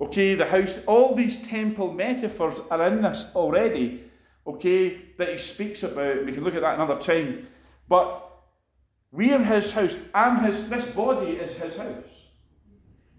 Okay, 0.01 0.35
the 0.35 0.47
house, 0.47 0.79
all 0.87 1.15
these 1.15 1.37
temple 1.49 1.93
metaphors 1.93 2.59
are 2.71 2.87
in 2.89 3.03
this 3.03 3.25
already, 3.35 4.05
okay, 4.47 5.01
that 5.17 5.29
he 5.29 5.39
speaks 5.39 5.83
about. 5.83 6.25
We 6.25 6.33
can 6.33 6.45
look 6.45 6.55
at 6.55 6.63
that 6.63 6.75
another 6.75 7.01
time. 7.01 7.47
But 7.89 8.29
we're 9.11 9.43
his 9.43 9.71
house. 9.71 9.95
I'm 10.15 10.45
his, 10.45 10.69
this 10.69 10.85
body 10.87 11.33
is 11.33 11.57
his 11.57 11.77
house. 11.77 12.12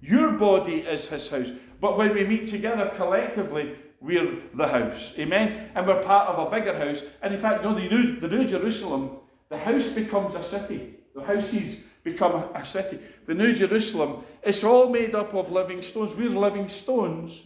Your 0.04 0.32
body 0.32 0.80
is 0.80 1.08
his 1.08 1.30
house. 1.30 1.50
But 1.80 1.98
when 1.98 2.14
we 2.14 2.26
meet 2.26 2.50
together 2.50 2.92
collectively, 2.96 3.78
we're 4.02 4.42
the 4.54 4.68
house. 4.68 5.14
Amen? 5.18 5.70
And 5.76 5.88
we're 5.88 6.04
part 6.04 6.28
of 6.28 6.46
a 6.46 6.52
bigger 6.52 6.78
house. 6.78 7.02
And 7.22 7.34
in 7.34 7.40
fact, 7.40 7.64
you 7.64 7.70
know, 7.70 7.76
the 7.76 7.88
New, 7.88 8.20
the 8.20 8.28
New 8.28 8.44
Jerusalem, 8.44 9.12
the 9.48 9.58
house 9.58 9.88
becomes 9.88 10.36
a 10.36 10.44
city. 10.44 10.96
The 11.16 11.24
houses 11.24 11.78
become 12.04 12.34
a 12.54 12.66
city. 12.66 13.00
The 13.28 13.34
New 13.34 13.54
Jerusalem, 13.54 14.26
it's 14.44 14.66
all 14.66 14.90
made 14.90 15.16
up 15.16 15.34
of 15.34 15.54
living 15.54 15.82
stones. 15.82 16.14
We're 16.18 16.30
living 16.30 16.68
stones. 16.68 17.40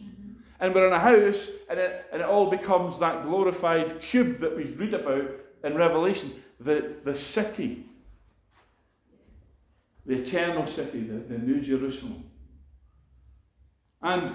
And 0.60 0.74
we're 0.74 0.88
in 0.88 0.94
a 0.94 1.00
house, 1.00 1.50
and 1.70 1.78
it, 1.78 2.08
and 2.12 2.24
it 2.24 2.28
all 2.28 2.50
becomes 2.50 2.98
that 3.00 3.22
glorified 3.22 4.02
cube 4.02 4.40
that 4.40 4.58
we 4.58 4.64
read 4.64 4.96
about 4.96 5.30
in 5.64 5.76
Revelation 5.76 6.34
the, 6.60 6.96
the 7.04 7.16
city, 7.16 7.86
the 10.08 10.16
eternal 10.16 10.66
city, 10.66 11.02
the, 11.02 11.20
the 11.20 11.38
New 11.38 11.62
Jerusalem. 11.62 12.24
And 14.02 14.34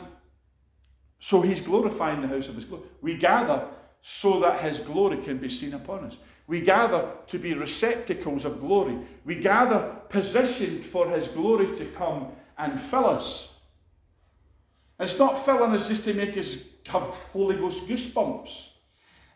so 1.19 1.41
he's 1.41 1.61
glorifying 1.61 2.21
the 2.21 2.29
house 2.29 2.49
of 2.49 2.57
his 2.57 2.65
glory. 2.65 2.85
We 3.01 3.17
gather 3.17 3.67
so 4.03 4.41
that 4.41 4.61
his 4.61 4.79
glory 4.79 5.19
can 5.23 5.39
be 5.39 5.49
seen 5.49 5.75
upon 5.75 6.05
us. 6.05 6.17
We 6.49 6.61
gather 6.61 7.13
to 7.29 7.39
be 7.39 7.55
receptacles 7.55 8.45
of 8.45 8.61
glory. 8.61 8.99
We 9.25 9.37
gather 9.37 9.97
positioned 10.09 10.87
for 10.87 11.09
his 11.09 11.29
glory 11.29 11.77
to 11.79 11.87
come 11.93 12.33
and 12.59 12.81
fill 12.81 13.07
us. 13.07 13.49
It's 14.99 15.19
not 15.19 15.45
filling 15.45 15.73
us 15.73 15.89
just 15.89 16.05
to 16.05 16.15
make 16.15 16.37
us 16.37 16.57
have 16.87 17.03
Holy 17.33 17.57
Ghost 17.57 17.87
goosebumps. 17.87 18.69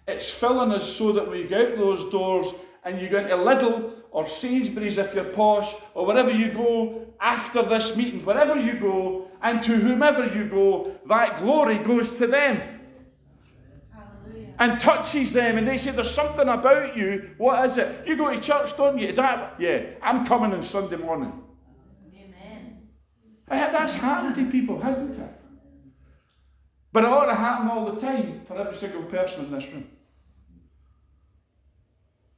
It's 0.09 0.31
filling 0.31 0.73
us 0.73 0.93
so 0.93 1.13
that 1.13 1.31
we 1.31 1.45
go 1.45 1.67
out 1.67 1.77
those 1.77 2.11
doors 2.11 2.47
and 2.85 3.01
you 3.01 3.09
go 3.09 3.19
into 3.19 3.35
Lidl 3.35 3.93
or 4.17 4.27
Sainsbury's 4.27 4.97
if 4.97 5.13
you're 5.15 5.25
posh 5.25 5.75
or 5.93 6.07
wherever 6.07 6.31
you 6.31 6.51
go 6.51 7.07
after 7.21 7.63
this 7.63 7.95
meeting, 7.97 8.25
wherever 8.25 8.59
you 8.59 8.81
go, 8.81 9.29
and 9.43 9.63
to 9.63 9.77
whomever 9.77 10.25
you 10.25 10.49
go, 10.49 10.97
that 11.07 11.39
glory 11.39 11.77
goes 11.85 12.11
to 12.13 12.27
them 12.27 12.63
and 14.59 14.81
touches 14.81 15.35
them, 15.35 15.59
and 15.59 15.69
they 15.69 15.77
say, 15.77 15.91
There's 15.91 16.15
something 16.15 16.49
about 16.49 16.97
you. 16.97 17.35
What 17.37 17.69
is 17.69 17.77
it? 17.77 18.07
You 18.07 18.17
go 18.17 18.35
to 18.35 18.41
church, 18.41 18.75
don't 18.75 18.99
you? 18.99 19.09
Is 19.09 19.17
that, 19.17 19.57
yeah, 19.59 19.83
I'm 20.01 20.25
coming 20.25 20.55
on 20.55 20.63
Sunday 20.63 20.97
morning. 20.97 21.35
Amen. 22.15 22.89
Eh, 23.51 23.71
that's 23.71 23.93
happened 23.97 24.35
to 24.37 24.51
people, 24.51 24.81
hasn't 24.81 25.21
it? 25.21 25.41
But 26.91 27.05
it 27.05 27.11
ought 27.11 27.27
to 27.27 27.35
happen 27.35 27.69
all 27.69 27.93
the 27.93 28.01
time 28.01 28.41
for 28.49 28.57
every 28.57 28.77
single 28.77 29.03
person 29.03 29.45
in 29.45 29.51
this 29.51 29.67
room. 29.67 29.87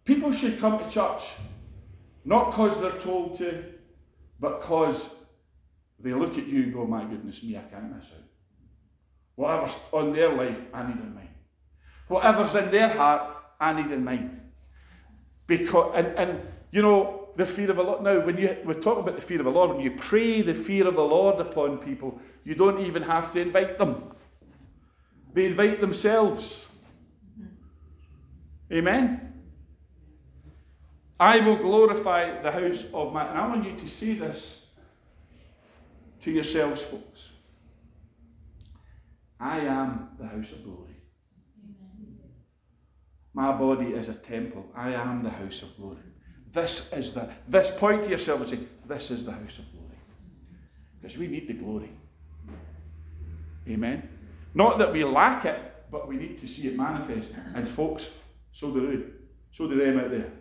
People 0.05 0.33
should 0.33 0.59
come 0.59 0.81
to 0.81 0.91
church 0.91 1.23
not 2.29 2.51
because 2.51 2.79
they're 2.79 3.01
told 3.01 3.39
to, 3.39 3.65
but 4.39 4.61
because 4.61 5.09
they 5.99 6.13
look 6.13 6.37
at 6.37 6.47
you 6.47 6.65
and 6.65 6.75
go, 6.75 6.85
My 6.85 7.03
goodness 7.05 7.43
me, 7.43 7.57
I 7.57 7.63
can't 7.63 7.97
miss 7.97 8.05
out. 8.05 8.29
Whatever's 9.35 9.75
on 9.95 10.13
their 10.13 10.35
life, 10.35 10.59
I 10.75 10.87
need 10.87 10.99
in 10.99 11.15
mine. 11.15 11.31
Whatever's 12.09 12.55
in 12.55 12.71
their 12.71 12.91
heart, 12.91 13.35
I 13.59 13.73
need 13.73 13.91
in 13.91 14.05
mine. 14.05 14.43
Because 15.47 15.95
and, 15.97 16.09
and 16.19 16.41
you 16.71 16.83
know, 16.83 17.31
the 17.37 17.47
fear 17.47 17.71
of 17.71 17.79
the 17.79 17.83
Lord. 17.83 18.03
Now, 18.03 18.21
when 18.21 18.37
you 18.37 18.59
we're 18.63 18.75
talking 18.75 19.05
about 19.05 19.17
the 19.17 19.27
fear 19.27 19.39
of 19.39 19.47
the 19.47 19.51
Lord, 19.51 19.71
when 19.71 19.81
you 19.81 19.93
pray 19.93 20.43
the 20.43 20.53
fear 20.53 20.87
of 20.87 20.97
the 20.97 21.01
Lord 21.01 21.41
upon 21.41 21.79
people, 21.79 22.21
you 22.45 22.55
don't 22.55 22.85
even 22.85 23.05
have 23.05 23.31
to 23.31 23.41
invite 23.41 23.79
them. 23.79 24.13
They 25.33 25.47
invite 25.47 25.81
themselves. 25.81 26.67
Amen. 28.71 29.28
I 31.21 31.41
will 31.41 31.57
glorify 31.57 32.41
the 32.43 32.51
house 32.51 32.85
of 32.95 33.13
my. 33.13 33.29
And 33.29 33.39
I 33.39 33.47
want 33.49 33.65
you 33.65 33.77
to 33.77 33.89
see 33.89 34.15
this 34.15 34.61
to 36.21 36.31
yourselves, 36.31 36.83
folks. 36.83 37.31
I 39.41 39.61
am 39.61 40.11
the 40.19 40.27
house 40.27 40.51
of 40.53 40.65
glory. 40.65 40.97
My 43.35 43.53
body 43.53 43.87
is 43.87 44.09
a 44.09 44.15
temple. 44.15 44.67
I 44.75 44.93
am 44.95 45.23
the 45.23 45.31
house 45.31 45.63
of 45.63 45.77
glory. 45.77 45.99
This 46.53 46.93
is 46.93 47.13
the 47.13 47.31
this 47.47 47.71
point 47.71 48.05
to 48.05 48.11
yourself 48.11 48.41
and 48.41 48.51
say, 48.51 48.59
This 48.87 49.11
is 49.11 49.25
the 49.25 49.33
house 49.33 49.59
of 49.59 49.71
glory. 49.73 49.99
Because 51.01 51.17
we 51.17 51.27
need 51.27 51.49
the 51.49 51.55
glory. 51.55 51.91
Amen. 53.69 54.09
Not 54.55 54.79
that 54.79 54.93
we 54.93 55.05
lack 55.05 55.45
it, 55.45 55.61
but 55.91 56.09
we 56.09 56.17
need 56.17 56.41
to 56.41 56.49
see 56.49 56.69
it 56.69 56.77
manifest. 56.77 57.29
And 57.55 57.69
folks, 57.69 58.09
so 58.53 58.71
do 58.71 58.87
they. 58.87 59.05
So 59.53 59.69
do 59.69 59.77
them 59.77 59.99
out 60.01 60.11
there. 60.11 60.33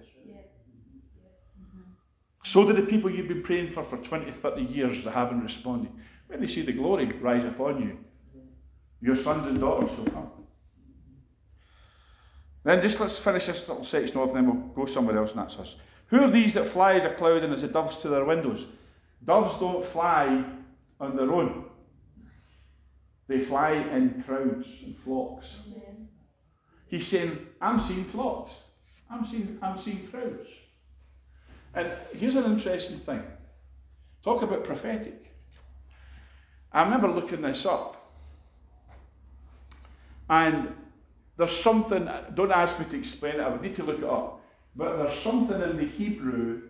So 2.47 2.65
do 2.65 2.71
the 2.71 2.83
people 2.83 3.11
you've 3.11 3.27
been 3.27 3.43
praying 3.43 3.71
for 3.71 3.83
for 3.83 3.97
20, 3.97 4.31
30 4.31 4.61
years 4.61 5.03
that 5.03 5.11
haven't 5.11 5.43
responded. 5.43 5.91
When 6.27 6.39
they 6.39 6.47
see 6.47 6.61
the 6.61 6.71
glory 6.71 7.11
rise 7.19 7.43
upon 7.43 7.81
you, 7.81 7.97
your 9.01 9.17
sons 9.17 9.47
and 9.47 9.59
daughters 9.59 9.89
will 9.97 10.05
come. 10.05 10.31
Then 12.63 12.81
just 12.81 13.01
let's 13.01 13.17
finish 13.17 13.47
this 13.47 13.67
little 13.67 13.83
section 13.83 14.15
off, 14.15 14.29
and 14.29 14.37
then 14.37 14.45
we'll 14.45 14.85
go 14.85 14.85
somewhere 14.89 15.17
else, 15.17 15.31
and 15.31 15.39
that's 15.39 15.57
us. 15.57 15.75
Who 16.07 16.23
are 16.23 16.31
these 16.31 16.53
that 16.53 16.71
fly 16.71 16.93
as 16.93 17.03
a 17.03 17.15
cloud 17.15 17.43
and 17.43 17.53
as 17.53 17.61
the 17.61 17.67
doves 17.67 17.97
to 17.97 18.07
their 18.07 18.23
windows? 18.23 18.65
Doves 19.25 19.59
don't 19.59 19.85
fly 19.85 20.45
on 21.01 21.17
their 21.17 21.29
own. 21.29 21.65
They 23.27 23.41
fly 23.41 23.71
in 23.73 24.23
crowds 24.25 24.67
and 24.85 24.95
flocks. 25.03 25.47
He's 26.87 27.07
saying, 27.07 27.45
I'm 27.59 27.81
seeing 27.81 28.05
flocks. 28.05 28.53
I'm 29.11 29.27
seeing, 29.27 29.57
I'm 29.61 29.77
seeing 29.77 30.07
crowds. 30.07 30.47
And 31.73 31.91
here's 32.13 32.35
an 32.35 32.45
interesting 32.45 32.99
thing 32.99 33.23
talk 34.23 34.41
about 34.41 34.63
prophetic. 34.63 35.33
I 36.71 36.83
remember 36.83 37.07
looking 37.07 37.41
this 37.41 37.65
up, 37.65 38.11
and 40.29 40.73
there's 41.37 41.55
something, 41.57 42.09
don't 42.33 42.51
ask 42.51 42.77
me 42.79 42.85
to 42.85 42.99
explain 42.99 43.35
it, 43.35 43.41
I 43.41 43.49
would 43.49 43.61
need 43.61 43.75
to 43.77 43.83
look 43.83 43.99
it 43.99 44.03
up, 44.03 44.41
but 44.75 44.97
there's 44.97 45.19
something 45.21 45.61
in 45.61 45.77
the 45.77 45.85
Hebrew 45.85 46.63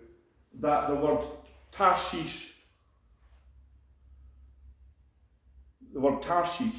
that 0.59 0.87
the 0.89 0.95
word 0.95 1.25
Tarshish, 1.71 2.49
the 5.93 5.99
word 5.99 6.21
Tarshish, 6.21 6.75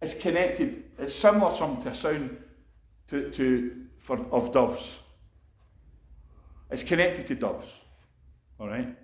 is 0.00 0.14
connected, 0.14 0.84
it's 0.98 1.14
similar 1.14 1.54
to 1.56 1.88
a 1.88 1.94
sound 1.94 2.36
to, 3.08 3.30
to, 3.30 3.76
for, 3.98 4.18
of 4.30 4.52
doves. 4.52 4.82
It's 6.72 6.82
connected 6.82 7.26
to 7.26 7.34
doves. 7.34 7.68
All 8.58 8.66
right? 8.66 8.96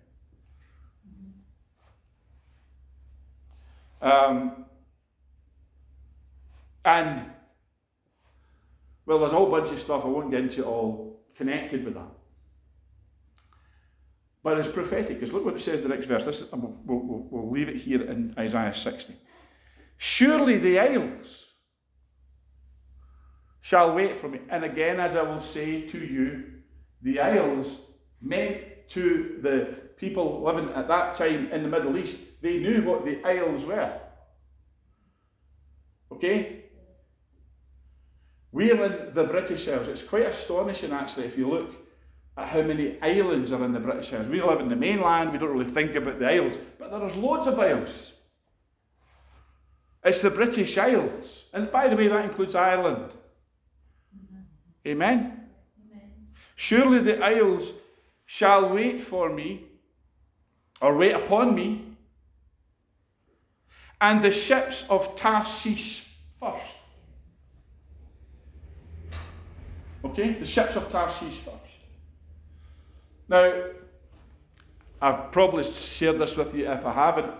Um, 4.00 4.64
and, 6.84 7.24
well, 9.04 9.18
there's 9.18 9.32
a 9.32 9.36
whole 9.36 9.50
bunch 9.50 9.70
of 9.70 9.78
stuff, 9.78 10.04
I 10.04 10.08
won't 10.08 10.30
get 10.30 10.40
into 10.40 10.62
it 10.62 10.66
all 10.66 11.20
connected 11.36 11.84
with 11.84 11.94
that. 11.94 12.10
But 14.42 14.58
it's 14.58 14.68
prophetic, 14.68 15.20
because 15.20 15.32
look 15.32 15.44
what 15.44 15.54
it 15.54 15.60
says 15.60 15.80
in 15.80 15.88
the 15.88 15.94
next 15.94 16.06
verse. 16.06 16.24
This 16.24 16.40
is, 16.40 16.52
we'll, 16.52 16.74
we'll, 16.86 17.26
we'll 17.30 17.50
leave 17.50 17.68
it 17.68 17.76
here 17.76 18.02
in 18.02 18.34
Isaiah 18.38 18.74
60. 18.74 19.14
Surely 19.98 20.58
the 20.58 20.78
isles 20.78 21.46
shall 23.60 23.94
wait 23.94 24.20
for 24.20 24.28
me. 24.28 24.40
And 24.48 24.64
again, 24.64 25.00
as 25.00 25.16
I 25.16 25.22
will 25.22 25.42
say 25.42 25.82
to 25.82 25.98
you, 25.98 26.57
the 27.02 27.20
isles 27.20 27.76
meant 28.20 28.62
to 28.90 29.38
the 29.42 29.76
people 29.96 30.42
living 30.42 30.70
at 30.70 30.88
that 30.88 31.14
time 31.16 31.50
in 31.52 31.62
the 31.62 31.68
Middle 31.68 31.96
East, 31.96 32.16
they 32.40 32.58
knew 32.58 32.82
what 32.82 33.04
the 33.04 33.22
isles 33.24 33.64
were. 33.64 34.00
Okay? 36.12 36.64
We're 38.52 38.84
in 38.84 39.14
the 39.14 39.24
British 39.24 39.68
Isles. 39.68 39.88
It's 39.88 40.02
quite 40.02 40.26
astonishing, 40.26 40.92
actually, 40.92 41.26
if 41.26 41.36
you 41.36 41.48
look 41.48 41.70
at 42.36 42.48
how 42.48 42.62
many 42.62 43.00
islands 43.02 43.52
are 43.52 43.64
in 43.64 43.72
the 43.72 43.80
British 43.80 44.12
Isles. 44.12 44.28
We 44.28 44.40
live 44.40 44.60
in 44.60 44.68
the 44.68 44.76
mainland, 44.76 45.32
we 45.32 45.38
don't 45.38 45.56
really 45.56 45.70
think 45.70 45.94
about 45.94 46.18
the 46.18 46.26
isles, 46.26 46.54
but 46.78 46.90
there's 46.90 47.16
loads 47.16 47.46
of 47.46 47.58
isles. 47.58 48.12
It's 50.04 50.22
the 50.22 50.30
British 50.30 50.78
Isles. 50.78 51.44
And 51.52 51.70
by 51.70 51.88
the 51.88 51.96
way, 51.96 52.08
that 52.08 52.24
includes 52.24 52.54
Ireland. 52.54 53.12
Amen? 54.86 55.47
Surely 56.60 56.98
the 56.98 57.22
isles 57.22 57.70
shall 58.26 58.74
wait 58.74 59.00
for 59.00 59.30
me, 59.30 59.62
or 60.82 60.96
wait 60.96 61.12
upon 61.12 61.54
me, 61.54 61.96
and 64.00 64.24
the 64.24 64.32
ships 64.32 64.82
of 64.90 65.14
Tarshish 65.14 66.04
first. 66.40 66.66
Okay? 70.04 70.32
The 70.32 70.44
ships 70.44 70.74
of 70.74 70.90
Tarshish 70.90 71.38
first. 71.44 71.76
Now, 73.28 73.66
I've 75.00 75.30
probably 75.30 75.72
shared 75.72 76.18
this 76.18 76.34
with 76.34 76.52
you 76.56 76.68
if 76.68 76.84
I 76.84 76.92
haven't, 76.92 77.34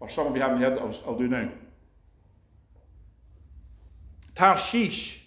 or 0.00 0.08
some 0.08 0.28
of 0.28 0.34
you 0.34 0.40
haven't 0.40 0.62
heard 0.62 0.72
it, 0.72 0.80
I'll, 0.80 0.98
I'll 1.08 1.18
do 1.18 1.28
now. 1.28 1.50
Tarshish 4.34 5.21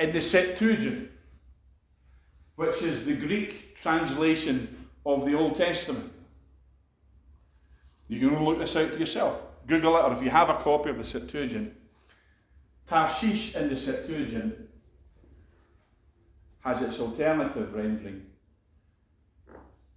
in 0.00 0.12
the 0.12 0.20
Septuagint, 0.20 1.10
which 2.56 2.82
is 2.82 3.04
the 3.04 3.14
Greek 3.14 3.76
translation 3.76 4.88
of 5.04 5.26
the 5.26 5.34
Old 5.34 5.56
Testament. 5.56 6.10
You 8.08 8.18
can 8.18 8.44
look 8.44 8.58
this 8.58 8.74
out 8.74 8.92
for 8.92 8.98
yourself. 8.98 9.40
Google 9.66 9.96
it, 9.96 10.00
or 10.00 10.14
if 10.14 10.22
you 10.22 10.30
have 10.30 10.48
a 10.48 10.54
copy 10.54 10.90
of 10.90 10.96
the 10.96 11.04
Septuagint, 11.04 11.74
Tarshish 12.88 13.54
in 13.54 13.68
the 13.68 13.78
Septuagint 13.78 14.54
has 16.60 16.80
its 16.80 16.98
alternative 16.98 17.72
rendering, 17.72 18.26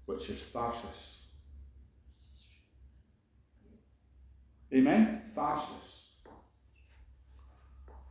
which 0.06 0.30
is 0.30 0.40
Tharsis. 0.54 1.14
Amen? 4.74 5.22
Tharsis. 5.36 5.64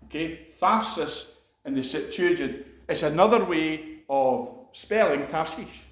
Okay? 0.04 0.48
Tharsis 0.60 1.26
in 1.64 1.74
the 1.74 1.82
Septuagint 1.82 2.66
It's 2.88 3.02
another 3.02 3.44
way 3.44 4.02
of 4.08 4.50
spelling 4.72 5.26
Tarshish. 5.28 5.82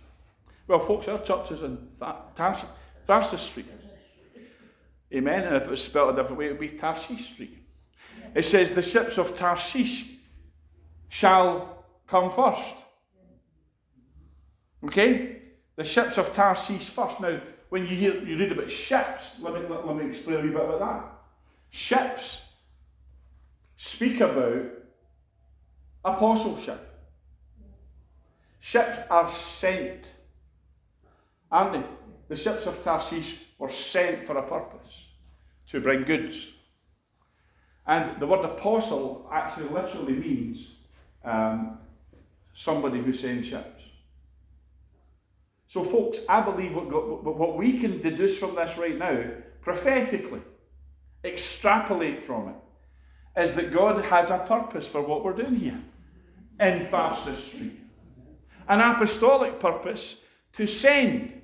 Well, 0.66 0.80
folks, 0.80 1.08
our 1.08 1.22
church 1.22 1.50
is 1.52 1.62
in 1.62 1.78
Tharsis 2.00 3.38
Street. 3.38 3.66
Amen. 5.12 5.42
And 5.44 5.56
if 5.56 5.64
it 5.64 5.70
was 5.70 5.82
spelled 5.82 6.14
a 6.14 6.16
different 6.16 6.38
way, 6.38 6.46
it 6.46 6.50
would 6.50 6.60
be 6.60 6.78
Tarshish 6.78 7.32
Street. 7.32 7.58
It 8.34 8.44
says, 8.44 8.74
The 8.74 8.82
ships 8.82 9.18
of 9.18 9.36
Tarshish 9.36 10.06
shall 11.08 11.84
come 12.06 12.30
first. 12.32 12.74
Okay? 14.84 15.42
The 15.76 15.84
ships 15.84 16.18
of 16.18 16.32
Tarshish 16.34 16.88
first. 16.90 17.20
Now, 17.20 17.40
when 17.70 17.86
you 17.86 17.96
hear 17.96 18.22
you 18.22 18.36
read 18.38 18.52
about 18.52 18.70
ships, 18.70 19.30
let 19.40 19.54
me, 19.54 19.60
let, 19.68 19.86
let 19.86 19.96
me 19.96 20.10
explain 20.10 20.38
a 20.38 20.42
wee 20.42 20.48
bit 20.48 20.60
about 20.60 20.80
that. 20.80 21.04
Ships 21.70 22.40
speak 23.76 24.20
about 24.20 24.66
apostleship. 26.04 26.86
Ships 28.60 28.98
are 29.10 29.30
sent, 29.32 30.06
aren't 31.50 31.72
they? 31.72 31.88
The 32.28 32.36
ships 32.36 32.66
of 32.66 32.82
Tarshish 32.82 33.36
were 33.58 33.70
sent 33.70 34.24
for 34.26 34.36
a 34.36 34.42
purpose 34.42 35.06
to 35.68 35.80
bring 35.80 36.04
goods. 36.04 36.46
And 37.86 38.20
the 38.20 38.26
word 38.26 38.44
apostle 38.44 39.28
actually 39.32 39.68
literally 39.70 40.12
means 40.12 40.66
um, 41.24 41.78
somebody 42.52 43.00
who 43.00 43.12
sends 43.12 43.48
ships. 43.48 43.82
So, 45.66 45.82
folks, 45.82 46.18
I 46.28 46.40
believe 46.40 46.74
what, 46.74 47.24
what 47.24 47.56
we 47.56 47.78
can 47.78 48.00
deduce 48.00 48.36
from 48.36 48.54
this 48.56 48.76
right 48.76 48.98
now, 48.98 49.24
prophetically, 49.62 50.42
extrapolate 51.24 52.22
from 52.22 52.48
it, 52.48 53.40
is 53.40 53.54
that 53.54 53.72
God 53.72 54.04
has 54.04 54.30
a 54.30 54.38
purpose 54.38 54.86
for 54.88 55.00
what 55.00 55.24
we're 55.24 55.32
doing 55.32 55.56
here 55.56 55.80
in 56.60 56.88
Street. 57.36 57.80
An 58.68 58.80
apostolic 58.80 59.60
purpose 59.60 60.16
to 60.54 60.66
send. 60.66 61.42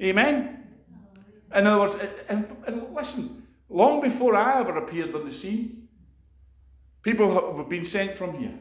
Amen? 0.00 0.64
In 1.54 1.66
other 1.66 1.80
words, 1.80 2.08
and, 2.28 2.56
and 2.66 2.94
listen, 2.94 3.46
long 3.68 4.00
before 4.00 4.34
I 4.34 4.60
ever 4.60 4.78
appeared 4.78 5.14
on 5.14 5.28
the 5.28 5.34
scene, 5.34 5.88
people 7.02 7.56
have 7.56 7.68
been 7.68 7.86
sent 7.86 8.16
from 8.16 8.38
here. 8.38 8.58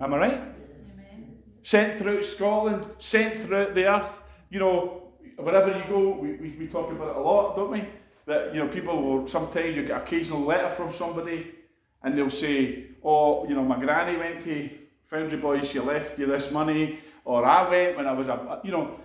Am 0.00 0.14
I 0.14 0.16
right? 0.18 0.34
Amen. 0.34 1.38
Sent 1.62 1.98
throughout 1.98 2.24
Scotland, 2.24 2.86
sent 2.98 3.44
throughout 3.44 3.74
the 3.74 3.84
earth. 3.84 4.10
You 4.50 4.58
know, 4.58 5.12
wherever 5.36 5.68
you 5.68 5.84
go, 5.88 6.10
we, 6.10 6.32
we, 6.32 6.56
we 6.58 6.66
talk 6.66 6.90
about 6.90 7.10
it 7.10 7.16
a 7.16 7.20
lot, 7.20 7.56
don't 7.56 7.70
we? 7.70 7.88
that 8.28 8.54
you 8.54 8.60
know 8.60 8.68
people 8.68 9.02
will 9.02 9.26
sometimes 9.26 9.74
you 9.74 9.82
get 9.82 9.96
an 9.96 10.02
occasional 10.02 10.44
letter 10.44 10.68
from 10.70 10.92
somebody 10.92 11.54
and 12.02 12.16
they'll 12.16 12.30
say, 12.30 12.84
oh, 13.08 13.48
you 13.48 13.54
know, 13.54 13.64
my 13.64 13.78
granny 13.78 14.18
went 14.18 14.44
to 14.44 14.68
Foundry 15.08 15.38
Boys, 15.38 15.68
she 15.68 15.80
left 15.80 16.18
you 16.18 16.26
this 16.26 16.50
money, 16.50 16.98
or 17.24 17.44
I 17.44 17.68
went 17.70 17.96
when 17.96 18.06
I 18.06 18.12
was 18.12 18.28
a, 18.28 18.60
you 18.62 18.70
know, 18.70 19.00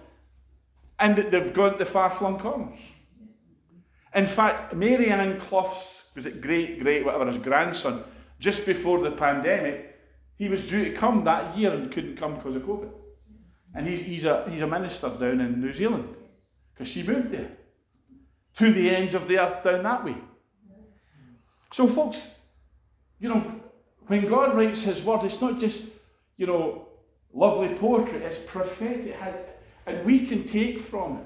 and 1.00 1.16
they've 1.16 1.54
gone 1.54 1.78
to 1.78 1.86
far 1.86 2.10
flung 2.12 2.38
corners. 2.38 2.80
In 4.14 4.28
fact, 4.28 4.74
Mary 4.76 5.10
Ann 5.10 5.40
Clough's, 5.40 5.86
was 6.16 6.26
it 6.26 6.42
great, 6.42 6.82
great, 6.82 7.06
whatever, 7.06 7.28
his 7.28 7.42
grandson, 7.42 8.04
just 8.40 8.66
before 8.66 9.02
the 9.02 9.12
pandemic, 9.12 9.98
he 10.36 10.50
was 10.50 10.68
due 10.68 10.84
to 10.86 10.98
come 10.98 11.24
that 11.24 11.58
year 11.58 11.74
and 11.74 11.92
couldn't 11.92 12.18
come 12.18 12.36
because 12.36 12.56
of 12.58 12.64
COVID. 12.64 12.92
And 13.74 13.88
he's, 13.88 14.02
he's, 14.02 14.26
a, 14.26 14.46
he's 14.50 14.62
a 14.62 14.68
minister 14.68 15.10
down 15.10 15.40
in 15.40 15.62
New 15.62 15.74
Zealand 15.74 16.10
because 16.74 16.92
she 16.92 17.04
moved 17.04 17.32
there 17.32 17.52
to 18.58 18.74
the 18.74 18.90
ends 18.90 19.16
of 19.16 19.28
the 19.28 19.40
earth 19.40 19.64
down 19.64 19.84
that 19.84 20.04
way. 20.04 20.18
So, 21.72 21.88
folks, 21.88 22.22
you 23.20 23.30
know, 23.30 23.63
when 24.08 24.28
God 24.28 24.56
writes 24.56 24.82
His 24.82 25.02
word, 25.02 25.24
it's 25.24 25.40
not 25.42 25.60
just, 25.60 25.86
you 26.38 26.48
know, 26.48 26.88
lovely 27.34 27.74
poetry, 27.76 28.24
it's 28.24 28.40
prophetic. 28.46 29.16
And 29.86 30.06
we 30.06 30.26
can 30.26 30.48
take 30.48 30.80
from 30.80 31.18
it 31.18 31.26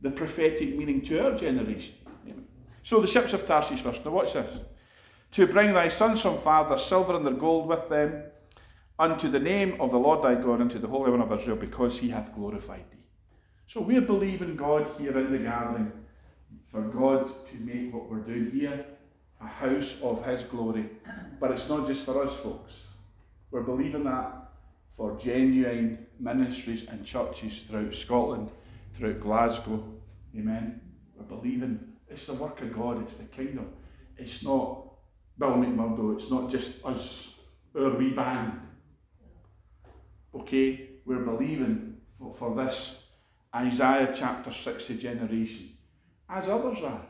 the 0.00 0.10
prophetic 0.10 0.76
meaning 0.76 1.02
to 1.02 1.24
our 1.24 1.36
generation. 1.36 1.94
So, 2.82 3.00
the 3.00 3.06
ships 3.06 3.34
of 3.34 3.46
Tarshish 3.46 3.82
first. 3.82 4.04
Now, 4.04 4.12
watch 4.12 4.32
this. 4.32 4.50
To 5.32 5.46
bring 5.46 5.74
thy 5.74 5.88
sons 5.88 6.22
from 6.22 6.40
far, 6.40 6.68
their 6.68 6.78
silver 6.78 7.14
and 7.14 7.26
their 7.26 7.34
gold 7.34 7.68
with 7.68 7.88
them, 7.88 8.24
unto 8.98 9.30
the 9.30 9.38
name 9.38 9.80
of 9.80 9.90
the 9.90 9.98
Lord 9.98 10.22
thy 10.24 10.40
God, 10.40 10.60
unto 10.60 10.78
the 10.78 10.88
Holy 10.88 11.10
One 11.10 11.20
of 11.20 11.32
Israel, 11.38 11.56
because 11.56 11.98
he 11.98 12.08
hath 12.08 12.34
glorified 12.34 12.84
thee. 12.90 12.98
So 13.66 13.80
we're 13.80 14.00
believing 14.00 14.56
God 14.56 14.90
here 14.98 15.16
in 15.18 15.30
the 15.30 15.38
gathering 15.38 15.92
for 16.72 16.82
God 16.82 17.46
to 17.48 17.56
make 17.56 17.92
what 17.94 18.10
we're 18.10 18.20
doing 18.20 18.50
here 18.52 18.84
a 19.40 19.46
house 19.46 19.96
of 20.02 20.24
His 20.24 20.42
glory. 20.42 20.88
But 21.38 21.52
it's 21.52 21.68
not 21.68 21.86
just 21.86 22.04
for 22.04 22.24
us, 22.24 22.34
folks. 22.34 22.74
We're 23.50 23.62
believing 23.62 24.04
that 24.04 24.50
for 24.96 25.16
genuine 25.16 26.06
ministries 26.18 26.84
and 26.88 27.04
churches 27.04 27.62
throughout 27.62 27.94
Scotland, 27.94 28.50
throughout 28.94 29.20
Glasgow. 29.20 29.82
Amen. 30.36 30.80
We're 31.16 31.24
believing 31.24 31.80
it's 32.08 32.26
the 32.26 32.34
work 32.34 32.60
of 32.60 32.74
God, 32.74 33.02
it's 33.02 33.16
the 33.16 33.24
kingdom. 33.24 33.72
It's 34.16 34.42
not 34.42 34.84
Bill 35.38 35.52
McMurdo, 35.52 36.20
it's 36.20 36.30
not 36.30 36.50
just 36.50 36.84
us, 36.84 37.34
our 37.74 37.96
wee 37.96 38.10
band. 38.10 38.60
Okay? 40.34 40.90
We're 41.06 41.24
believing 41.24 41.96
for, 42.18 42.34
for 42.34 42.54
this 42.54 42.96
Isaiah 43.54 44.12
chapter 44.14 44.52
60 44.52 44.98
generation, 44.98 45.70
as 46.28 46.48
others 46.48 46.78
are. 46.84 47.06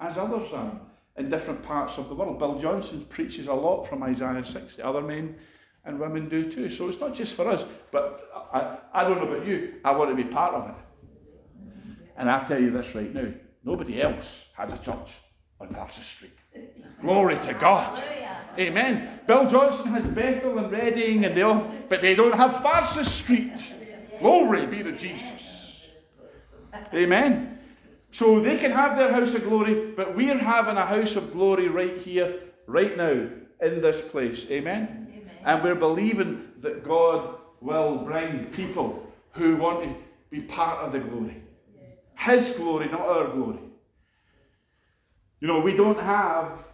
As 0.00 0.16
others 0.16 0.48
are 0.52 0.80
in 1.16 1.28
different 1.28 1.62
parts 1.62 1.98
of 1.98 2.08
the 2.08 2.14
world. 2.14 2.38
Bill 2.38 2.58
Johnson 2.58 3.06
preaches 3.08 3.46
a 3.46 3.52
lot 3.52 3.84
from 3.88 4.02
Isaiah 4.02 4.44
60. 4.44 4.82
Other 4.82 5.02
men 5.02 5.36
and 5.84 5.98
women 6.00 6.28
do 6.28 6.50
too. 6.50 6.70
So 6.70 6.88
it's 6.88 7.00
not 7.00 7.14
just 7.14 7.34
for 7.34 7.48
us, 7.48 7.64
but 7.92 8.30
I, 8.52 8.78
I 8.92 9.04
don't 9.04 9.18
know 9.18 9.32
about 9.32 9.46
you, 9.46 9.74
I 9.84 9.92
want 9.92 10.10
to 10.10 10.16
be 10.16 10.28
part 10.28 10.54
of 10.54 10.68
it. 10.70 10.74
And 12.16 12.30
I 12.30 12.44
tell 12.44 12.60
you 12.60 12.70
this 12.70 12.94
right 12.94 13.12
now 13.12 13.32
nobody 13.64 14.00
else 14.00 14.44
has 14.56 14.72
a 14.72 14.78
church 14.78 15.10
on 15.60 15.68
Tharsis 15.68 16.04
Street. 16.04 16.32
Glory 17.00 17.36
to 17.38 17.54
God. 17.54 18.02
Amen. 18.58 19.20
Bill 19.26 19.48
Johnson 19.48 19.88
has 19.88 20.04
Bethel 20.04 20.58
and 20.58 20.70
Redding, 20.70 21.24
and 21.24 21.36
they 21.36 21.42
all, 21.42 21.68
but 21.88 22.02
they 22.02 22.14
don't 22.14 22.34
have 22.34 22.52
Tharsis 22.62 23.06
Street. 23.06 23.72
Glory 24.20 24.66
be 24.66 24.82
to 24.82 24.92
Jesus. 24.92 25.86
Amen. 26.92 27.58
So 28.14 28.38
they 28.38 28.58
can 28.58 28.70
have 28.70 28.96
their 28.96 29.12
house 29.12 29.34
of 29.34 29.42
glory, 29.42 29.90
but 29.90 30.14
we're 30.14 30.38
having 30.38 30.76
a 30.76 30.86
house 30.86 31.16
of 31.16 31.32
glory 31.32 31.68
right 31.68 31.98
here, 31.98 32.42
right 32.68 32.96
now, 32.96 33.28
in 33.60 33.82
this 33.82 34.08
place. 34.08 34.44
Amen. 34.48 35.08
Amen. 35.10 35.30
And 35.44 35.64
we're 35.64 35.74
believing 35.74 36.44
that 36.60 36.84
God 36.84 37.38
will 37.60 37.96
bring 38.04 38.46
people 38.52 39.04
who 39.32 39.56
want 39.56 39.82
to 39.82 39.96
be 40.30 40.42
part 40.42 40.78
of 40.86 40.92
the 40.92 41.00
glory. 41.00 41.42
His 42.16 42.50
glory, 42.50 42.88
not 42.88 43.00
our 43.00 43.32
glory. 43.32 43.58
You 45.40 45.48
know, 45.48 45.58
we 45.58 45.74
don't 45.74 45.98
have 45.98 46.64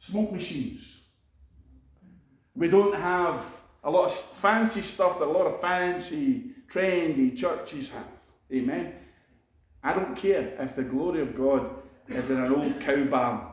smoke 0.00 0.32
machines. 0.32 0.82
We 2.54 2.68
don't 2.68 2.94
have 2.94 3.42
a 3.82 3.90
lot 3.90 4.04
of 4.04 4.12
fancy 4.14 4.82
stuff 4.82 5.18
that 5.18 5.24
a 5.24 5.32
lot 5.32 5.46
of 5.46 5.62
fancy, 5.62 6.50
trendy 6.70 7.34
churches 7.34 7.88
have. 7.88 8.04
Amen. 8.52 8.96
I 9.84 9.92
don't 9.92 10.16
care 10.16 10.56
if 10.58 10.74
the 10.74 10.82
glory 10.82 11.20
of 11.20 11.36
God 11.36 11.70
is 12.08 12.30
in 12.30 12.38
an 12.38 12.54
old 12.54 12.80
cow 12.80 13.04
barn. 13.04 13.46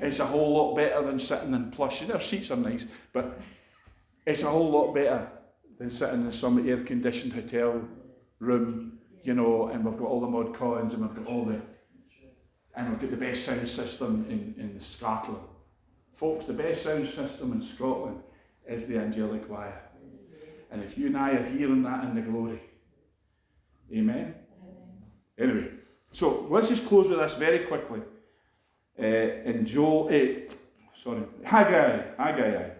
It's 0.00 0.18
a 0.18 0.26
whole 0.26 0.52
lot 0.52 0.74
better 0.74 1.06
than 1.06 1.20
sitting 1.20 1.54
in 1.54 1.70
plush. 1.70 2.00
Their 2.00 2.20
seats 2.20 2.50
are 2.50 2.56
nice, 2.56 2.82
but 3.12 3.40
it's 4.26 4.42
a 4.42 4.50
whole 4.50 4.68
lot 4.68 4.92
better 4.92 5.28
than 5.78 5.92
sitting 5.92 6.26
in 6.26 6.32
some 6.32 6.68
air 6.68 6.82
conditioned 6.82 7.32
hotel 7.32 7.82
room, 8.40 8.98
you 9.22 9.34
know, 9.34 9.68
and 9.68 9.84
we've 9.84 9.96
got 9.96 10.08
all 10.08 10.20
the 10.20 10.26
mod 10.26 10.56
cons 10.56 10.92
and 10.92 11.02
we've 11.02 11.14
got 11.14 11.32
all 11.32 11.44
the 11.44 11.60
and 12.74 12.90
we've 12.90 13.00
got 13.00 13.10
the 13.10 13.16
best 13.16 13.44
sound 13.44 13.68
system 13.68 14.26
in, 14.28 14.54
in 14.58 14.80
Scotland. 14.80 15.44
Folks, 16.14 16.46
the 16.46 16.52
best 16.52 16.82
sound 16.82 17.06
system 17.06 17.52
in 17.52 17.62
Scotland 17.62 18.18
is 18.66 18.86
the 18.86 18.98
angelic 18.98 19.46
choir. 19.46 19.78
And 20.70 20.82
if 20.82 20.96
you 20.96 21.08
and 21.08 21.16
I 21.16 21.32
are 21.32 21.48
hearing 21.50 21.82
that 21.82 22.02
in 22.04 22.14
the 22.14 22.22
glory, 22.22 22.62
amen? 23.92 24.34
Anyway, 25.42 25.68
so 26.12 26.46
let's 26.48 26.68
just 26.68 26.86
close 26.86 27.08
with 27.08 27.18
this 27.18 27.34
very 27.34 27.66
quickly. 27.66 28.00
Uh, 28.96 29.04
in 29.04 29.66
Joel, 29.66 30.06
uh, 30.06 30.54
sorry, 31.02 31.22
Haggai, 31.42 32.14
Haggai. 32.16 32.70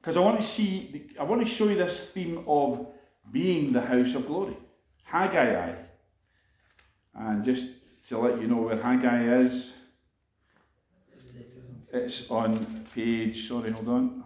Because 0.00 0.16
I 0.16 0.20
want 0.20 0.40
to 0.40 0.46
see, 0.46 1.10
I 1.18 1.24
want 1.24 1.44
to 1.44 1.52
show 1.52 1.68
you 1.68 1.74
this 1.74 2.08
theme 2.14 2.44
of 2.46 2.86
being 3.32 3.72
the 3.72 3.80
house 3.80 4.14
of 4.14 4.28
glory. 4.28 4.56
Haggai. 5.02 5.74
And 7.12 7.44
just 7.44 7.66
to 8.08 8.18
let 8.18 8.40
you 8.40 8.46
know 8.46 8.62
where 8.62 8.80
Haggai 8.80 9.46
is, 9.46 9.72
it's 11.92 12.30
on 12.30 12.86
page, 12.94 13.48
sorry, 13.48 13.72
hold 13.72 13.88
on. 13.88 14.25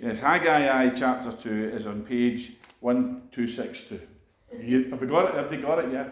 Yes, 0.00 0.20
Haggai 0.20 0.90
chapter 0.90 1.32
2 1.32 1.70
is 1.74 1.84
on 1.84 2.02
page 2.02 2.52
1262. 2.78 4.00
You, 4.60 4.90
have 4.90 5.00
we 5.00 5.08
got 5.08 5.30
it? 5.30 5.34
Have 5.34 5.50
they 5.50 5.56
got 5.56 5.80
it? 5.80 5.92
Yeah. 5.92 6.08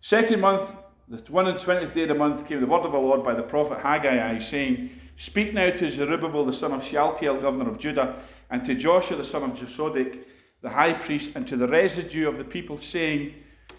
Second 0.00 0.40
month, 0.40 0.70
the 1.08 1.20
one 1.32 1.48
and 1.48 1.58
twentieth 1.58 1.92
day 1.92 2.02
of 2.02 2.10
the 2.10 2.14
month, 2.14 2.46
came 2.46 2.60
the 2.60 2.66
word 2.66 2.84
of 2.84 2.92
the 2.92 2.98
Lord 2.98 3.24
by 3.24 3.34
the 3.34 3.42
prophet 3.42 3.80
Haggai, 3.80 4.38
saying, 4.38 4.90
Speak 5.16 5.52
now 5.52 5.70
to 5.70 5.90
Zerubbabel, 5.90 6.46
the 6.46 6.52
son 6.52 6.70
of 6.70 6.84
Shealtiel, 6.84 7.40
governor 7.40 7.68
of 7.68 7.78
Judah, 7.78 8.22
and 8.48 8.64
to 8.64 8.76
Joshua, 8.76 9.16
the 9.16 9.24
son 9.24 9.42
of 9.42 9.56
Josedek, 9.58 10.22
the 10.62 10.70
high 10.70 10.92
priest, 10.92 11.30
and 11.34 11.48
to 11.48 11.56
the 11.56 11.66
residue 11.66 12.28
of 12.28 12.38
the 12.38 12.44
people, 12.44 12.80
saying, 12.80 13.34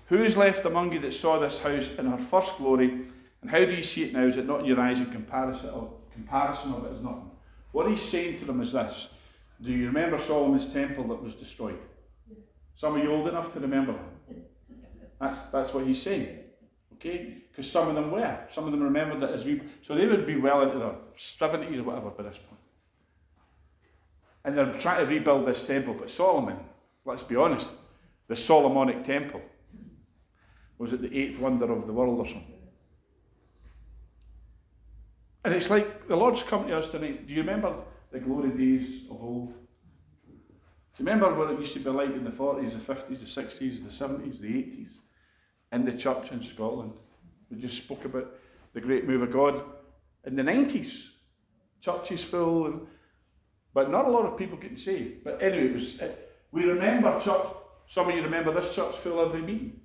Who 0.08 0.26
is 0.26 0.36
left 0.36 0.66
among 0.66 0.92
you 0.92 1.00
that 1.00 1.14
saw 1.14 1.40
this 1.40 1.60
house 1.60 1.88
in 1.98 2.08
her 2.08 2.18
first 2.18 2.58
glory? 2.58 3.08
And 3.42 3.50
how 3.50 3.60
do 3.60 3.72
you 3.72 3.84
see 3.84 4.04
it 4.04 4.14
now? 4.14 4.26
Is 4.26 4.36
it 4.36 4.46
not 4.46 4.60
in 4.60 4.66
your 4.66 4.82
eyes 4.82 5.00
in 5.00 5.10
comparison? 5.10 5.70
Of, 5.70 5.94
comparison 6.18 6.74
of 6.74 6.86
it 6.86 6.94
is 6.94 7.02
nothing. 7.02 7.30
What 7.72 7.90
he's 7.90 8.02
saying 8.02 8.40
to 8.40 8.46
them 8.46 8.62
is 8.62 8.72
this 8.72 9.08
Do 9.62 9.72
you 9.72 9.88
remember 9.88 10.18
Solomon's 10.18 10.72
temple 10.74 11.08
that 11.10 11.22
was 11.22 11.36
destroyed? 11.36 11.80
Some 12.76 12.96
of 12.96 13.04
you 13.04 13.12
old 13.12 13.28
enough 13.28 13.52
to 13.54 13.60
remember 13.60 13.94
that. 13.94 14.38
That's, 15.20 15.42
that's 15.54 15.74
what 15.74 15.86
he's 15.86 16.02
saying. 16.02 16.40
Okay? 16.94 17.38
Because 17.50 17.70
some 17.72 17.88
of 17.88 17.96
them 17.96 18.12
were. 18.12 18.40
Some 18.52 18.66
of 18.66 18.72
them 18.72 18.84
remembered 18.84 19.24
it 19.24 19.34
as 19.34 19.46
we. 19.46 19.62
So 19.82 19.96
they 19.96 20.06
would 20.06 20.26
be 20.26 20.36
well 20.36 20.62
into 20.62 20.78
their 20.78 20.96
70s 21.18 21.80
or 21.80 21.84
whatever 21.84 22.10
by 22.12 22.24
this 22.24 22.38
point. 22.38 22.62
And 24.46 24.58
they're 24.58 24.80
trying 24.80 25.06
to 25.06 25.12
rebuild 25.12 25.48
this 25.48 25.64
temple. 25.64 25.96
But 25.96 26.12
Solomon, 26.12 26.58
let's 27.04 27.24
be 27.24 27.36
honest, 27.36 27.68
the 28.28 28.36
Solomonic 28.36 29.06
temple, 29.06 29.42
was 30.78 30.94
it 30.94 31.02
the 31.02 31.18
eighth 31.18 31.40
wonder 31.40 31.72
of 31.72 31.88
the 31.88 31.94
world 31.94 32.20
or 32.20 32.26
something? 32.26 32.57
And 35.48 35.56
it's 35.56 35.70
like 35.70 36.10
the 36.10 36.16
Lord's 36.18 36.44
come 36.44 36.68
to 36.68 36.78
us 36.78 36.92
tonight. 36.92 37.26
Do 37.26 37.34
you 37.34 37.40
remember 37.40 37.74
the 38.12 38.20
glory 38.20 38.50
days 38.50 39.06
of 39.10 39.24
old? 39.24 39.54
Do 39.54 40.34
you 41.00 41.06
remember 41.06 41.34
what 41.34 41.52
it 41.52 41.60
used 41.62 41.72
to 41.72 41.80
be 41.80 41.90
like 41.90 42.10
in 42.10 42.26
the 42.26 42.32
40s, 42.32 42.74
the 42.74 42.94
50s, 42.94 43.08
the 43.08 43.42
60s, 43.42 43.82
the 43.82 44.06
70s, 44.06 44.42
the 44.42 44.50
80s? 44.50 44.90
In 45.72 45.86
the 45.86 45.94
church 45.94 46.34
in 46.34 46.44
Scotland. 46.44 46.92
We 47.50 47.62
just 47.62 47.78
spoke 47.78 48.04
about 48.04 48.30
the 48.74 48.82
great 48.82 49.08
move 49.08 49.22
of 49.22 49.32
God. 49.32 49.64
In 50.26 50.36
the 50.36 50.44
90s, 50.44 50.92
churches 51.80 52.26
full, 52.26 52.66
and, 52.66 52.82
but 53.74 53.90
not 53.90 54.06
a 54.06 54.12
lot 54.12 54.26
of 54.26 54.38
people 54.38 54.58
getting 54.58 54.78
saved. 54.78 55.24
But 55.24 55.42
anyway, 55.42 55.68
it 55.68 55.74
was, 55.76 55.98
it, 56.02 56.30
we 56.52 56.66
remember 56.66 57.22
church. 57.22 57.48
Some 57.88 58.10
of 58.10 58.16
you 58.18 58.22
remember 58.22 58.54
this 58.54 58.76
church 58.76 58.98
full 58.98 59.26
every 59.26 59.44
meeting. 59.44 59.80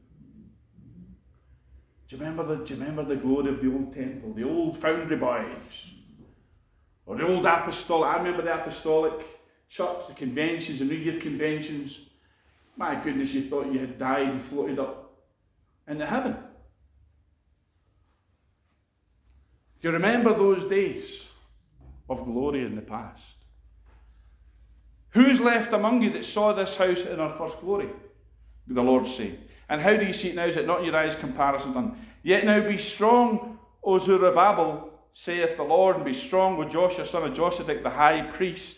Do 2.13 2.19
you 2.19 2.25
remember 2.25 2.45
the, 2.45 2.63
do 2.63 2.75
you 2.75 2.81
remember 2.81 3.05
the 3.05 3.17
glory 3.17 3.49
of 3.49 3.63
the 3.63 3.73
old 3.73 3.95
temple, 3.95 4.35
the 4.35 4.45
old 4.45 4.77
foundry 4.77 5.17
boys? 5.17 5.47
Or 7.07 7.17
the 7.17 7.27
old 7.27 7.47
apostolic, 7.47 8.07
I 8.07 8.19
remember 8.19 8.43
the 8.43 8.55
apostolic 8.55 9.15
church, 9.71 10.09
the 10.09 10.13
conventions, 10.13 10.81
the 10.81 10.85
New 10.85 10.95
Year 10.95 11.19
conventions. 11.19 12.01
My 12.77 13.03
goodness, 13.03 13.33
you 13.33 13.49
thought 13.49 13.73
you 13.73 13.79
had 13.79 13.99
died 13.99 14.29
and 14.29 14.43
floated 14.43 14.79
up 14.79 15.15
into 15.89 16.05
heaven. 16.05 16.37
Do 19.81 19.89
you 19.89 19.93
remember 19.93 20.35
those 20.35 20.69
days 20.69 21.23
of 22.11 22.27
glory 22.27 22.67
in 22.67 22.77
the 22.77 22.83
past? 22.83 23.23
Who's 25.13 25.41
left 25.41 25.73
among 25.73 26.03
you 26.03 26.13
that 26.13 26.27
saw 26.27 26.53
this 26.53 26.77
house 26.77 27.07
in 27.07 27.19
our 27.19 27.35
first 27.39 27.59
glory? 27.61 27.89
The 28.67 28.83
Lord 28.83 29.07
saying. 29.07 29.39
And 29.69 29.81
how 29.81 29.97
do 29.97 30.05
you 30.05 30.13
see 30.13 30.29
it 30.29 30.35
now? 30.35 30.47
Is 30.47 30.57
it 30.57 30.67
not 30.67 30.85
your 30.85 30.97
eyes 30.97 31.15
comparison 31.15 31.73
done? 31.73 31.99
Yet 32.23 32.45
now 32.45 32.67
be 32.67 32.79
strong, 32.79 33.59
O 33.83 33.99
Zerubbabel, 33.99 34.91
saith 35.15 35.57
the 35.57 35.63
Lord, 35.63 35.97
and 35.97 36.05
be 36.05 36.15
strong, 36.15 36.59
O 36.59 36.69
Joshua, 36.69 37.07
son 37.07 37.25
of 37.25 37.35
Josedek, 37.35 37.83
the 37.83 37.91
high 37.91 38.23
priest. 38.23 38.77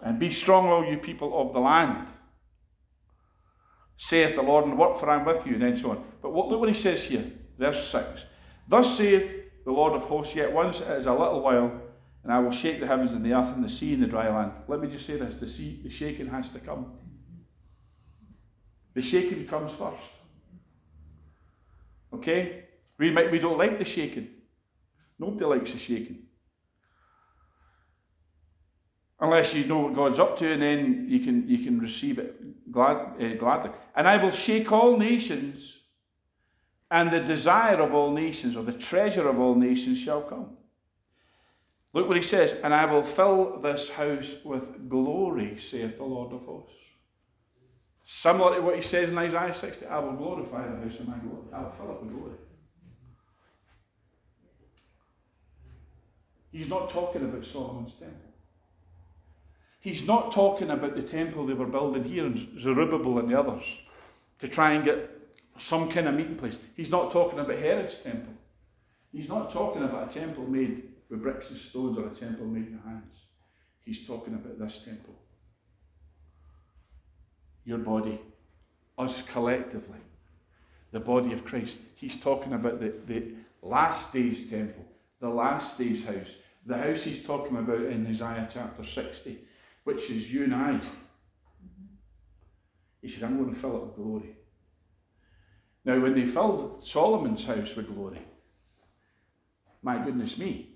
And 0.00 0.18
be 0.18 0.32
strong, 0.32 0.66
all 0.66 0.84
you 0.84 0.98
people 0.98 1.38
of 1.40 1.52
the 1.52 1.60
land, 1.60 2.06
saith 3.96 4.36
the 4.36 4.42
Lord, 4.42 4.66
and 4.66 4.78
work 4.78 5.00
for 5.00 5.10
I 5.10 5.16
am 5.16 5.24
with 5.24 5.46
you, 5.46 5.54
and 5.54 5.62
then 5.62 5.78
so 5.78 5.90
on. 5.90 6.04
But 6.22 6.32
what, 6.32 6.48
look 6.48 6.60
what 6.60 6.68
he 6.68 6.74
says 6.74 7.04
here, 7.04 7.24
verse 7.58 7.88
6. 7.90 8.22
Thus 8.68 8.96
saith 8.96 9.30
the 9.64 9.72
Lord 9.72 9.94
of 9.94 10.02
hosts, 10.02 10.34
yet 10.34 10.52
once 10.52 10.80
it 10.80 10.88
is 10.90 11.06
a 11.06 11.12
little 11.12 11.40
while, 11.40 11.80
and 12.22 12.32
I 12.32 12.38
will 12.40 12.52
shake 12.52 12.80
the 12.80 12.86
heavens 12.86 13.12
and 13.12 13.24
the 13.24 13.32
earth 13.32 13.54
and 13.54 13.64
the 13.64 13.70
sea 13.70 13.94
and 13.94 14.02
the 14.02 14.08
dry 14.08 14.28
land. 14.28 14.52
Let 14.68 14.80
me 14.80 14.88
just 14.88 15.06
say 15.06 15.16
this 15.16 15.36
the, 15.38 15.48
sea, 15.48 15.80
the 15.82 15.90
shaking 15.90 16.28
has 16.28 16.50
to 16.50 16.58
come. 16.58 16.92
The 18.96 19.02
shaking 19.02 19.46
comes 19.46 19.72
first. 19.72 20.02
Okay? 22.14 22.64
We, 22.96 23.10
might, 23.10 23.30
we 23.30 23.38
don't 23.38 23.58
like 23.58 23.78
the 23.78 23.84
shaking. 23.84 24.28
Nobody 25.18 25.44
likes 25.44 25.72
the 25.72 25.78
shaking. 25.78 26.22
Unless 29.20 29.52
you 29.52 29.66
know 29.66 29.80
what 29.80 29.94
God's 29.94 30.18
up 30.18 30.38
to, 30.38 30.50
and 30.50 30.62
then 30.62 31.08
you 31.10 31.20
can, 31.20 31.46
you 31.46 31.58
can 31.58 31.78
receive 31.78 32.18
it 32.18 32.72
glad, 32.72 32.96
uh, 33.20 33.34
gladly. 33.38 33.70
And 33.94 34.08
I 34.08 34.16
will 34.16 34.30
shake 34.30 34.72
all 34.72 34.96
nations, 34.96 35.74
and 36.90 37.12
the 37.12 37.20
desire 37.20 37.82
of 37.82 37.92
all 37.92 38.12
nations, 38.12 38.56
or 38.56 38.64
the 38.64 38.72
treasure 38.72 39.28
of 39.28 39.38
all 39.38 39.56
nations, 39.56 39.98
shall 39.98 40.22
come. 40.22 40.56
Look 41.92 42.08
what 42.08 42.16
he 42.16 42.22
says, 42.22 42.56
and 42.64 42.72
I 42.72 42.86
will 42.86 43.04
fill 43.04 43.60
this 43.60 43.90
house 43.90 44.36
with 44.42 44.88
glory, 44.88 45.58
saith 45.58 45.98
the 45.98 46.04
Lord 46.04 46.32
of 46.32 46.46
hosts. 46.46 46.72
Similar 48.06 48.56
to 48.56 48.62
what 48.62 48.76
he 48.76 48.82
says 48.82 49.10
in 49.10 49.18
Isaiah 49.18 49.52
60, 49.52 49.84
I 49.86 49.98
will 49.98 50.12
glorify 50.12 50.62
the 50.68 50.76
house 50.76 51.00
of 51.00 51.08
my 51.08 51.18
glory. 51.18 51.42
I 51.52 51.60
will 51.60 51.72
fill 51.76 51.90
it 51.90 52.02
with 52.04 52.12
glory. 52.12 52.36
He's 56.52 56.68
not 56.68 56.88
talking 56.88 57.22
about 57.22 57.44
Solomon's 57.44 57.92
temple. 57.98 58.30
He's 59.80 60.06
not 60.06 60.32
talking 60.32 60.70
about 60.70 60.94
the 60.94 61.02
temple 61.02 61.46
they 61.46 61.54
were 61.54 61.66
building 61.66 62.04
here 62.04 62.26
in 62.26 62.60
Zerubbabel 62.60 63.18
and 63.18 63.28
the 63.28 63.38
others 63.38 63.64
to 64.40 64.48
try 64.48 64.72
and 64.72 64.84
get 64.84 65.10
some 65.58 65.90
kind 65.90 66.06
of 66.06 66.14
meeting 66.14 66.36
place. 66.36 66.58
He's 66.76 66.90
not 66.90 67.10
talking 67.10 67.40
about 67.40 67.58
Herod's 67.58 67.98
temple. 67.98 68.34
He's 69.12 69.28
not 69.28 69.52
talking 69.52 69.82
about 69.82 70.10
a 70.10 70.14
temple 70.14 70.46
made 70.46 70.84
with 71.10 71.22
bricks 71.22 71.50
and 71.50 71.58
stones 71.58 71.98
or 71.98 72.06
a 72.06 72.14
temple 72.14 72.46
made 72.46 72.68
in 72.68 72.80
hands. 72.84 73.16
He's 73.84 74.06
talking 74.06 74.34
about 74.34 74.58
this 74.60 74.80
temple 74.84 75.14
your 77.66 77.78
body, 77.78 78.18
us 78.96 79.20
collectively, 79.22 79.98
the 80.92 81.00
body 81.00 81.32
of 81.32 81.44
Christ. 81.44 81.76
He's 81.96 82.18
talking 82.20 82.54
about 82.54 82.80
the, 82.80 82.94
the 83.06 83.34
last 83.60 84.12
days 84.12 84.48
temple, 84.48 84.84
the 85.20 85.28
last 85.28 85.76
days 85.76 86.04
house, 86.04 86.30
the 86.64 86.78
house 86.78 87.02
he's 87.02 87.24
talking 87.24 87.56
about 87.58 87.82
in 87.82 88.06
Isaiah 88.06 88.48
chapter 88.50 88.84
60, 88.84 89.38
which 89.84 90.08
is 90.10 90.32
you 90.32 90.44
and 90.44 90.54
I. 90.54 90.80
He 93.02 93.08
says, 93.08 93.24
I'm 93.24 93.36
going 93.36 93.54
to 93.54 93.60
fill 93.60 93.76
it 93.76 93.82
with 93.82 93.96
glory. 93.96 94.36
Now, 95.84 96.00
when 96.00 96.14
they 96.14 96.24
filled 96.24 96.82
Solomon's 96.84 97.44
house 97.44 97.76
with 97.76 97.92
glory, 97.92 98.22
my 99.82 100.04
goodness 100.04 100.38
me, 100.38 100.70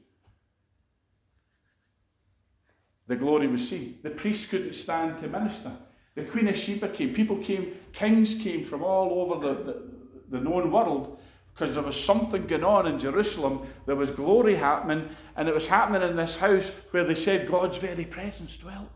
the 3.08 3.16
glory 3.16 3.48
was 3.48 3.68
seen. 3.68 3.98
The 4.04 4.10
priests 4.10 4.46
couldn't 4.46 4.74
stand 4.74 5.20
to 5.20 5.28
minister. 5.28 5.72
The 6.14 6.24
Queen 6.24 6.48
of 6.48 6.56
Sheba 6.56 6.88
came. 6.88 7.14
People 7.14 7.38
came, 7.38 7.74
kings 7.92 8.34
came 8.34 8.64
from 8.64 8.82
all 8.82 9.22
over 9.22 9.46
the, 9.46 9.62
the, 9.62 9.82
the 10.30 10.40
known 10.40 10.72
world 10.72 11.18
because 11.54 11.74
there 11.74 11.84
was 11.84 12.02
something 12.02 12.46
going 12.46 12.64
on 12.64 12.86
in 12.86 12.98
Jerusalem. 12.98 13.66
There 13.86 13.96
was 13.96 14.10
glory 14.10 14.56
happening, 14.56 15.10
and 15.36 15.48
it 15.48 15.54
was 15.54 15.66
happening 15.66 16.08
in 16.08 16.16
this 16.16 16.36
house 16.36 16.70
where 16.90 17.04
they 17.04 17.14
said 17.14 17.50
God's 17.50 17.76
very 17.76 18.04
presence 18.04 18.56
dwelt. 18.56 18.90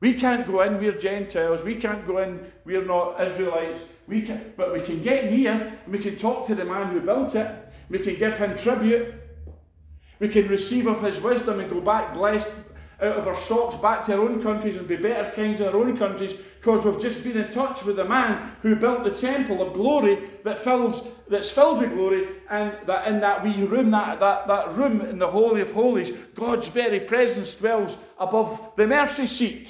We 0.00 0.14
can't 0.14 0.46
go 0.46 0.62
in, 0.62 0.78
we're 0.78 0.98
Gentiles. 0.98 1.64
We 1.64 1.74
can't 1.74 2.06
go 2.06 2.18
in, 2.18 2.52
we're 2.64 2.84
not 2.84 3.20
Israelites. 3.20 3.82
We 4.06 4.22
can, 4.22 4.52
but 4.56 4.72
we 4.72 4.80
can 4.80 5.02
get 5.02 5.30
near 5.30 5.76
and 5.84 5.92
we 5.92 5.98
can 5.98 6.16
talk 6.16 6.46
to 6.46 6.54
the 6.54 6.64
man 6.64 6.92
who 6.92 7.00
built 7.00 7.34
it. 7.34 7.50
We 7.90 7.98
can 7.98 8.16
give 8.16 8.38
him 8.38 8.56
tribute. 8.56 9.14
We 10.20 10.28
can 10.28 10.48
receive 10.48 10.86
of 10.86 11.02
his 11.02 11.20
wisdom 11.20 11.60
and 11.60 11.70
go 11.70 11.80
back 11.80 12.14
blessed 12.14 12.50
out 13.00 13.16
of 13.16 13.28
our 13.28 13.40
socks 13.42 13.76
back 13.76 14.04
to 14.04 14.12
our 14.12 14.20
own 14.20 14.42
countries 14.42 14.76
and 14.76 14.88
be 14.88 14.96
better 14.96 15.30
kings 15.30 15.60
in 15.60 15.68
our 15.68 15.76
own 15.76 15.96
countries 15.96 16.34
because 16.60 16.84
we've 16.84 17.00
just 17.00 17.22
been 17.22 17.36
in 17.36 17.52
touch 17.52 17.84
with 17.84 17.96
the 17.96 18.04
man 18.04 18.52
who 18.62 18.74
built 18.74 19.04
the 19.04 19.10
temple 19.10 19.62
of 19.62 19.72
glory 19.72 20.30
that 20.42 20.58
fills 20.58 21.02
that's 21.28 21.50
filled 21.50 21.80
with 21.80 21.92
glory 21.92 22.26
and 22.50 22.76
that 22.86 23.06
in 23.06 23.20
that 23.20 23.44
wee 23.44 23.62
room 23.64 23.90
that, 23.92 24.18
that, 24.18 24.48
that 24.48 24.74
room 24.74 25.00
in 25.02 25.18
the 25.18 25.30
holy 25.30 25.60
of 25.60 25.70
holies 25.72 26.16
god's 26.34 26.66
very 26.68 26.98
presence 26.98 27.54
dwells 27.54 27.96
above 28.18 28.60
the 28.76 28.86
mercy 28.86 29.28
seat. 29.28 29.68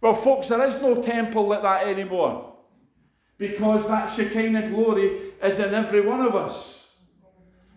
Well 0.00 0.14
folks 0.14 0.48
there 0.48 0.66
is 0.66 0.82
no 0.82 1.00
temple 1.00 1.46
like 1.46 1.62
that 1.62 1.86
anymore 1.86 2.54
because 3.38 3.86
that 3.86 4.12
shekinah 4.14 4.70
glory 4.70 5.32
is 5.42 5.58
in 5.60 5.74
every 5.74 6.00
one 6.00 6.22
of 6.22 6.34
us. 6.34 6.82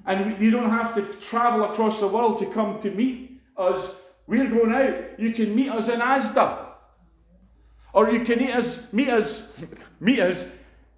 And 0.05 0.41
you 0.41 0.49
don't 0.49 0.70
have 0.70 0.95
to 0.95 1.01
travel 1.20 1.65
across 1.65 1.99
the 1.99 2.07
world 2.07 2.39
to 2.39 2.47
come 2.47 2.80
to 2.80 2.89
meet 2.89 3.29
us, 3.60 3.91
we're 4.26 4.49
going 4.49 4.74
out. 4.74 5.20
You 5.20 5.34
can 5.34 5.55
meet 5.55 5.70
us 5.70 5.88
in 5.88 5.99
Asda. 5.99 6.68
Or 7.93 8.10
you 8.10 8.24
can 8.24 8.39
meet 8.39 8.51
us, 8.51 8.80
meet 8.91 9.10
us, 9.10 9.41
meet 9.99 10.20
us 10.20 10.45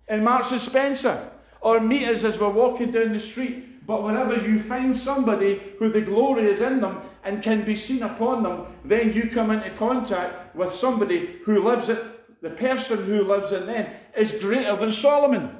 in 0.07 0.23
Marks 0.23 0.51
and 0.51 0.61
Spencer. 0.61 1.29
Or 1.61 1.79
meet 1.79 2.07
us 2.07 2.23
as 2.23 2.39
we're 2.39 2.49
walking 2.49 2.91
down 2.91 3.13
the 3.13 3.19
street. 3.19 3.85
But 3.85 4.03
whenever 4.03 4.35
you 4.35 4.61
find 4.61 4.97
somebody 4.97 5.61
who 5.79 5.89
the 5.89 6.01
glory 6.01 6.49
is 6.49 6.61
in 6.61 6.81
them 6.81 7.01
and 7.23 7.43
can 7.43 7.65
be 7.65 7.75
seen 7.75 8.03
upon 8.03 8.43
them, 8.43 8.65
then 8.85 9.13
you 9.13 9.29
come 9.29 9.51
into 9.51 9.69
contact 9.71 10.55
with 10.55 10.73
somebody 10.73 11.37
who 11.45 11.63
lives 11.63 11.89
it, 11.89 12.41
the 12.41 12.51
person 12.51 13.05
who 13.05 13.23
lives 13.23 13.51
in 13.51 13.65
them 13.65 13.91
is 14.15 14.31
greater 14.33 14.75
than 14.75 14.91
Solomon. 14.91 15.57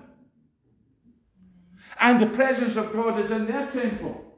And 2.00 2.20
the 2.20 2.28
presence 2.28 2.76
of 2.76 2.94
God 2.94 3.20
is 3.20 3.32
in 3.32 3.46
their 3.46 3.70
temple. 3.72 4.31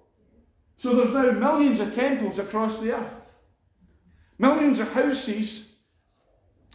So 0.84 0.94
there's 0.94 1.14
now 1.14 1.32
millions 1.32 1.80
of 1.80 1.96
temples 1.96 2.40
across 2.40 2.78
the 2.78 2.92
earth, 2.92 3.32
millions 4.38 4.82
of 4.82 4.92
houses 4.92 5.64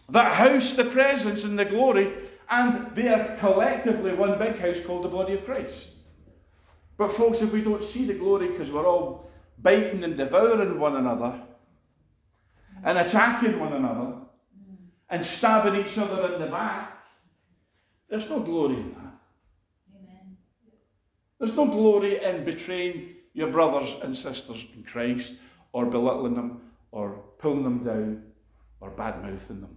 that 0.08 0.32
house 0.32 0.72
the 0.72 0.86
presence 0.86 1.44
and 1.44 1.58
the 1.58 1.66
glory, 1.66 2.14
and 2.48 2.96
they 2.96 3.08
are 3.08 3.36
collectively 3.36 4.14
one 4.14 4.38
big 4.38 4.58
house 4.58 4.78
called 4.86 5.04
the 5.04 5.08
body 5.08 5.34
of 5.34 5.44
Christ. 5.44 5.88
But, 6.96 7.12
folks, 7.12 7.42
if 7.42 7.52
we 7.52 7.60
don't 7.60 7.84
see 7.84 8.06
the 8.06 8.14
glory 8.14 8.48
because 8.48 8.70
we're 8.70 8.86
all 8.86 9.30
biting 9.58 10.02
and 10.02 10.16
devouring 10.16 10.80
one 10.80 10.96
another 10.96 11.42
and 12.82 12.96
attacking 12.96 13.60
one 13.60 13.74
another 13.74 14.14
and 15.10 15.26
stabbing 15.26 15.84
each 15.84 15.98
other 15.98 16.32
in 16.32 16.40
the 16.40 16.46
back, 16.46 16.96
there's 18.08 18.30
no 18.30 18.40
glory 18.40 18.76
in 18.76 18.94
that. 18.94 19.20
Amen. 19.94 20.38
There's 21.38 21.52
no 21.52 21.66
glory 21.66 22.24
in 22.24 22.46
betraying 22.46 23.16
your 23.38 23.52
brothers 23.52 23.94
and 24.02 24.16
sisters 24.16 24.64
in 24.74 24.82
Christ, 24.82 25.34
or 25.72 25.86
belittling 25.86 26.34
them, 26.34 26.60
or 26.90 27.22
pulling 27.38 27.62
them 27.62 27.84
down, 27.84 28.24
or 28.80 28.90
bad 28.90 29.22
mouthing 29.22 29.60
them. 29.60 29.76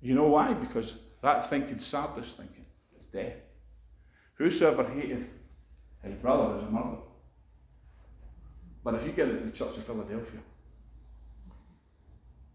You 0.00 0.16
know 0.16 0.26
why? 0.26 0.52
Because 0.52 0.94
that 1.22 1.48
thinking, 1.48 1.78
sadness 1.78 2.34
thinking, 2.36 2.66
is 2.98 3.06
death. 3.12 3.36
Whosoever 4.34 4.82
hateth 4.82 5.28
his 6.02 6.16
brother 6.16 6.58
is 6.58 6.64
a 6.64 6.70
murderer. 6.70 6.98
But 8.82 8.96
if 8.96 9.06
you 9.06 9.12
get 9.12 9.28
it 9.28 9.36
in 9.36 9.46
the 9.46 9.52
Church 9.52 9.76
of 9.76 9.84
Philadelphia, 9.84 10.40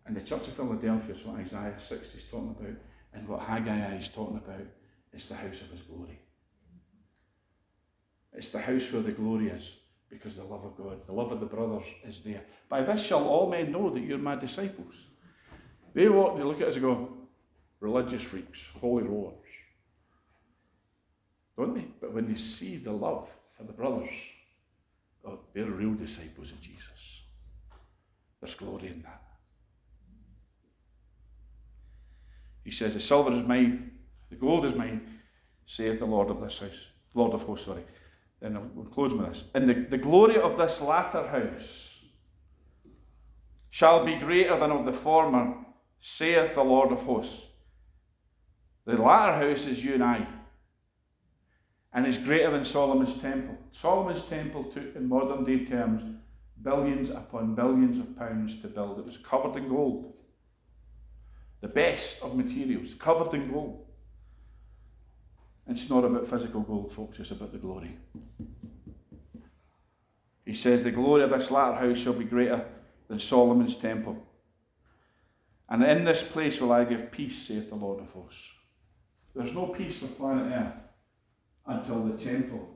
and 0.05 0.15
the 0.15 0.21
Church 0.21 0.45
of 0.49 0.53
Philadelphia 0.55 1.15
is 1.15 1.23
what 1.23 1.39
Isaiah 1.39 1.79
60 1.79 2.17
is 2.17 2.23
talking 2.25 2.53
about, 2.59 2.75
and 3.13 3.27
what 3.29 3.39
Haggai 3.39 3.95
is 3.95 4.09
talking 4.09 4.37
about, 4.37 4.67
is 5.13 5.25
the 5.27 5.35
house 5.35 5.61
of 5.61 5.71
his 5.71 5.81
glory. 5.81 6.19
It's 8.33 8.49
the 8.49 8.59
house 8.59 8.91
where 8.91 9.01
the 9.01 9.11
glory 9.11 9.49
is, 9.49 9.77
because 10.09 10.35
the 10.35 10.43
love 10.43 10.63
of 10.63 10.77
God, 10.77 11.05
the 11.05 11.13
love 11.13 11.31
of 11.31 11.39
the 11.39 11.45
brothers 11.45 11.85
is 12.05 12.21
there. 12.21 12.43
By 12.69 12.81
this 12.83 13.03
shall 13.03 13.27
all 13.27 13.49
men 13.49 13.71
know 13.71 13.89
that 13.89 14.01
you're 14.01 14.17
my 14.17 14.35
disciples. 14.35 14.93
They 15.93 16.07
walk, 16.07 16.37
they 16.37 16.43
look 16.43 16.61
at 16.61 16.67
us 16.67 16.75
and 16.75 16.83
go, 16.83 17.09
religious 17.79 18.21
freaks, 18.21 18.59
holy 18.79 19.03
rollers. 19.03 19.35
Don't 21.57 21.75
they? 21.75 21.85
But 21.99 22.13
when 22.13 22.31
they 22.31 22.39
see 22.39 22.77
the 22.77 22.91
love 22.91 23.27
for 23.57 23.63
the 23.63 23.73
brothers, 23.73 24.09
oh, 25.25 25.39
they're 25.53 25.65
real 25.65 25.93
disciples 25.93 26.51
of 26.51 26.61
Jesus. 26.61 26.83
There's 28.39 28.55
glory 28.55 28.87
in 28.87 29.01
that. 29.01 29.21
He 32.63 32.71
says, 32.71 32.93
The 32.93 32.99
silver 32.99 33.33
is 33.33 33.45
mine, 33.45 33.91
the 34.29 34.35
gold 34.35 34.65
is 34.65 34.75
mine, 34.75 35.19
saith 35.65 35.99
the 35.99 36.05
Lord 36.05 36.29
of 36.29 36.39
this 36.41 36.59
house. 36.59 36.69
Lord 37.13 37.33
of 37.33 37.41
hosts, 37.41 37.65
sorry. 37.65 37.83
Then 38.41 38.55
I'll, 38.55 38.69
we'll 38.73 38.85
close 38.85 39.13
with 39.13 39.33
this. 39.33 39.43
And 39.53 39.69
the, 39.69 39.87
the 39.89 39.97
glory 39.97 40.39
of 40.39 40.57
this 40.57 40.79
latter 40.81 41.27
house 41.27 41.89
shall 43.69 44.05
be 44.05 44.15
greater 44.15 44.59
than 44.59 44.71
of 44.71 44.85
the 44.85 44.93
former, 44.93 45.55
saith 46.01 46.55
the 46.55 46.63
Lord 46.63 46.91
of 46.91 46.99
hosts. 46.99 47.41
The 48.85 48.93
latter 48.93 49.33
house 49.33 49.65
is 49.65 49.83
you 49.83 49.93
and 49.95 50.03
I, 50.03 50.27
and 51.93 52.07
is 52.07 52.17
greater 52.17 52.51
than 52.51 52.65
Solomon's 52.65 53.21
temple. 53.21 53.57
Solomon's 53.71 54.23
temple 54.23 54.63
took, 54.65 54.95
in 54.95 55.07
modern 55.07 55.43
day 55.43 55.65
terms, 55.65 56.17
billions 56.61 57.09
upon 57.09 57.55
billions 57.55 57.99
of 57.99 58.17
pounds 58.17 58.59
to 58.61 58.67
build. 58.67 58.99
It 58.99 59.05
was 59.05 59.17
covered 59.17 59.57
in 59.57 59.69
gold, 59.69 60.13
the 61.61 61.67
best 61.67 62.21
of 62.21 62.35
materials, 62.35 62.93
covered 62.97 63.33
in 63.33 63.51
gold. 63.51 63.85
It's 65.69 65.87
not 65.87 66.03
about 66.03 66.27
physical 66.27 66.61
gold, 66.61 66.91
folks, 66.91 67.19
it's 67.19 67.29
about 67.29 67.51
the 67.51 67.59
glory. 67.59 67.95
He 70.43 70.55
says, 70.55 70.83
The 70.83 70.89
glory 70.89 71.23
of 71.23 71.29
this 71.29 71.51
latter 71.51 71.75
house 71.75 71.99
shall 71.99 72.13
be 72.13 72.25
greater 72.25 72.65
than 73.07 73.19
Solomon's 73.19 73.75
temple. 73.75 74.17
And 75.69 75.83
in 75.83 76.05
this 76.05 76.23
place 76.23 76.59
will 76.59 76.71
I 76.71 76.85
give 76.85 77.11
peace, 77.11 77.47
saith 77.47 77.69
the 77.69 77.75
Lord 77.75 77.99
of 77.99 78.09
hosts. 78.09 78.41
There's 79.35 79.53
no 79.53 79.67
peace 79.67 79.99
for 79.99 80.07
planet 80.07 80.51
Earth 80.51 80.73
until 81.67 82.03
the 82.03 82.17
temple, 82.17 82.67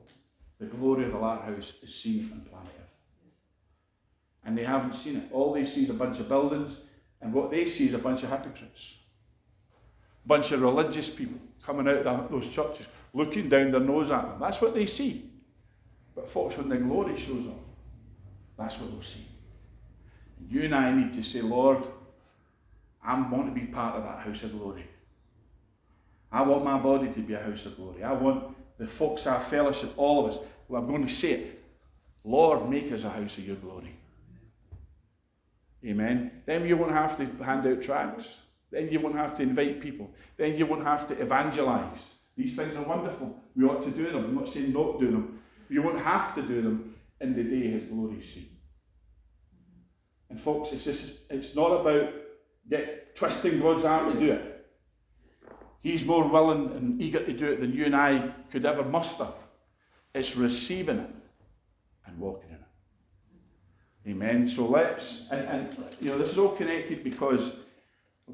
the 0.60 0.66
glory 0.66 1.06
of 1.06 1.12
the 1.12 1.18
latter 1.18 1.52
house, 1.52 1.72
is 1.82 1.92
seen 1.92 2.30
on 2.32 2.42
planet 2.42 2.70
Earth. 2.78 3.32
And 4.44 4.56
they 4.56 4.64
haven't 4.64 4.94
seen 4.94 5.16
it. 5.16 5.32
All 5.32 5.52
they 5.52 5.64
see 5.64 5.82
is 5.82 5.90
a 5.90 5.94
bunch 5.94 6.20
of 6.20 6.28
buildings, 6.28 6.76
and 7.20 7.34
what 7.34 7.50
they 7.50 7.66
see 7.66 7.88
is 7.88 7.94
a 7.94 7.98
bunch 7.98 8.22
of 8.22 8.30
hypocrites, 8.30 8.94
a 10.24 10.28
bunch 10.28 10.52
of 10.52 10.62
religious 10.62 11.10
people 11.10 11.40
coming 11.64 11.88
out 11.88 12.06
of 12.06 12.30
those 12.30 12.48
churches, 12.48 12.86
looking 13.12 13.48
down 13.48 13.70
their 13.70 13.80
nose 13.80 14.10
at 14.10 14.22
them. 14.22 14.38
That's 14.40 14.60
what 14.60 14.74
they 14.74 14.86
see. 14.86 15.30
But 16.14 16.28
folks, 16.30 16.56
when 16.56 16.68
the 16.68 16.76
glory 16.76 17.18
shows 17.18 17.46
up, 17.46 17.60
that's 18.56 18.78
what 18.78 18.90
they'll 18.90 19.02
see. 19.02 19.26
You 20.48 20.62
and 20.62 20.74
I 20.74 20.92
need 20.92 21.12
to 21.14 21.22
say, 21.22 21.40
Lord, 21.40 21.82
I 23.02 23.20
want 23.28 23.52
to 23.52 23.60
be 23.60 23.66
part 23.66 23.96
of 23.96 24.04
that 24.04 24.20
house 24.20 24.42
of 24.42 24.52
glory. 24.52 24.86
I 26.30 26.42
want 26.42 26.64
my 26.64 26.78
body 26.78 27.12
to 27.12 27.20
be 27.20 27.34
a 27.34 27.42
house 27.42 27.66
of 27.66 27.76
glory. 27.76 28.02
I 28.02 28.12
want 28.12 28.56
the 28.78 28.86
folks, 28.86 29.26
our 29.26 29.40
fellowship, 29.40 29.92
all 29.96 30.24
of 30.24 30.32
us. 30.32 30.38
Well, 30.68 30.82
I'm 30.82 30.88
going 30.88 31.06
to 31.06 31.12
say 31.12 31.32
it. 31.32 31.62
Lord, 32.24 32.68
make 32.68 32.90
us 32.90 33.02
a 33.04 33.10
house 33.10 33.36
of 33.38 33.46
your 33.46 33.56
glory. 33.56 33.94
Amen. 35.84 36.30
Then 36.46 36.66
you 36.66 36.76
won't 36.76 36.92
have 36.92 37.16
to 37.18 37.44
hand 37.44 37.66
out 37.66 37.82
tracts. 37.82 38.26
Then 38.74 38.88
you 38.90 38.98
won't 38.98 39.14
have 39.14 39.36
to 39.36 39.42
invite 39.44 39.80
people. 39.80 40.10
Then 40.36 40.56
you 40.56 40.66
won't 40.66 40.82
have 40.82 41.06
to 41.06 41.14
evangelize. 41.14 42.00
These 42.36 42.56
things 42.56 42.74
are 42.74 42.82
wonderful. 42.82 43.38
We 43.54 43.64
ought 43.64 43.84
to 43.84 43.90
do 43.92 44.10
them. 44.10 44.24
I'm 44.24 44.34
not 44.34 44.52
saying 44.52 44.72
not 44.72 44.98
do 44.98 45.12
them. 45.12 45.38
You 45.70 45.80
won't 45.80 46.00
have 46.00 46.34
to 46.34 46.42
do 46.42 46.60
them 46.60 46.96
in 47.20 47.36
the 47.36 47.44
day 47.44 47.70
his 47.70 47.84
glory 47.84 48.18
is 48.18 48.34
seen. 48.34 48.48
And 50.28 50.40
folks, 50.40 50.70
it's 50.72 50.82
just 50.82 51.04
it's 51.30 51.54
not 51.54 51.68
about 51.68 52.10
get 52.68 53.14
twisting 53.14 53.60
God's 53.60 53.84
arm 53.84 54.12
to 54.12 54.18
do 54.18 54.32
it. 54.32 54.66
He's 55.78 56.04
more 56.04 56.26
willing 56.26 56.72
and 56.72 57.00
eager 57.00 57.24
to 57.24 57.32
do 57.32 57.52
it 57.52 57.60
than 57.60 57.72
you 57.72 57.84
and 57.84 57.94
I 57.94 58.32
could 58.50 58.66
ever 58.66 58.82
muster. 58.82 59.28
It's 60.12 60.34
receiving 60.34 60.98
it 60.98 61.10
and 62.06 62.18
walking 62.18 62.50
in 62.50 62.56
it. 62.56 64.10
Amen. 64.10 64.48
So 64.48 64.66
let's 64.66 65.22
and, 65.30 65.40
and 65.42 65.86
you 66.00 66.08
know 66.08 66.18
this 66.18 66.32
is 66.32 66.38
all 66.38 66.56
connected 66.56 67.04
because 67.04 67.52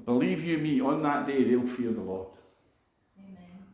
believe 0.05 0.43
you 0.43 0.59
me, 0.59 0.81
on 0.81 1.03
that 1.03 1.27
day 1.27 1.45
they'll 1.45 1.67
fear 1.67 1.93
the 1.93 2.01
Lord. 2.01 2.29
Amen. 3.19 3.65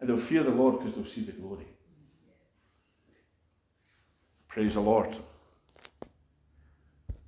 And 0.00 0.08
they'll 0.08 0.18
fear 0.18 0.42
the 0.42 0.50
Lord 0.50 0.78
because 0.78 0.94
they'll 0.94 1.06
see 1.06 1.24
the 1.24 1.32
glory. 1.32 1.66
Praise 4.48 4.74
the 4.74 4.80
Lord. 4.80 5.16